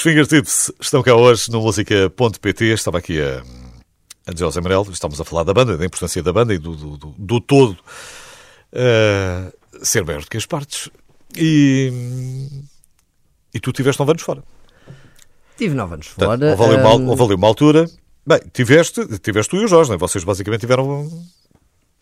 Fingertips 0.04 0.70
estão 0.82 1.01
cá 1.01 1.16
hoje 1.16 1.49
no 1.49 1.62
música.pt. 1.62 2.66
Estava 2.74 2.97
aqui 2.97 3.22
a, 3.22 3.41
a 4.28 4.51
Zé 4.51 4.60
Manel, 4.60 4.86
estamos 4.91 5.22
a 5.22 5.24
falar 5.24 5.43
da 5.45 5.54
banda, 5.54 5.78
da 5.78 5.86
importância 5.86 6.22
da 6.22 6.34
banda 6.34 6.54
e 6.54 6.58
do, 6.58 6.76
do, 6.76 6.97
do- 6.97 7.16
do 7.18 7.39
todo 7.39 7.78
eh, 8.74 9.49
ser 9.82 10.04
maior 10.04 10.20
do 10.22 10.28
que 10.28 10.36
as 10.36 10.45
partes. 10.45 10.89
E, 11.38 11.89
e 13.54 13.62
tu 13.62 13.72
tiveste 13.72 13.97
9 14.01 14.12
anos 14.12 14.24
fora. 14.24 14.43
Tive 15.58 15.74
nove 15.74 15.93
anos 15.93 16.10
Portanto, 16.10 16.39
fora. 16.41 16.51
houve, 16.51 16.64
ali 16.76 16.84
uma, 16.84 16.95
hum, 16.95 17.08
houve 17.08 17.24
ali 17.24 17.36
uma 17.36 17.47
altura. 17.47 17.89
Bem, 18.28 18.39
tiveste, 18.51 19.08
tiveste 19.20 19.51
tu 19.51 19.56
e 19.56 19.64
o 19.64 19.68
Jorge, 19.70 19.89
não 19.89 19.95
é? 19.95 19.99
Vocês 19.99 20.26
basicamente 20.26 20.60
tiveram. 20.62 21.10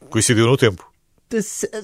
coincidiu 0.09 0.47
no 0.47 0.57
tempo. 0.57 0.91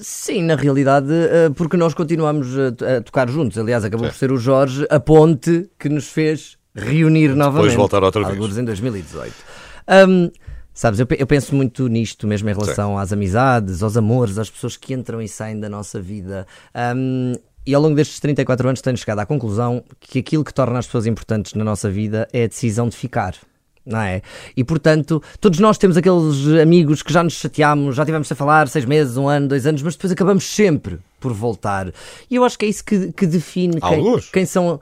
Sim, 0.02 0.42
na 0.42 0.54
realidade, 0.56 1.12
eh, 1.12 1.50
porque 1.54 1.76
nós 1.76 1.94
continuamos 1.94 2.56
a, 2.58 2.72
to- 2.72 2.84
a 2.84 3.00
tocar 3.00 3.28
juntos. 3.30 3.56
Aliás, 3.58 3.84
acabou 3.84 4.06
Sim. 4.06 4.12
por 4.12 4.18
ser 4.18 4.32
o 4.32 4.36
Jorge 4.38 4.86
a 4.90 4.98
ponte 5.00 5.68
que 5.78 5.88
nos 5.88 6.08
fez 6.08 6.58
reunir 6.74 7.34
novamente. 7.34 7.76
voltar 7.76 8.02
outra 8.02 8.22
vez. 8.22 8.34
Alguns 8.34 8.58
em 8.58 8.64
2018. 8.64 9.34
Hum, 10.08 10.30
sabes, 10.74 11.00
eu, 11.00 11.06
eu 11.18 11.26
penso 11.26 11.54
muito 11.54 11.88
nisto, 11.88 12.26
mesmo 12.26 12.48
em 12.50 12.52
relação 12.52 12.98
às 12.98 13.12
amizades, 13.12 13.82
aos 13.82 13.96
amores, 13.96 14.38
às 14.38 14.50
pessoas 14.50 14.76
que 14.76 14.92
entram 14.94 15.20
e 15.22 15.28
saem 15.28 15.58
da 15.58 15.68
nossa 15.68 16.00
vida. 16.00 16.46
Hum, 16.96 17.32
e 17.66 17.74
ao 17.74 17.82
longo 17.82 17.94
destes 17.96 18.18
34 18.20 18.66
anos 18.68 18.80
tenho 18.80 18.96
chegado 18.96 19.18
à 19.18 19.26
conclusão 19.26 19.82
que 20.00 20.20
aquilo 20.20 20.42
que 20.44 20.54
torna 20.54 20.78
as 20.78 20.86
pessoas 20.86 21.06
importantes 21.06 21.52
na 21.54 21.64
nossa 21.64 21.90
vida 21.90 22.26
é 22.32 22.44
a 22.44 22.46
decisão 22.46 22.88
de 22.88 22.96
ficar. 22.96 23.34
Não 23.88 24.00
é? 24.00 24.20
E 24.54 24.62
portanto, 24.62 25.22
todos 25.40 25.58
nós 25.58 25.78
temos 25.78 25.96
aqueles 25.96 26.46
amigos 26.60 27.02
que 27.02 27.10
já 27.10 27.24
nos 27.24 27.32
chateámos, 27.32 27.96
já 27.96 28.04
tivemos 28.04 28.30
a 28.30 28.34
falar 28.34 28.68
seis 28.68 28.84
meses, 28.84 29.16
um 29.16 29.26
ano, 29.26 29.48
dois 29.48 29.66
anos, 29.66 29.80
mas 29.80 29.96
depois 29.96 30.12
acabamos 30.12 30.44
sempre 30.44 30.98
por 31.18 31.32
voltar. 31.32 31.90
E 32.30 32.36
eu 32.36 32.44
acho 32.44 32.58
que 32.58 32.66
é 32.66 32.68
isso 32.68 32.84
que, 32.84 33.10
que 33.12 33.26
define 33.26 33.80
quem, 33.80 34.20
quem 34.30 34.44
são. 34.44 34.78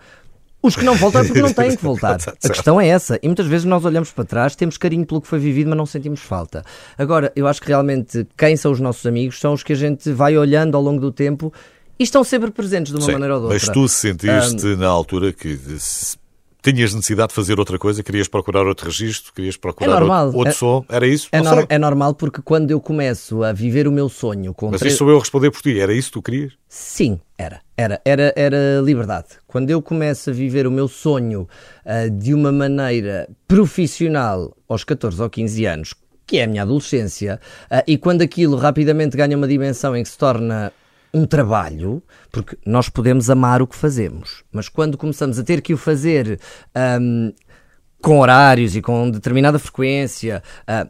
Os 0.61 0.75
que 0.75 0.85
não 0.85 0.97
voltam 0.97 1.21
é 1.21 1.25
porque 1.25 1.41
não 1.41 1.53
têm 1.53 1.77
que 1.77 1.85
voltar. 1.85 2.19
A 2.43 2.49
questão 2.49 2.81
é 2.81 2.89
essa. 2.89 3.17
E 3.23 3.29
muitas 3.29 3.47
vezes 3.47 3.65
nós 3.65 3.85
olhamos 3.85 4.11
para 4.11 4.25
trás, 4.25 4.57
temos 4.57 4.77
carinho 4.77 5.07
pelo 5.07 5.21
que 5.21 5.29
foi 5.29 5.39
vivido, 5.39 5.69
mas 5.69 5.79
não 5.79 5.87
sentimos 5.87 6.21
falta. 6.21 6.65
Agora, 6.99 7.31
eu 7.37 7.47
acho 7.47 7.61
que 7.61 7.69
realmente 7.69 8.27
quem 8.37 8.57
são 8.57 8.73
os 8.73 8.81
nossos 8.81 9.07
amigos 9.07 9.39
são 9.39 9.53
os 9.53 9.63
que 9.63 9.73
a 9.73 9.77
gente 9.77 10.11
vai 10.11 10.37
olhando 10.37 10.77
ao 10.77 10.83
longo 10.83 11.01
do 11.01 11.13
tempo 11.13 11.53
e 11.97 12.03
estão 12.03 12.25
sempre 12.25 12.51
presentes 12.51 12.93
de 12.93 12.99
uma 12.99 13.07
Sim, 13.07 13.13
maneira 13.13 13.35
ou 13.35 13.41
de 13.41 13.55
outra. 13.55 13.67
Mas 13.67 13.73
tu 13.73 13.89
sentiste 13.89 14.75
na 14.75 14.89
altura 14.89 15.33
que 15.33 15.57
tinhas 16.73 16.93
necessidade 16.95 17.29
de 17.31 17.35
fazer 17.35 17.59
outra 17.59 17.79
coisa, 17.79 18.03
querias 18.03 18.29
procurar 18.29 18.67
outro 18.67 18.87
registro, 18.87 19.33
querias 19.33 19.57
procurar 19.57 19.91
É 19.91 19.95
normal. 20.01 20.25
outro, 20.27 20.39
outro 20.39 20.53
É- 20.53 20.55
som, 20.55 20.85
era 20.89 21.07
isso? 21.07 21.29
É, 21.33 21.41
nor- 21.41 21.67
é 21.69 21.79
normal 21.79 22.15
porque 22.15 22.41
quando 22.43 22.71
eu 22.71 22.81
começo 22.81 23.43
a 23.43 23.53
viver 23.53 23.87
o 23.89 23.93
meu 23.93 24.09
sonho 24.09 24.53
com 24.55 24.71
Mas 24.71 24.81
três- 24.81 24.95
isto 24.95 24.99
sou 25.05 25.11
eu 25.11 25.17
a 25.17 25.21
responder 25.21 25.51
por 25.51 25.61
ti, 25.63 25.79
era 25.81 25.93
isso 25.93 26.09
que 26.09 26.13
tu 26.15 26.23
querias? 26.23 26.53
Sim, 26.69 27.21
era. 27.39 27.61
Era, 27.77 28.01
era, 28.05 28.33
era 28.35 28.81
liberdade. 28.83 29.27
Quando 29.47 29.71
eu 29.71 29.81
começo 29.83 30.31
a 30.31 30.33
viver 30.33 30.67
o 30.67 30.71
meu 30.71 30.89
sonho 30.89 31.47
ah, 31.85 32.09
de 32.09 32.33
uma 32.33 32.51
maneira 32.51 33.29
profissional 33.77 34.57
aos 34.69 34.83
14 34.85 35.21
ou 35.23 35.29
15 35.29 35.65
anos, 35.67 35.95
que 36.27 36.39
é 36.39 36.45
a 36.45 36.47
minha 36.47 36.63
adolescência, 36.63 37.39
ah, 37.71 37.85
e 37.87 37.99
quando 37.99 38.23
aquilo 38.23 38.57
rapidamente 38.57 39.17
ganha 39.17 39.37
uma 39.37 39.47
dimensão 39.47 39.95
em 39.97 40.03
que 40.03 40.09
se 40.09 40.17
torna 40.19 40.73
um 41.13 41.27
trabalho, 41.27 42.03
porque 42.31 42.59
nós 42.67 42.89
podemos 42.89 43.31
amar 43.31 43.63
o 43.63 43.67
que 43.67 43.77
fazemos, 43.77 44.45
mas 44.53 44.69
quando 44.69 44.99
começamos 44.99 45.39
a 45.39 45.45
ter 45.45 45.61
que 45.63 45.73
o 45.73 45.77
fazer 45.77 46.39
ahm, 46.75 47.33
com 48.03 48.21
horários 48.21 48.77
e 48.77 48.83
com 48.83 49.11
determinada 49.11 49.59
frequência. 49.59 50.43
ah, 50.67 50.87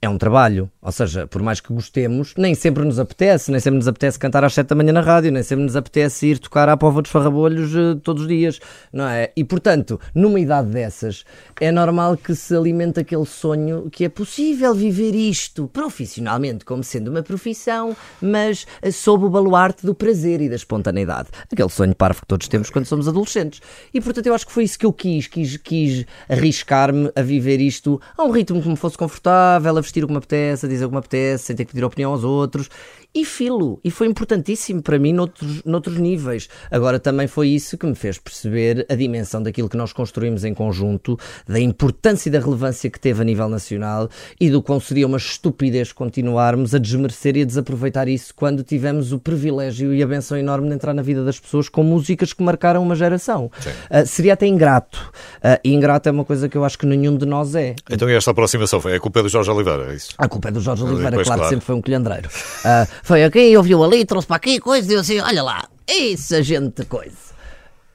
é 0.00 0.08
um 0.08 0.16
trabalho, 0.16 0.70
ou 0.80 0.92
seja, 0.92 1.26
por 1.26 1.42
mais 1.42 1.60
que 1.60 1.72
gostemos, 1.72 2.32
nem 2.36 2.54
sempre 2.54 2.84
nos 2.84 3.00
apetece, 3.00 3.50
nem 3.50 3.60
sempre 3.60 3.78
nos 3.78 3.88
apetece 3.88 4.18
cantar 4.18 4.44
às 4.44 4.54
7 4.54 4.68
da 4.68 4.76
manhã 4.76 4.92
na 4.92 5.00
rádio, 5.00 5.32
nem 5.32 5.42
sempre 5.42 5.64
nos 5.64 5.74
apetece 5.74 6.28
ir 6.28 6.38
tocar 6.38 6.68
à 6.68 6.76
pova 6.76 7.02
dos 7.02 7.10
farrabolhos 7.10 7.74
eh, 7.74 7.98
todos 8.04 8.22
os 8.22 8.28
dias, 8.28 8.60
não 8.92 9.08
é? 9.08 9.32
E 9.36 9.42
portanto, 9.42 10.00
numa 10.14 10.38
idade 10.38 10.68
dessas, 10.68 11.24
é 11.60 11.72
normal 11.72 12.16
que 12.16 12.32
se 12.34 12.54
alimente 12.54 13.00
aquele 13.00 13.26
sonho 13.26 13.88
que 13.90 14.04
é 14.04 14.08
possível 14.08 14.72
viver 14.72 15.16
isto 15.16 15.66
profissionalmente, 15.66 16.64
como 16.64 16.84
sendo 16.84 17.10
uma 17.10 17.22
profissão, 17.22 17.96
mas 18.22 18.66
eh, 18.80 18.92
sob 18.92 19.24
o 19.24 19.30
baluarte 19.30 19.84
do 19.84 19.96
prazer 19.96 20.40
e 20.40 20.48
da 20.48 20.56
espontaneidade. 20.56 21.28
Aquele 21.52 21.70
sonho 21.70 21.94
parvo 21.94 22.20
que 22.20 22.26
todos 22.28 22.46
temos 22.46 22.70
quando 22.70 22.84
somos 22.84 23.08
adolescentes. 23.08 23.60
E 23.92 24.00
portanto, 24.00 24.26
eu 24.26 24.34
acho 24.34 24.46
que 24.46 24.52
foi 24.52 24.62
isso 24.62 24.78
que 24.78 24.86
eu 24.86 24.92
quis, 24.92 25.26
quis, 25.26 25.56
quis 25.56 26.06
arriscar-me 26.28 27.10
a 27.16 27.22
viver 27.22 27.60
isto 27.60 28.00
a 28.16 28.22
um 28.22 28.30
ritmo 28.30 28.62
que 28.62 28.68
me 28.68 28.76
fosse 28.76 28.96
confortável, 28.96 29.76
a 29.76 29.87
vestir 29.88 30.04
o 30.04 30.06
que 30.06 30.12
me 30.12 30.18
apetece, 30.18 30.66
a 30.66 30.68
dizer 30.68 30.84
o 30.84 30.88
que 30.88 30.94
me 30.94 30.98
apetece, 30.98 31.44
sem 31.44 31.56
ter 31.56 31.64
que 31.64 31.72
pedir 31.72 31.84
opinião 31.84 32.12
aos 32.12 32.24
outros. 32.24 32.68
E 33.14 33.24
filo. 33.24 33.80
E 33.82 33.90
foi 33.90 34.06
importantíssimo 34.06 34.82
para 34.82 34.98
mim 34.98 35.14
noutros, 35.14 35.64
noutros 35.64 35.96
níveis. 35.96 36.48
Agora 36.70 37.00
também 37.00 37.26
foi 37.26 37.48
isso 37.48 37.78
que 37.78 37.86
me 37.86 37.94
fez 37.94 38.18
perceber 38.18 38.84
a 38.88 38.94
dimensão 38.94 39.42
daquilo 39.42 39.68
que 39.68 39.78
nós 39.78 39.94
construímos 39.94 40.44
em 40.44 40.52
conjunto, 40.52 41.18
da 41.46 41.58
importância 41.58 42.28
e 42.28 42.32
da 42.32 42.38
relevância 42.38 42.90
que 42.90 43.00
teve 43.00 43.22
a 43.22 43.24
nível 43.24 43.48
nacional 43.48 44.10
e 44.38 44.50
do 44.50 44.62
quão 44.62 44.78
seria 44.78 45.06
uma 45.06 45.16
estupidez 45.16 45.90
continuarmos 45.90 46.74
a 46.74 46.78
desmerecer 46.78 47.36
e 47.36 47.42
a 47.42 47.44
desaproveitar 47.46 48.08
isso 48.08 48.34
quando 48.34 48.62
tivemos 48.62 49.10
o 49.10 49.18
privilégio 49.18 49.94
e 49.94 50.02
a 50.02 50.06
benção 50.06 50.36
enorme 50.36 50.68
de 50.68 50.74
entrar 50.74 50.92
na 50.92 51.02
vida 51.02 51.24
das 51.24 51.40
pessoas 51.40 51.68
com 51.68 51.82
músicas 51.82 52.34
que 52.34 52.42
marcaram 52.42 52.82
uma 52.82 52.94
geração. 52.94 53.50
Ah, 53.88 54.04
seria 54.04 54.34
até 54.34 54.46
ingrato. 54.46 55.12
Ah, 55.42 55.58
e 55.64 55.72
ingrato 55.72 56.10
é 56.10 56.12
uma 56.12 56.26
coisa 56.26 56.46
que 56.46 56.56
eu 56.56 56.64
acho 56.64 56.78
que 56.78 56.84
nenhum 56.84 57.16
de 57.16 57.24
nós 57.24 57.54
é. 57.54 57.74
Então 57.90 58.08
e 58.08 58.14
esta 58.14 58.32
aproximação 58.32 58.80
foi 58.82 58.94
a 58.94 59.00
culpa 59.00 59.20
é 59.20 59.22
do 59.22 59.28
Jorge 59.30 59.50
Oliveira, 59.50 59.92
é 59.92 59.94
isso? 59.96 60.14
A 60.18 60.28
culpa 60.28 60.48
é 60.48 60.52
do 60.52 60.60
Jorge 60.60 60.84
Oliveira, 60.84 61.10
claro, 61.10 61.22
que 61.22 61.34
claro. 61.34 61.48
sempre 61.48 61.64
foi 61.64 61.74
um 61.74 61.80
colhandreiro. 61.80 62.28
Ah, 62.64 62.86
foi 63.02 63.24
aqui, 63.24 63.56
ouviu 63.56 63.82
ali, 63.82 64.04
trouxe 64.04 64.26
para 64.26 64.36
aqui, 64.36 64.60
coisa, 64.60 64.90
e 64.90 64.94
eu 64.94 65.00
assim, 65.00 65.20
olha 65.20 65.42
lá, 65.42 65.68
isso 65.88 66.34
a 66.34 66.42
gente 66.42 66.84
coisa. 66.84 67.28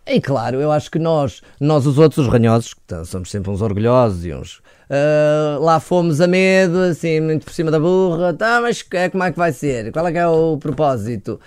E 0.05 0.19
claro, 0.19 0.59
eu 0.59 0.71
acho 0.71 0.91
que 0.91 0.99
nós, 0.99 1.41
nós 1.59 1.87
os 1.87 1.97
outros, 1.97 2.25
os 2.25 2.31
ranhosos, 2.31 2.73
que 2.73 3.05
somos 3.05 3.31
sempre 3.31 3.49
uns 3.49 3.61
orgulhosos 3.61 4.25
e 4.25 4.33
uns. 4.33 4.61
ah, 4.89 5.57
lá 5.61 5.79
fomos 5.79 6.19
a 6.19 6.27
medo, 6.27 6.77
assim, 6.79 7.21
muito 7.21 7.45
por 7.45 7.53
cima 7.53 7.71
da 7.71 7.79
burra, 7.79 8.33
tá, 8.33 8.59
mas 8.61 8.85
é, 8.91 9.09
como 9.09 9.23
é 9.23 9.31
que 9.31 9.37
vai 9.37 9.53
ser? 9.53 9.91
Qual 9.93 10.05
é 10.05 10.11
que 10.11 10.17
é 10.17 10.27
o 10.27 10.57
propósito? 10.57 11.39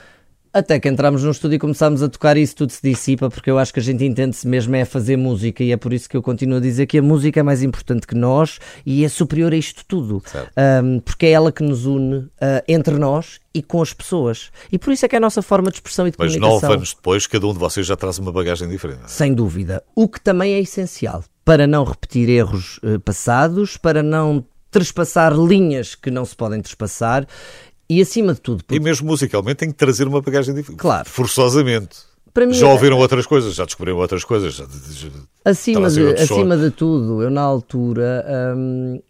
Até 0.56 0.80
que 0.80 0.88
entramos 0.88 1.22
no 1.22 1.30
estúdio 1.30 1.56
e 1.56 1.58
começámos 1.58 2.02
a 2.02 2.08
tocar 2.08 2.34
e 2.38 2.40
isso 2.40 2.56
tudo 2.56 2.72
se 2.72 2.80
dissipa, 2.82 3.28
porque 3.28 3.50
eu 3.50 3.58
acho 3.58 3.74
que 3.74 3.78
a 3.78 3.82
gente 3.82 4.02
entende-se 4.02 4.48
mesmo 4.48 4.74
é 4.74 4.80
a 4.80 4.86
fazer 4.86 5.14
música 5.14 5.62
e 5.62 5.70
é 5.70 5.76
por 5.76 5.92
isso 5.92 6.08
que 6.08 6.16
eu 6.16 6.22
continuo 6.22 6.56
a 6.56 6.60
dizer 6.62 6.86
que 6.86 6.96
a 6.96 7.02
música 7.02 7.40
é 7.40 7.42
mais 7.42 7.62
importante 7.62 8.06
que 8.06 8.14
nós 8.14 8.58
e 8.86 9.04
é 9.04 9.08
superior 9.10 9.52
a 9.52 9.56
isto 9.56 9.84
tudo. 9.86 10.22
Um, 10.82 10.98
porque 11.00 11.26
é 11.26 11.32
ela 11.32 11.52
que 11.52 11.62
nos 11.62 11.84
une 11.84 12.30
ah, 12.40 12.64
entre 12.66 12.96
nós 12.96 13.38
e 13.52 13.62
com 13.62 13.82
as 13.82 13.92
pessoas. 13.92 14.50
E 14.72 14.78
por 14.78 14.94
isso 14.94 15.04
é 15.04 15.08
que 15.10 15.16
é 15.16 15.18
a 15.18 15.20
nossa 15.20 15.42
forma 15.42 15.70
de 15.70 15.76
expressão 15.76 16.08
e 16.08 16.10
de 16.10 16.16
Mas 16.18 16.32
comunicação. 16.32 16.62
nove 16.62 16.74
anos 16.74 16.94
depois, 16.94 17.26
cada 17.26 17.46
um 17.46 17.52
de 17.52 17.58
vocês 17.58 17.86
já 17.86 17.94
traz 17.94 18.18
uma 18.18 18.32
bagagem 18.32 18.66
diferente. 18.66 19.10
Sem 19.12 19.34
dúvida. 19.34 19.84
O 19.94 20.08
que 20.08 20.18
também 20.18 20.54
é 20.54 20.60
essencial 20.60 21.22
para 21.44 21.66
não 21.66 21.84
repetir 21.84 22.30
erros 22.30 22.80
eh, 22.82 22.96
passados, 22.96 23.76
para 23.76 24.02
não 24.02 24.42
trespassar 24.76 25.32
linhas 25.32 25.94
que 25.94 26.10
não 26.10 26.24
se 26.24 26.36
podem 26.36 26.60
trespassar 26.60 27.26
e, 27.88 28.00
acima 28.00 28.34
de 28.34 28.40
tudo, 28.40 28.60
E 28.60 28.64
porque, 28.64 28.80
mesmo 28.80 29.06
musicalmente 29.06 29.56
tem 29.56 29.70
que 29.70 29.76
trazer 29.76 30.06
uma 30.08 30.20
bagagem 30.20 30.54
diferente. 30.54 30.80
Claro. 30.80 31.08
Forçosamente. 31.08 31.98
Mim, 32.36 32.52
já 32.52 32.68
é- 32.68 32.72
ouviram 32.72 32.98
outras 32.98 33.24
coisas, 33.24 33.54
já 33.54 33.64
descobriram 33.64 33.98
outras 33.98 34.22
coisas. 34.22 34.54
Já, 34.54 34.66
acima, 35.44 35.80
trazem 35.80 36.02
de, 36.02 36.08
outro 36.10 36.26
som. 36.26 36.34
acima 36.34 36.56
de 36.56 36.70
tudo, 36.70 37.22
eu 37.22 37.30
na 37.30 37.40
altura 37.40 38.26
hum, 38.56 39.00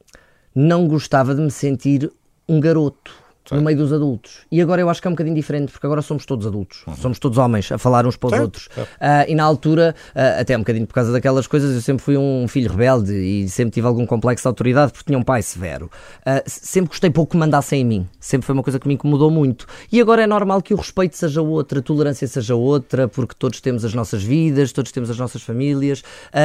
não 0.55 0.87
gostava 0.87 1.35
de 1.35 1.41
me 1.41 1.51
sentir 1.51 2.09
um 2.49 2.61
garoto. 2.61 3.11
No 3.55 3.63
meio 3.63 3.77
dos 3.77 3.93
adultos. 3.93 4.39
E 4.51 4.61
agora 4.61 4.81
eu 4.81 4.89
acho 4.91 5.01
que 5.01 5.07
é 5.07 5.11
um 5.11 5.15
bocadinho 5.15 5.35
diferente, 5.37 5.71
porque 5.73 5.87
agora 5.87 6.03
somos 6.03 6.25
todos 6.27 6.47
adultos. 6.47 6.85
Somos 7.01 7.19
todos 7.19 7.39
homens 7.39 7.71
a 7.71 7.79
falar 7.79 8.07
uns 8.07 8.17
para 8.17 8.27
os 8.27 8.31
Certo, 8.33 8.43
outros. 8.45 8.69
certo. 8.75 8.91
Ah, 9.01 9.25
e 9.29 9.35
na 9.35 9.45
altura, 9.45 9.95
ah, 10.15 10.41
até 10.41 10.57
um 10.57 10.61
bocadinho 10.61 10.87
por 10.87 10.95
causa 10.95 11.13
daquelas 11.13 11.47
coisas, 11.47 11.75
eu 11.75 11.81
sempre 11.81 12.03
fui 12.05 12.17
um 12.17 12.47
filho 12.49 12.71
rebelde 12.71 13.13
e 13.15 13.49
sempre 13.49 13.73
tive 13.75 13.87
algum 13.87 14.05
complexo 14.07 14.43
de 14.45 14.49
autoridade 14.49 14.93
porque 14.93 15.05
tinha 15.07 15.19
um 15.19 15.23
pai 15.23 15.43
severo. 15.43 15.91
S- 16.25 16.61
sempre 16.67 16.89
gostei 16.89 17.11
pouco 17.11 17.33
que 17.33 17.37
mandassem 17.37 17.81
em 17.81 17.85
mim. 17.85 18.07
Sempre 18.19 18.47
foi 18.47 18.53
uma 18.55 18.63
coisa 18.63 18.79
que 18.79 18.89
me 18.89 18.95
incomodou 18.95 19.31
muito. 19.31 19.67
E 19.93 20.01
agora 20.01 20.23
é 20.23 20.27
normal 20.27 20.61
que 20.63 20.75
o 20.75 20.77
respeito 20.77 21.17
seja 21.17 21.41
outra, 21.43 21.81
a 21.81 21.83
tolerância 21.83 22.27
seja 22.27 22.55
outra, 22.55 23.07
porque 23.09 23.35
todos 23.39 23.61
temos 23.61 23.85
as 23.85 23.95
nossas 23.95 24.23
vidas, 24.23 24.73
todos 24.73 24.91
temos 24.93 25.11
as 25.11 25.19
nossas 25.19 25.43
famílias 25.43 26.03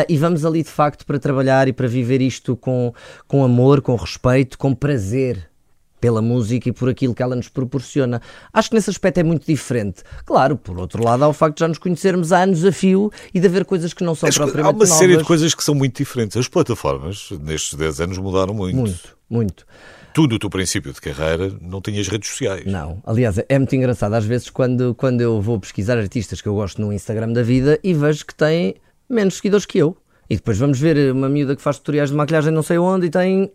e 0.08 0.18
vamos 0.18 0.46
ali 0.46 0.64
de 0.64 0.70
facto 0.70 1.06
para 1.06 1.18
trabalhar 1.20 1.68
e 1.68 1.74
para 1.74 1.88
viver 1.88 2.22
isto 2.22 2.56
com, 2.56 2.94
com 3.28 3.44
amor, 3.44 3.82
com 3.82 3.96
respeito, 3.96 4.58
com 4.58 4.74
prazer 4.74 5.50
pela 6.02 6.22
música 6.22 6.68
e 6.68 6.72
por 6.74 6.90
aquilo 6.90 7.14
que 7.14 7.22
ela 7.22 7.36
nos 7.36 7.48
proporciona. 7.48 8.20
Acho 8.52 8.70
que 8.70 8.76
nesse 8.76 8.90
aspecto 8.90 9.20
é 9.20 9.24
muito 9.24 9.46
diferente. 9.46 10.02
Claro, 10.26 10.58
por 10.58 10.78
outro 10.78 11.04
lado, 11.04 11.24
há 11.24 11.28
o 11.28 11.34
facto 11.34 11.58
de 11.58 11.60
já 11.62 11.68
nos 11.68 11.78
conhecermos 11.78 12.34
há 12.34 12.42
anos 12.42 12.66
a 12.66 12.72
fio 12.72 13.12
e 13.34 13.40
de 13.40 13.48
haver 13.48 13.64
coisas 13.64 13.94
que 13.94 14.04
não 14.04 14.16
são 14.16 14.28
As 14.28 14.36
propriamente 14.36 14.74
Há 14.74 14.76
uma 14.76 14.86
série 14.88 15.10
de 15.10 15.14
novas. 15.14 15.28
coisas 15.28 15.54
que 15.54 15.64
são 15.64 15.76
muito 15.76 15.96
diferentes. 15.96 16.36
As 16.36 16.48
plataformas, 16.48 17.30
nestes 17.40 17.76
10 17.76 18.02
anos, 18.02 18.18
mudaram 18.18 18.54
muito. 18.54 18.76
Muito, 18.76 19.18
muito. 19.30 19.66
Tu, 20.14 20.28
no 20.28 20.38
teu 20.40 20.50
princípio 20.50 20.92
de 20.92 21.00
carreira, 21.00 21.54
não 21.62 21.80
tinhas 21.80 22.08
redes 22.10 22.30
sociais. 22.30 22.66
Não, 22.66 23.02
aliás, 23.06 23.38
é 23.48 23.58
muito 23.58 23.74
engraçado. 23.76 24.14
Às 24.14 24.26
vezes, 24.26 24.50
quando, 24.50 24.94
quando 24.96 25.22
eu 25.22 25.40
vou 25.40 25.58
pesquisar 25.60 25.98
artistas 25.98 26.42
que 26.42 26.50
eu 26.50 26.56
gosto 26.56 26.82
no 26.82 26.92
Instagram 26.92 27.32
da 27.32 27.44
vida 27.44 27.80
e 27.82 27.94
vejo 27.94 28.26
que 28.26 28.36
têm 28.36 28.76
menos 29.08 29.36
seguidores 29.36 29.66
que 29.66 29.78
eu. 29.78 29.96
E 30.30 30.36
depois 30.36 30.58
vamos 30.58 30.80
ver 30.80 31.12
uma 31.14 31.30
miúda 31.30 31.56
que 31.56 31.62
faz 31.62 31.78
tutoriais 31.78 32.10
de 32.10 32.16
maquilhagem 32.16 32.52
não 32.52 32.64
sei 32.64 32.78
onde 32.78 33.08
e 33.08 33.10
tem 33.10 33.52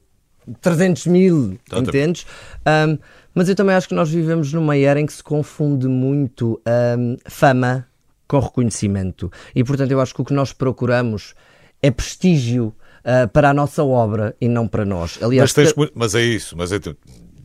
300 0.60 1.06
mil, 1.06 1.58
Exatamente. 1.66 1.88
entendes? 1.88 2.26
Ahm, 2.64 2.98
mas 3.34 3.48
eu 3.48 3.54
também 3.54 3.74
acho 3.74 3.88
que 3.88 3.94
nós 3.94 4.08
vivemos 4.10 4.52
numa 4.52 4.76
era 4.76 5.00
em 5.00 5.06
que 5.06 5.12
se 5.12 5.22
confunde 5.22 5.86
muito 5.88 6.60
ahm, 6.66 7.16
fama 7.26 7.86
com 8.28 8.38
reconhecimento. 8.40 9.30
E 9.54 9.62
portanto, 9.62 9.90
eu 9.90 10.00
acho 10.00 10.14
que 10.14 10.20
o 10.22 10.24
que 10.24 10.32
nós 10.34 10.52
procuramos 10.52 11.34
é 11.82 11.90
prestígio 11.90 12.74
ah, 13.04 13.28
para 13.28 13.50
a 13.50 13.54
nossa 13.54 13.84
obra 13.84 14.34
e 14.40 14.48
não 14.48 14.66
para 14.66 14.84
nós. 14.84 15.18
Aliás, 15.22 15.50
Mas, 15.50 15.52
tens 15.52 15.72
que- 15.72 15.92
mas 15.94 16.14
é 16.16 16.22
isso, 16.22 16.56
mas 16.56 16.72
é, 16.72 16.80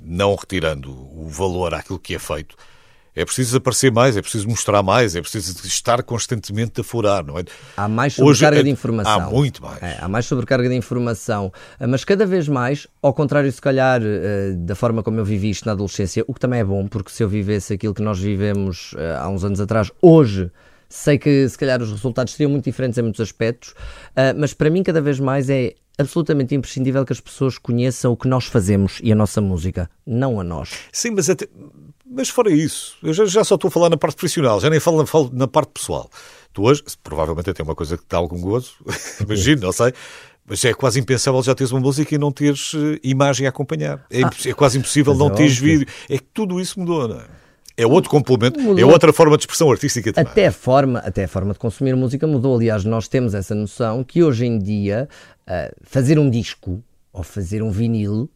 não 0.03 0.33
retirando 0.33 0.89
o 0.91 1.27
valor 1.29 1.73
àquilo 1.75 1.99
que 1.99 2.15
é 2.15 2.19
feito, 2.19 2.55
é 3.15 3.25
preciso 3.25 3.57
aparecer 3.57 3.91
mais, 3.91 4.15
é 4.15 4.21
preciso 4.21 4.47
mostrar 4.47 4.81
mais, 4.81 5.15
é 5.15 5.21
preciso 5.21 5.65
estar 5.67 6.01
constantemente 6.03 6.79
a 6.81 6.83
furar, 6.83 7.25
não 7.25 7.37
é? 7.37 7.43
Há 7.75 7.87
mais 7.87 8.13
sobrecarga 8.13 8.55
Hoje, 8.57 8.63
de 8.63 8.69
é- 8.69 8.71
informação. 8.71 9.11
Há 9.11 9.29
muito 9.29 9.61
mais. 9.61 9.83
É, 9.83 9.97
há 9.99 10.07
mais 10.07 10.25
sobrecarga 10.25 10.69
de 10.69 10.75
informação. 10.75 11.51
Ah, 11.79 11.87
Mas 11.87 12.03
cada 12.05 12.25
vez 12.25 12.47
mais, 12.47 12.87
ao 13.01 13.13
contrário, 13.13 13.51
se 13.51 13.61
calhar, 13.61 14.01
eh, 14.03 14.53
da 14.57 14.75
forma 14.75 15.03
como 15.03 15.19
eu 15.19 15.25
vivi 15.25 15.49
isto 15.49 15.65
na 15.65 15.73
adolescência, 15.73 16.23
o 16.27 16.33
que 16.33 16.39
também 16.39 16.59
é 16.61 16.63
bom, 16.63 16.87
porque 16.87 17.11
se 17.11 17.21
eu 17.23 17.27
vivesse 17.29 17.73
aquilo 17.73 17.93
que 17.93 18.01
nós 18.01 18.19
vivemos 18.19 18.93
eh, 18.97 19.15
há 19.19 19.27
uns 19.27 19.43
anos 19.43 19.59
atrás, 19.59 19.91
hoje. 20.01 20.49
Sei 20.93 21.17
que 21.17 21.47
se 21.47 21.57
calhar 21.57 21.81
os 21.81 21.89
resultados 21.89 22.33
seriam 22.33 22.51
muito 22.51 22.65
diferentes 22.65 22.97
em 22.97 23.01
muitos 23.01 23.21
aspectos, 23.21 23.73
ah, 24.13 24.33
mas 24.35 24.53
para 24.53 24.69
mim 24.69 24.83
cada 24.83 24.99
vez 24.99 25.21
mais 25.21 25.49
é 25.49 25.73
absolutamente 26.01 26.53
imprescindível 26.55 27.05
que 27.05 27.13
as 27.13 27.19
pessoas 27.19 27.57
conheçam 27.57 28.11
o 28.11 28.17
que 28.17 28.27
nós 28.27 28.45
fazemos 28.45 28.99
e 29.03 29.11
a 29.11 29.15
nossa 29.15 29.39
música, 29.41 29.89
não 30.05 30.39
a 30.39 30.43
nós. 30.43 30.71
Sim, 30.91 31.11
mas, 31.11 31.29
até, 31.29 31.47
mas 32.09 32.29
fora 32.29 32.51
isso, 32.51 32.95
eu 33.01 33.13
já, 33.13 33.25
já 33.25 33.43
só 33.43 33.55
estou 33.55 33.69
a 33.69 33.71
falar 33.71 33.89
na 33.89 33.97
parte 33.97 34.15
profissional, 34.15 34.59
já 34.59 34.69
nem 34.69 34.79
falo, 34.79 35.05
falo 35.05 35.29
na 35.33 35.47
parte 35.47 35.71
pessoal. 35.73 36.09
Tu 36.53 36.61
hoje, 36.63 36.83
provavelmente 37.01 37.49
até 37.49 37.63
uma 37.63 37.75
coisa 37.75 37.97
que 37.97 38.03
dá 38.09 38.17
algum 38.17 38.41
gozo, 38.41 38.73
imagino, 39.21 39.61
não 39.61 39.71
sei, 39.71 39.93
mas 40.45 40.65
é 40.65 40.73
quase 40.73 40.99
impensável 40.99 41.41
já 41.43 41.55
teres 41.55 41.71
uma 41.71 41.79
música 41.79 42.13
e 42.13 42.17
não 42.17 42.31
teres 42.31 42.73
eh, 42.75 42.99
imagem 43.03 43.45
a 43.45 43.49
acompanhar. 43.49 44.03
É, 44.11 44.21
imposs- 44.21 44.45
é 44.45 44.53
quase 44.53 44.77
impossível 44.77 45.13
não 45.15 45.27
é 45.27 45.29
teres 45.35 45.53
óbvio. 45.57 45.79
vídeo. 45.79 45.93
É 46.09 46.17
que 46.17 46.25
tudo 46.33 46.59
isso 46.59 46.77
mudou, 46.79 47.07
não 47.07 47.17
é? 47.21 47.25
É 47.77 47.87
outro 47.87 48.09
complemento, 48.11 48.59
é 48.59 48.63
Mudou. 48.63 48.91
outra 48.91 49.13
forma 49.13 49.35
de 49.37 49.43
expressão 49.43 49.71
artística 49.71 50.11
também. 50.11 50.29
Até 50.29 50.47
a 50.47 50.51
forma, 50.51 50.99
até 50.99 51.23
a 51.23 51.27
forma 51.27 51.53
de 51.53 51.57
consumir 51.59 51.95
música 51.95 52.27
mudou. 52.27 52.55
Aliás, 52.57 52.83
nós 52.83 53.07
temos 53.07 53.33
essa 53.33 53.55
noção 53.55 54.03
que 54.03 54.21
hoje 54.21 54.45
em 54.45 54.59
dia 54.59 55.07
ah, 55.51 55.69
fazer 55.83 56.17
um 56.17 56.29
disco 56.29 56.81
ou 57.11 57.23
fazer 57.23 57.61
um 57.61 57.69
vinil 57.69 58.29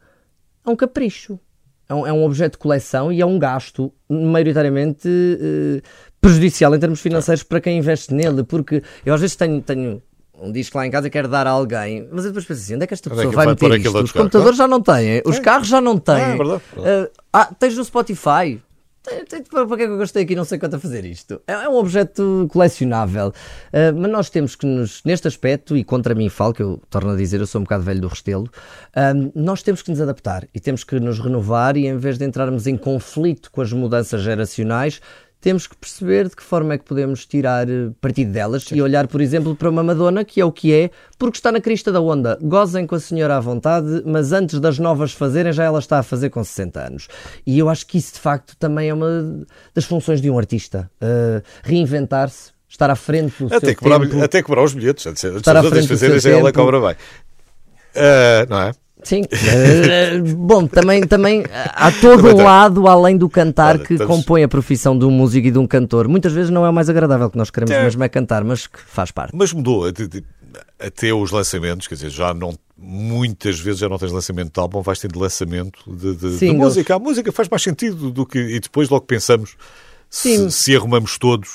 é 0.65 0.69
um 0.69 0.75
capricho. 0.75 1.39
É 1.87 1.93
um, 1.93 2.07
é 2.07 2.11
um 2.11 2.25
objeto 2.25 2.53
de 2.53 2.57
coleção 2.57 3.09
e 3.09 3.21
é 3.21 3.25
um 3.25 3.39
gasto 3.39 3.93
maioritariamente 4.09 5.07
eh, 5.07 5.81
prejudicial 6.19 6.75
em 6.75 6.79
termos 6.79 6.99
financeiros 6.99 7.43
para 7.43 7.61
quem 7.61 7.77
investe 7.77 8.11
nele, 8.13 8.43
porque 8.43 8.81
eu 9.05 9.13
às 9.13 9.21
vezes 9.21 9.35
tenho, 9.35 9.61
tenho 9.61 10.01
um 10.41 10.51
disco 10.51 10.77
lá 10.77 10.85
em 10.85 10.91
casa 10.91 11.07
e 11.07 11.09
quero 11.11 11.27
dar 11.27 11.45
a 11.45 11.51
alguém, 11.51 12.09
mas 12.11 12.25
eu 12.25 12.31
depois 12.31 12.43
penso 12.43 12.61
assim, 12.63 12.75
onde 12.75 12.83
é 12.83 12.87
que 12.87 12.93
esta 12.95 13.07
é 13.07 13.11
pessoa 13.11 13.29
que 13.29 13.35
vai 13.35 13.45
meter 13.45 13.79
isto? 13.79 13.97
Os 13.99 14.11
computadores 14.11 14.57
já 14.57 14.67
não 14.67 14.81
têm, 14.81 15.21
os 15.25 15.39
carros 15.39 15.67
já 15.67 15.79
não 15.79 15.97
têm. 15.97 16.15
É 16.15 16.35
verdade. 16.35 16.61
Ah, 16.77 17.09
ah, 17.31 17.55
tens 17.57 17.77
no 17.77 17.85
Spotify. 17.85 18.59
Para 19.05 19.67
que 19.67 19.83
é 19.83 19.85
que 19.85 19.91
eu 19.93 19.97
gostei 19.97 20.23
aqui 20.23 20.35
não 20.35 20.43
sei 20.43 20.57
quanto 20.57 20.75
a 20.75 20.79
fazer 20.79 21.05
isto? 21.05 21.41
É, 21.47 21.53
é 21.53 21.69
um 21.69 21.75
objeto 21.75 22.47
colecionável. 22.51 23.31
Ah, 23.71 23.91
mas 23.95 24.11
nós 24.11 24.29
temos 24.29 24.55
que 24.55 24.65
nos, 24.65 25.03
neste 25.03 25.27
aspecto, 25.27 25.77
e 25.77 25.83
contra 25.83 26.15
mim 26.15 26.27
falo, 26.29 26.53
que 26.53 26.63
eu 26.63 26.81
torno 26.89 27.11
a 27.11 27.15
dizer, 27.15 27.39
eu 27.39 27.47
sou 27.47 27.61
um 27.61 27.63
bocado 27.63 27.83
velho 27.83 28.01
do 28.01 28.07
restelo, 28.07 28.49
ah, 28.95 29.13
nós 29.35 29.61
temos 29.61 29.81
que 29.81 29.91
nos 29.91 30.01
adaptar 30.01 30.47
e 30.53 30.59
temos 30.59 30.83
que 30.83 30.99
nos 30.99 31.19
renovar 31.19 31.77
e 31.77 31.85
em 31.85 31.97
vez 31.97 32.17
de 32.17 32.25
entrarmos 32.25 32.65
em 32.65 32.75
conflito 32.75 33.51
com 33.51 33.61
as 33.61 33.71
mudanças 33.71 34.21
geracionais, 34.21 34.99
temos 35.45 35.67
que 35.67 35.75
perceber 35.75 36.27
de 36.27 36.35
que 36.35 36.41
forma 36.41 36.73
é 36.73 36.77
que 36.79 36.83
podemos 36.85 37.23
tirar 37.23 37.69
eh, 37.69 37.91
partido 38.01 38.31
delas 38.31 38.65
e 38.73 38.81
olhar, 38.81 39.05
por 39.07 39.21
exemplo, 39.21 39.55
para 39.55 39.69
uma 39.69 39.83
Madonna, 39.83 40.25
que 40.25 40.41
é 40.41 40.45
o 40.45 40.51
que 40.51 40.73
é, 40.73 40.89
porque 41.19 41.37
está 41.37 41.51
na 41.51 41.61
crista 41.61 41.91
da 41.91 42.01
onda. 42.01 42.35
Gozem 42.41 42.87
com 42.87 42.95
a 42.95 42.99
senhora 42.99 43.37
à 43.37 43.39
vontade, 43.39 44.01
mas 44.07 44.31
antes 44.31 44.59
das 44.59 44.79
novas 44.79 45.11
fazerem, 45.11 45.53
já 45.53 45.63
ela 45.63 45.77
está 45.77 45.99
a 45.99 46.03
fazer 46.03 46.31
com 46.31 46.43
60 46.43 46.79
anos. 46.87 47.07
E 47.45 47.59
eu 47.59 47.69
acho 47.69 47.85
que 47.85 47.95
isso, 47.99 48.15
de 48.15 48.19
facto, 48.21 48.55
também 48.57 48.89
é 48.89 48.93
uma 48.95 49.45
das 49.71 49.85
funções 49.85 50.19
de 50.19 50.31
um 50.31 50.37
artista. 50.39 50.89
eh, 50.99 51.43
Reinventar-se, 51.63 52.49
estar 52.67 52.89
à 52.89 52.95
frente 52.95 53.35
do 53.43 53.53
Até 53.53 53.67
seu 53.67 53.75
cobrar, 53.75 53.99
tempo. 53.99 54.23
até 54.23 54.41
cobrar 54.41 54.63
os 54.63 54.73
bilhetes, 54.73 55.05
antes, 55.05 55.23
antes 55.25 55.37
Estar 55.37 55.51
à 55.51 55.53
das 55.61 55.65
outras 55.65 55.85
frente 55.85 55.95
do 55.99 55.99
seu 55.99 56.19
já 56.19 56.29
ela 56.39 56.51
tempo. 56.51 56.65
cobra 56.65 56.81
bem. 56.81 56.95
Ah, 57.95 58.45
não 58.49 58.61
é? 58.63 58.71
Sim. 59.05 59.21
Eh, 59.31 60.19
bom, 60.35 60.67
também, 60.67 61.03
também 61.07 61.43
há 61.73 61.91
todo 61.93 62.27
um 62.27 62.43
lado 62.43 62.87
além 62.87 63.15
do 63.17 63.29
cantar 63.29 63.79
que 63.79 63.97
compõe 64.05 64.43
a 64.43 64.47
profissão 64.47 64.97
de 64.97 65.05
um 65.05 65.11
músico 65.11 65.47
e 65.47 65.51
de 65.51 65.57
um 65.57 65.65
cantor. 65.67 66.07
Muitas 66.07 66.33
vezes 66.33 66.49
não 66.51 66.65
é 66.65 66.69
o 66.69 66.73
mais 66.73 66.89
agradável 66.89 67.29
que 67.29 67.37
nós 67.37 67.49
queremos 67.49 67.73
É. 67.73 67.83
mesmo 67.83 68.03
é 68.03 68.09
cantar, 68.09 68.43
mas 68.43 68.67
que 68.67 68.79
faz 68.81 69.11
parte. 69.11 69.31
Mas 69.35 69.53
mudou 69.53 69.85
até, 69.87 70.03
até 70.79 71.13
os 71.13 71.31
lançamentos, 71.31 71.87
quer 71.87 71.95
dizer, 71.95 72.09
já 72.09 72.33
não 72.33 72.53
muitas 72.77 73.57
vezes 73.57 73.79
já 73.79 73.87
não 73.87 73.97
tens 73.97 74.11
lançamento 74.11 74.53
de 74.53 74.59
álbum, 74.59 74.81
vais 74.81 74.99
tendo 74.99 75.17
lançamento 75.17 75.79
de, 75.87 76.13
de- 76.15 76.37
de 76.37 76.51
música. 76.51 76.95
A 76.95 76.99
música 76.99 77.31
faz 77.31 77.47
mais 77.47 77.63
sentido 77.63 78.11
do 78.11 78.25
que 78.25 78.37
e 78.37 78.59
depois 78.59 78.89
logo 78.89 79.05
pensamos 79.05 79.55
Sim. 80.09 80.49
se, 80.49 80.63
se 80.63 80.75
arrumamos 80.75 81.17
todos 81.17 81.49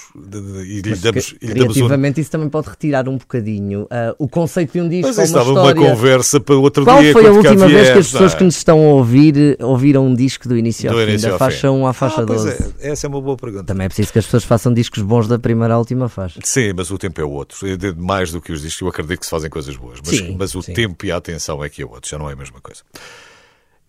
e 0.66 0.80
lhe 0.82 0.90
Mas 0.90 1.00
damos, 1.00 1.28
cri- 1.32 1.38
e 1.40 1.46
lhe 1.46 1.54
damos 1.54 2.18
isso 2.18 2.30
também 2.30 2.48
pode 2.48 2.68
retirar 2.68 3.08
um 3.08 3.16
bocadinho 3.16 3.86
ah, 3.90 4.14
o 4.18 4.28
conceito 4.28 4.72
de 4.74 4.80
um 4.80 4.88
disco 4.88 5.06
Mas 5.08 5.18
ou 5.18 5.24
isso 5.24 5.32
uma 5.34 5.40
estava 5.42 5.58
história. 5.58 5.80
uma 5.80 5.90
conversa 5.96 6.40
para 6.40 6.54
outro 6.56 6.84
Qual 6.84 7.00
dia. 7.00 7.12
foi 7.12 7.26
a 7.26 7.30
última 7.32 7.68
vez 7.68 7.90
que 7.90 7.98
as 7.98 8.06
pessoas 8.10 8.30
não 8.32 8.36
é? 8.36 8.38
que 8.38 8.44
nos 8.44 8.56
estão 8.56 8.78
a 8.78 8.92
ouvir 8.94 9.56
ouviram 9.60 10.06
um 10.06 10.14
disco 10.14 10.46
do 10.48 10.56
início 10.56 10.90
ao 10.90 10.96
Do 10.96 11.02
fim, 11.02 11.08
início 11.10 11.28
da 11.28 11.34
ao 11.34 11.38
faixa 11.38 11.68
fim. 11.68 11.74
1 11.74 11.86
à 11.86 11.92
faixa 11.92 12.22
Ah, 12.22 12.26
pois 12.26 12.42
12? 12.44 12.74
é, 12.80 12.90
essa 12.90 13.06
é 13.06 13.08
uma 13.08 13.20
boa 13.20 13.36
pergunta. 13.36 13.64
Também 13.64 13.84
é 13.86 13.88
preciso 13.88 14.12
que 14.12 14.18
as 14.18 14.24
pessoas 14.26 14.44
façam 14.44 14.72
discos 14.74 15.02
bons 15.02 15.26
da 15.26 15.38
primeira 15.38 15.74
à 15.74 15.78
última 15.78 16.08
faixa. 16.08 16.40
Sim, 16.44 16.72
mas 16.76 16.90
o 16.90 16.98
tempo 16.98 17.20
é 17.20 17.24
outro. 17.24 17.58
É 17.66 17.92
Mais 17.96 18.30
do 18.30 18.40
que 18.40 18.52
os 18.52 18.62
discos, 18.62 18.82
eu 18.82 18.88
acredito 18.88 19.20
que 19.20 19.26
se 19.26 19.30
fazem 19.30 19.48
coisas 19.48 19.74
boas. 19.76 19.98
Mas, 20.04 20.16
Sim, 20.16 20.36
mas 20.38 20.54
o 20.54 20.62
sim. 20.62 20.72
tempo 20.74 21.06
e 21.06 21.10
a 21.12 21.16
atenção 21.16 21.62
é 21.64 21.68
que 21.68 21.82
é 21.82 21.86
outro, 21.86 22.10
já 22.10 22.18
não 22.18 22.28
é 22.28 22.32
a 22.32 22.36
mesma 22.36 22.60
coisa. 22.60 22.82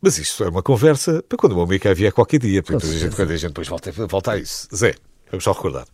Mas 0.02 0.18
isto 0.18 0.44
é 0.44 0.50
uma 0.50 0.64
conversa 0.64 1.24
para 1.28 1.38
quando 1.38 1.52
o 1.52 1.56
meu 1.56 1.66
amigo 1.66 1.94
vier 1.94 2.12
qualquer 2.12 2.40
dia, 2.40 2.64
porque 2.64 2.86
a 2.86 2.90
gente, 2.90 3.16
quando 3.16 3.32
a 3.32 3.38
gente 3.38 3.50
depois 3.50 3.68
volta, 3.68 3.92
volta 3.92 4.32
a 4.32 4.38
isso. 4.38 4.68
Zé, 4.76 4.96
vamos 5.30 5.44
só 5.44 5.52
recordar. 5.52 5.86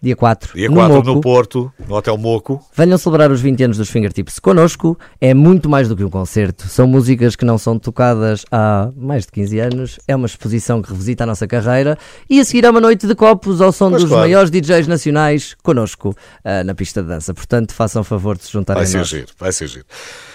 Dia 0.00 0.14
4, 0.14 0.54
Dia 0.54 0.68
no 0.68 0.76
4 0.76 0.94
Moco. 0.94 1.08
no 1.08 1.20
Porto, 1.20 1.72
no 1.88 1.94
Hotel 1.96 2.16
Moco. 2.16 2.64
Venham 2.74 2.96
celebrar 2.96 3.32
os 3.32 3.40
20 3.40 3.64
anos 3.64 3.76
dos 3.78 3.90
Fingertips 3.90 4.38
connosco. 4.38 4.96
É 5.20 5.34
muito 5.34 5.68
mais 5.68 5.88
do 5.88 5.96
que 5.96 6.04
um 6.04 6.10
concerto. 6.10 6.68
São 6.68 6.86
músicas 6.86 7.34
que 7.34 7.44
não 7.44 7.58
são 7.58 7.78
tocadas 7.78 8.44
há 8.52 8.90
mais 8.96 9.26
de 9.26 9.32
15 9.32 9.58
anos. 9.58 9.98
É 10.06 10.14
uma 10.14 10.26
exposição 10.26 10.80
que 10.80 10.90
revisita 10.90 11.24
a 11.24 11.26
nossa 11.26 11.48
carreira. 11.48 11.98
E 12.30 12.38
a 12.38 12.44
seguir 12.44 12.64
é 12.64 12.70
uma 12.70 12.80
noite 12.80 13.06
de 13.06 13.14
copos 13.14 13.60
ao 13.60 13.72
som 13.72 13.90
dos 13.90 14.04
claro. 14.04 14.20
maiores 14.20 14.50
DJs 14.50 14.86
nacionais 14.86 15.56
connosco 15.62 16.14
ah, 16.44 16.62
na 16.62 16.74
pista 16.74 17.02
de 17.02 17.08
dança. 17.08 17.34
Portanto, 17.34 17.74
façam 17.74 18.04
favor 18.04 18.36
de 18.36 18.44
se 18.44 18.52
juntarem 18.52 18.80
Vai 18.80 18.84
a 18.84 18.90
ser 18.90 18.98
nós. 18.98 19.08
giro, 19.08 19.28
vai 19.38 19.52
ser 19.52 19.66
giro. 19.66 19.84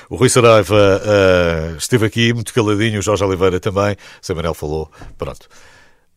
O 0.09 0.15
Rui 0.17 0.27
Saraiva 0.27 1.01
ah, 1.05 1.75
esteve 1.77 2.05
aqui, 2.05 2.33
muito 2.33 2.53
caladinho, 2.53 2.99
o 2.99 3.01
Jorge 3.01 3.23
Oliveira 3.23 3.59
também, 3.59 3.95
Manel 4.35 4.53
falou. 4.53 4.91
Pronto. 5.17 5.47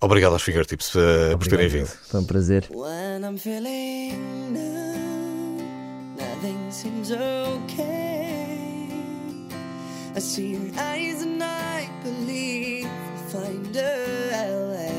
Obrigado 0.00 0.34
aos 0.34 0.42
Fingertips 0.42 0.92
ah, 0.94 1.36
por 1.38 1.48
terem 1.48 1.68
vindo. 1.68 1.86
Foi 1.86 2.20
um 2.20 2.24
prazer. 2.24 2.66
When 2.70 3.24
I'm 3.24 3.38
feeling 3.38 4.52
down, 4.52 5.56
nothing 6.16 6.70
seems 6.70 7.10
okay. 7.10 8.36
I 10.14 10.20
see 10.20 10.52
your 10.52 10.70
eyes 10.78 11.22
and 11.22 11.42
I 11.42 11.88
believe 12.02 12.86
we'll 12.86 13.42
find 13.42 13.76
a 13.76 14.72
way. 14.72 14.92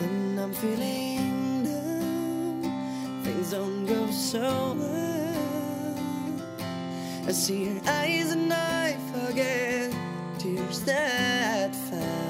When 0.00 0.38
I'm 0.38 0.52
feeling 0.52 1.64
down, 1.64 2.62
things 3.24 3.50
don't 3.52 3.86
go 3.86 4.10
so 4.12 4.76
well. 4.78 5.32
I 7.26 7.32
see 7.32 7.64
your 7.64 7.80
eyes 7.86 8.32
and 8.32 8.52
I 8.52 8.96
forget 9.12 9.94
tears 10.38 10.80
that 10.82 11.74
fell. 11.74 12.21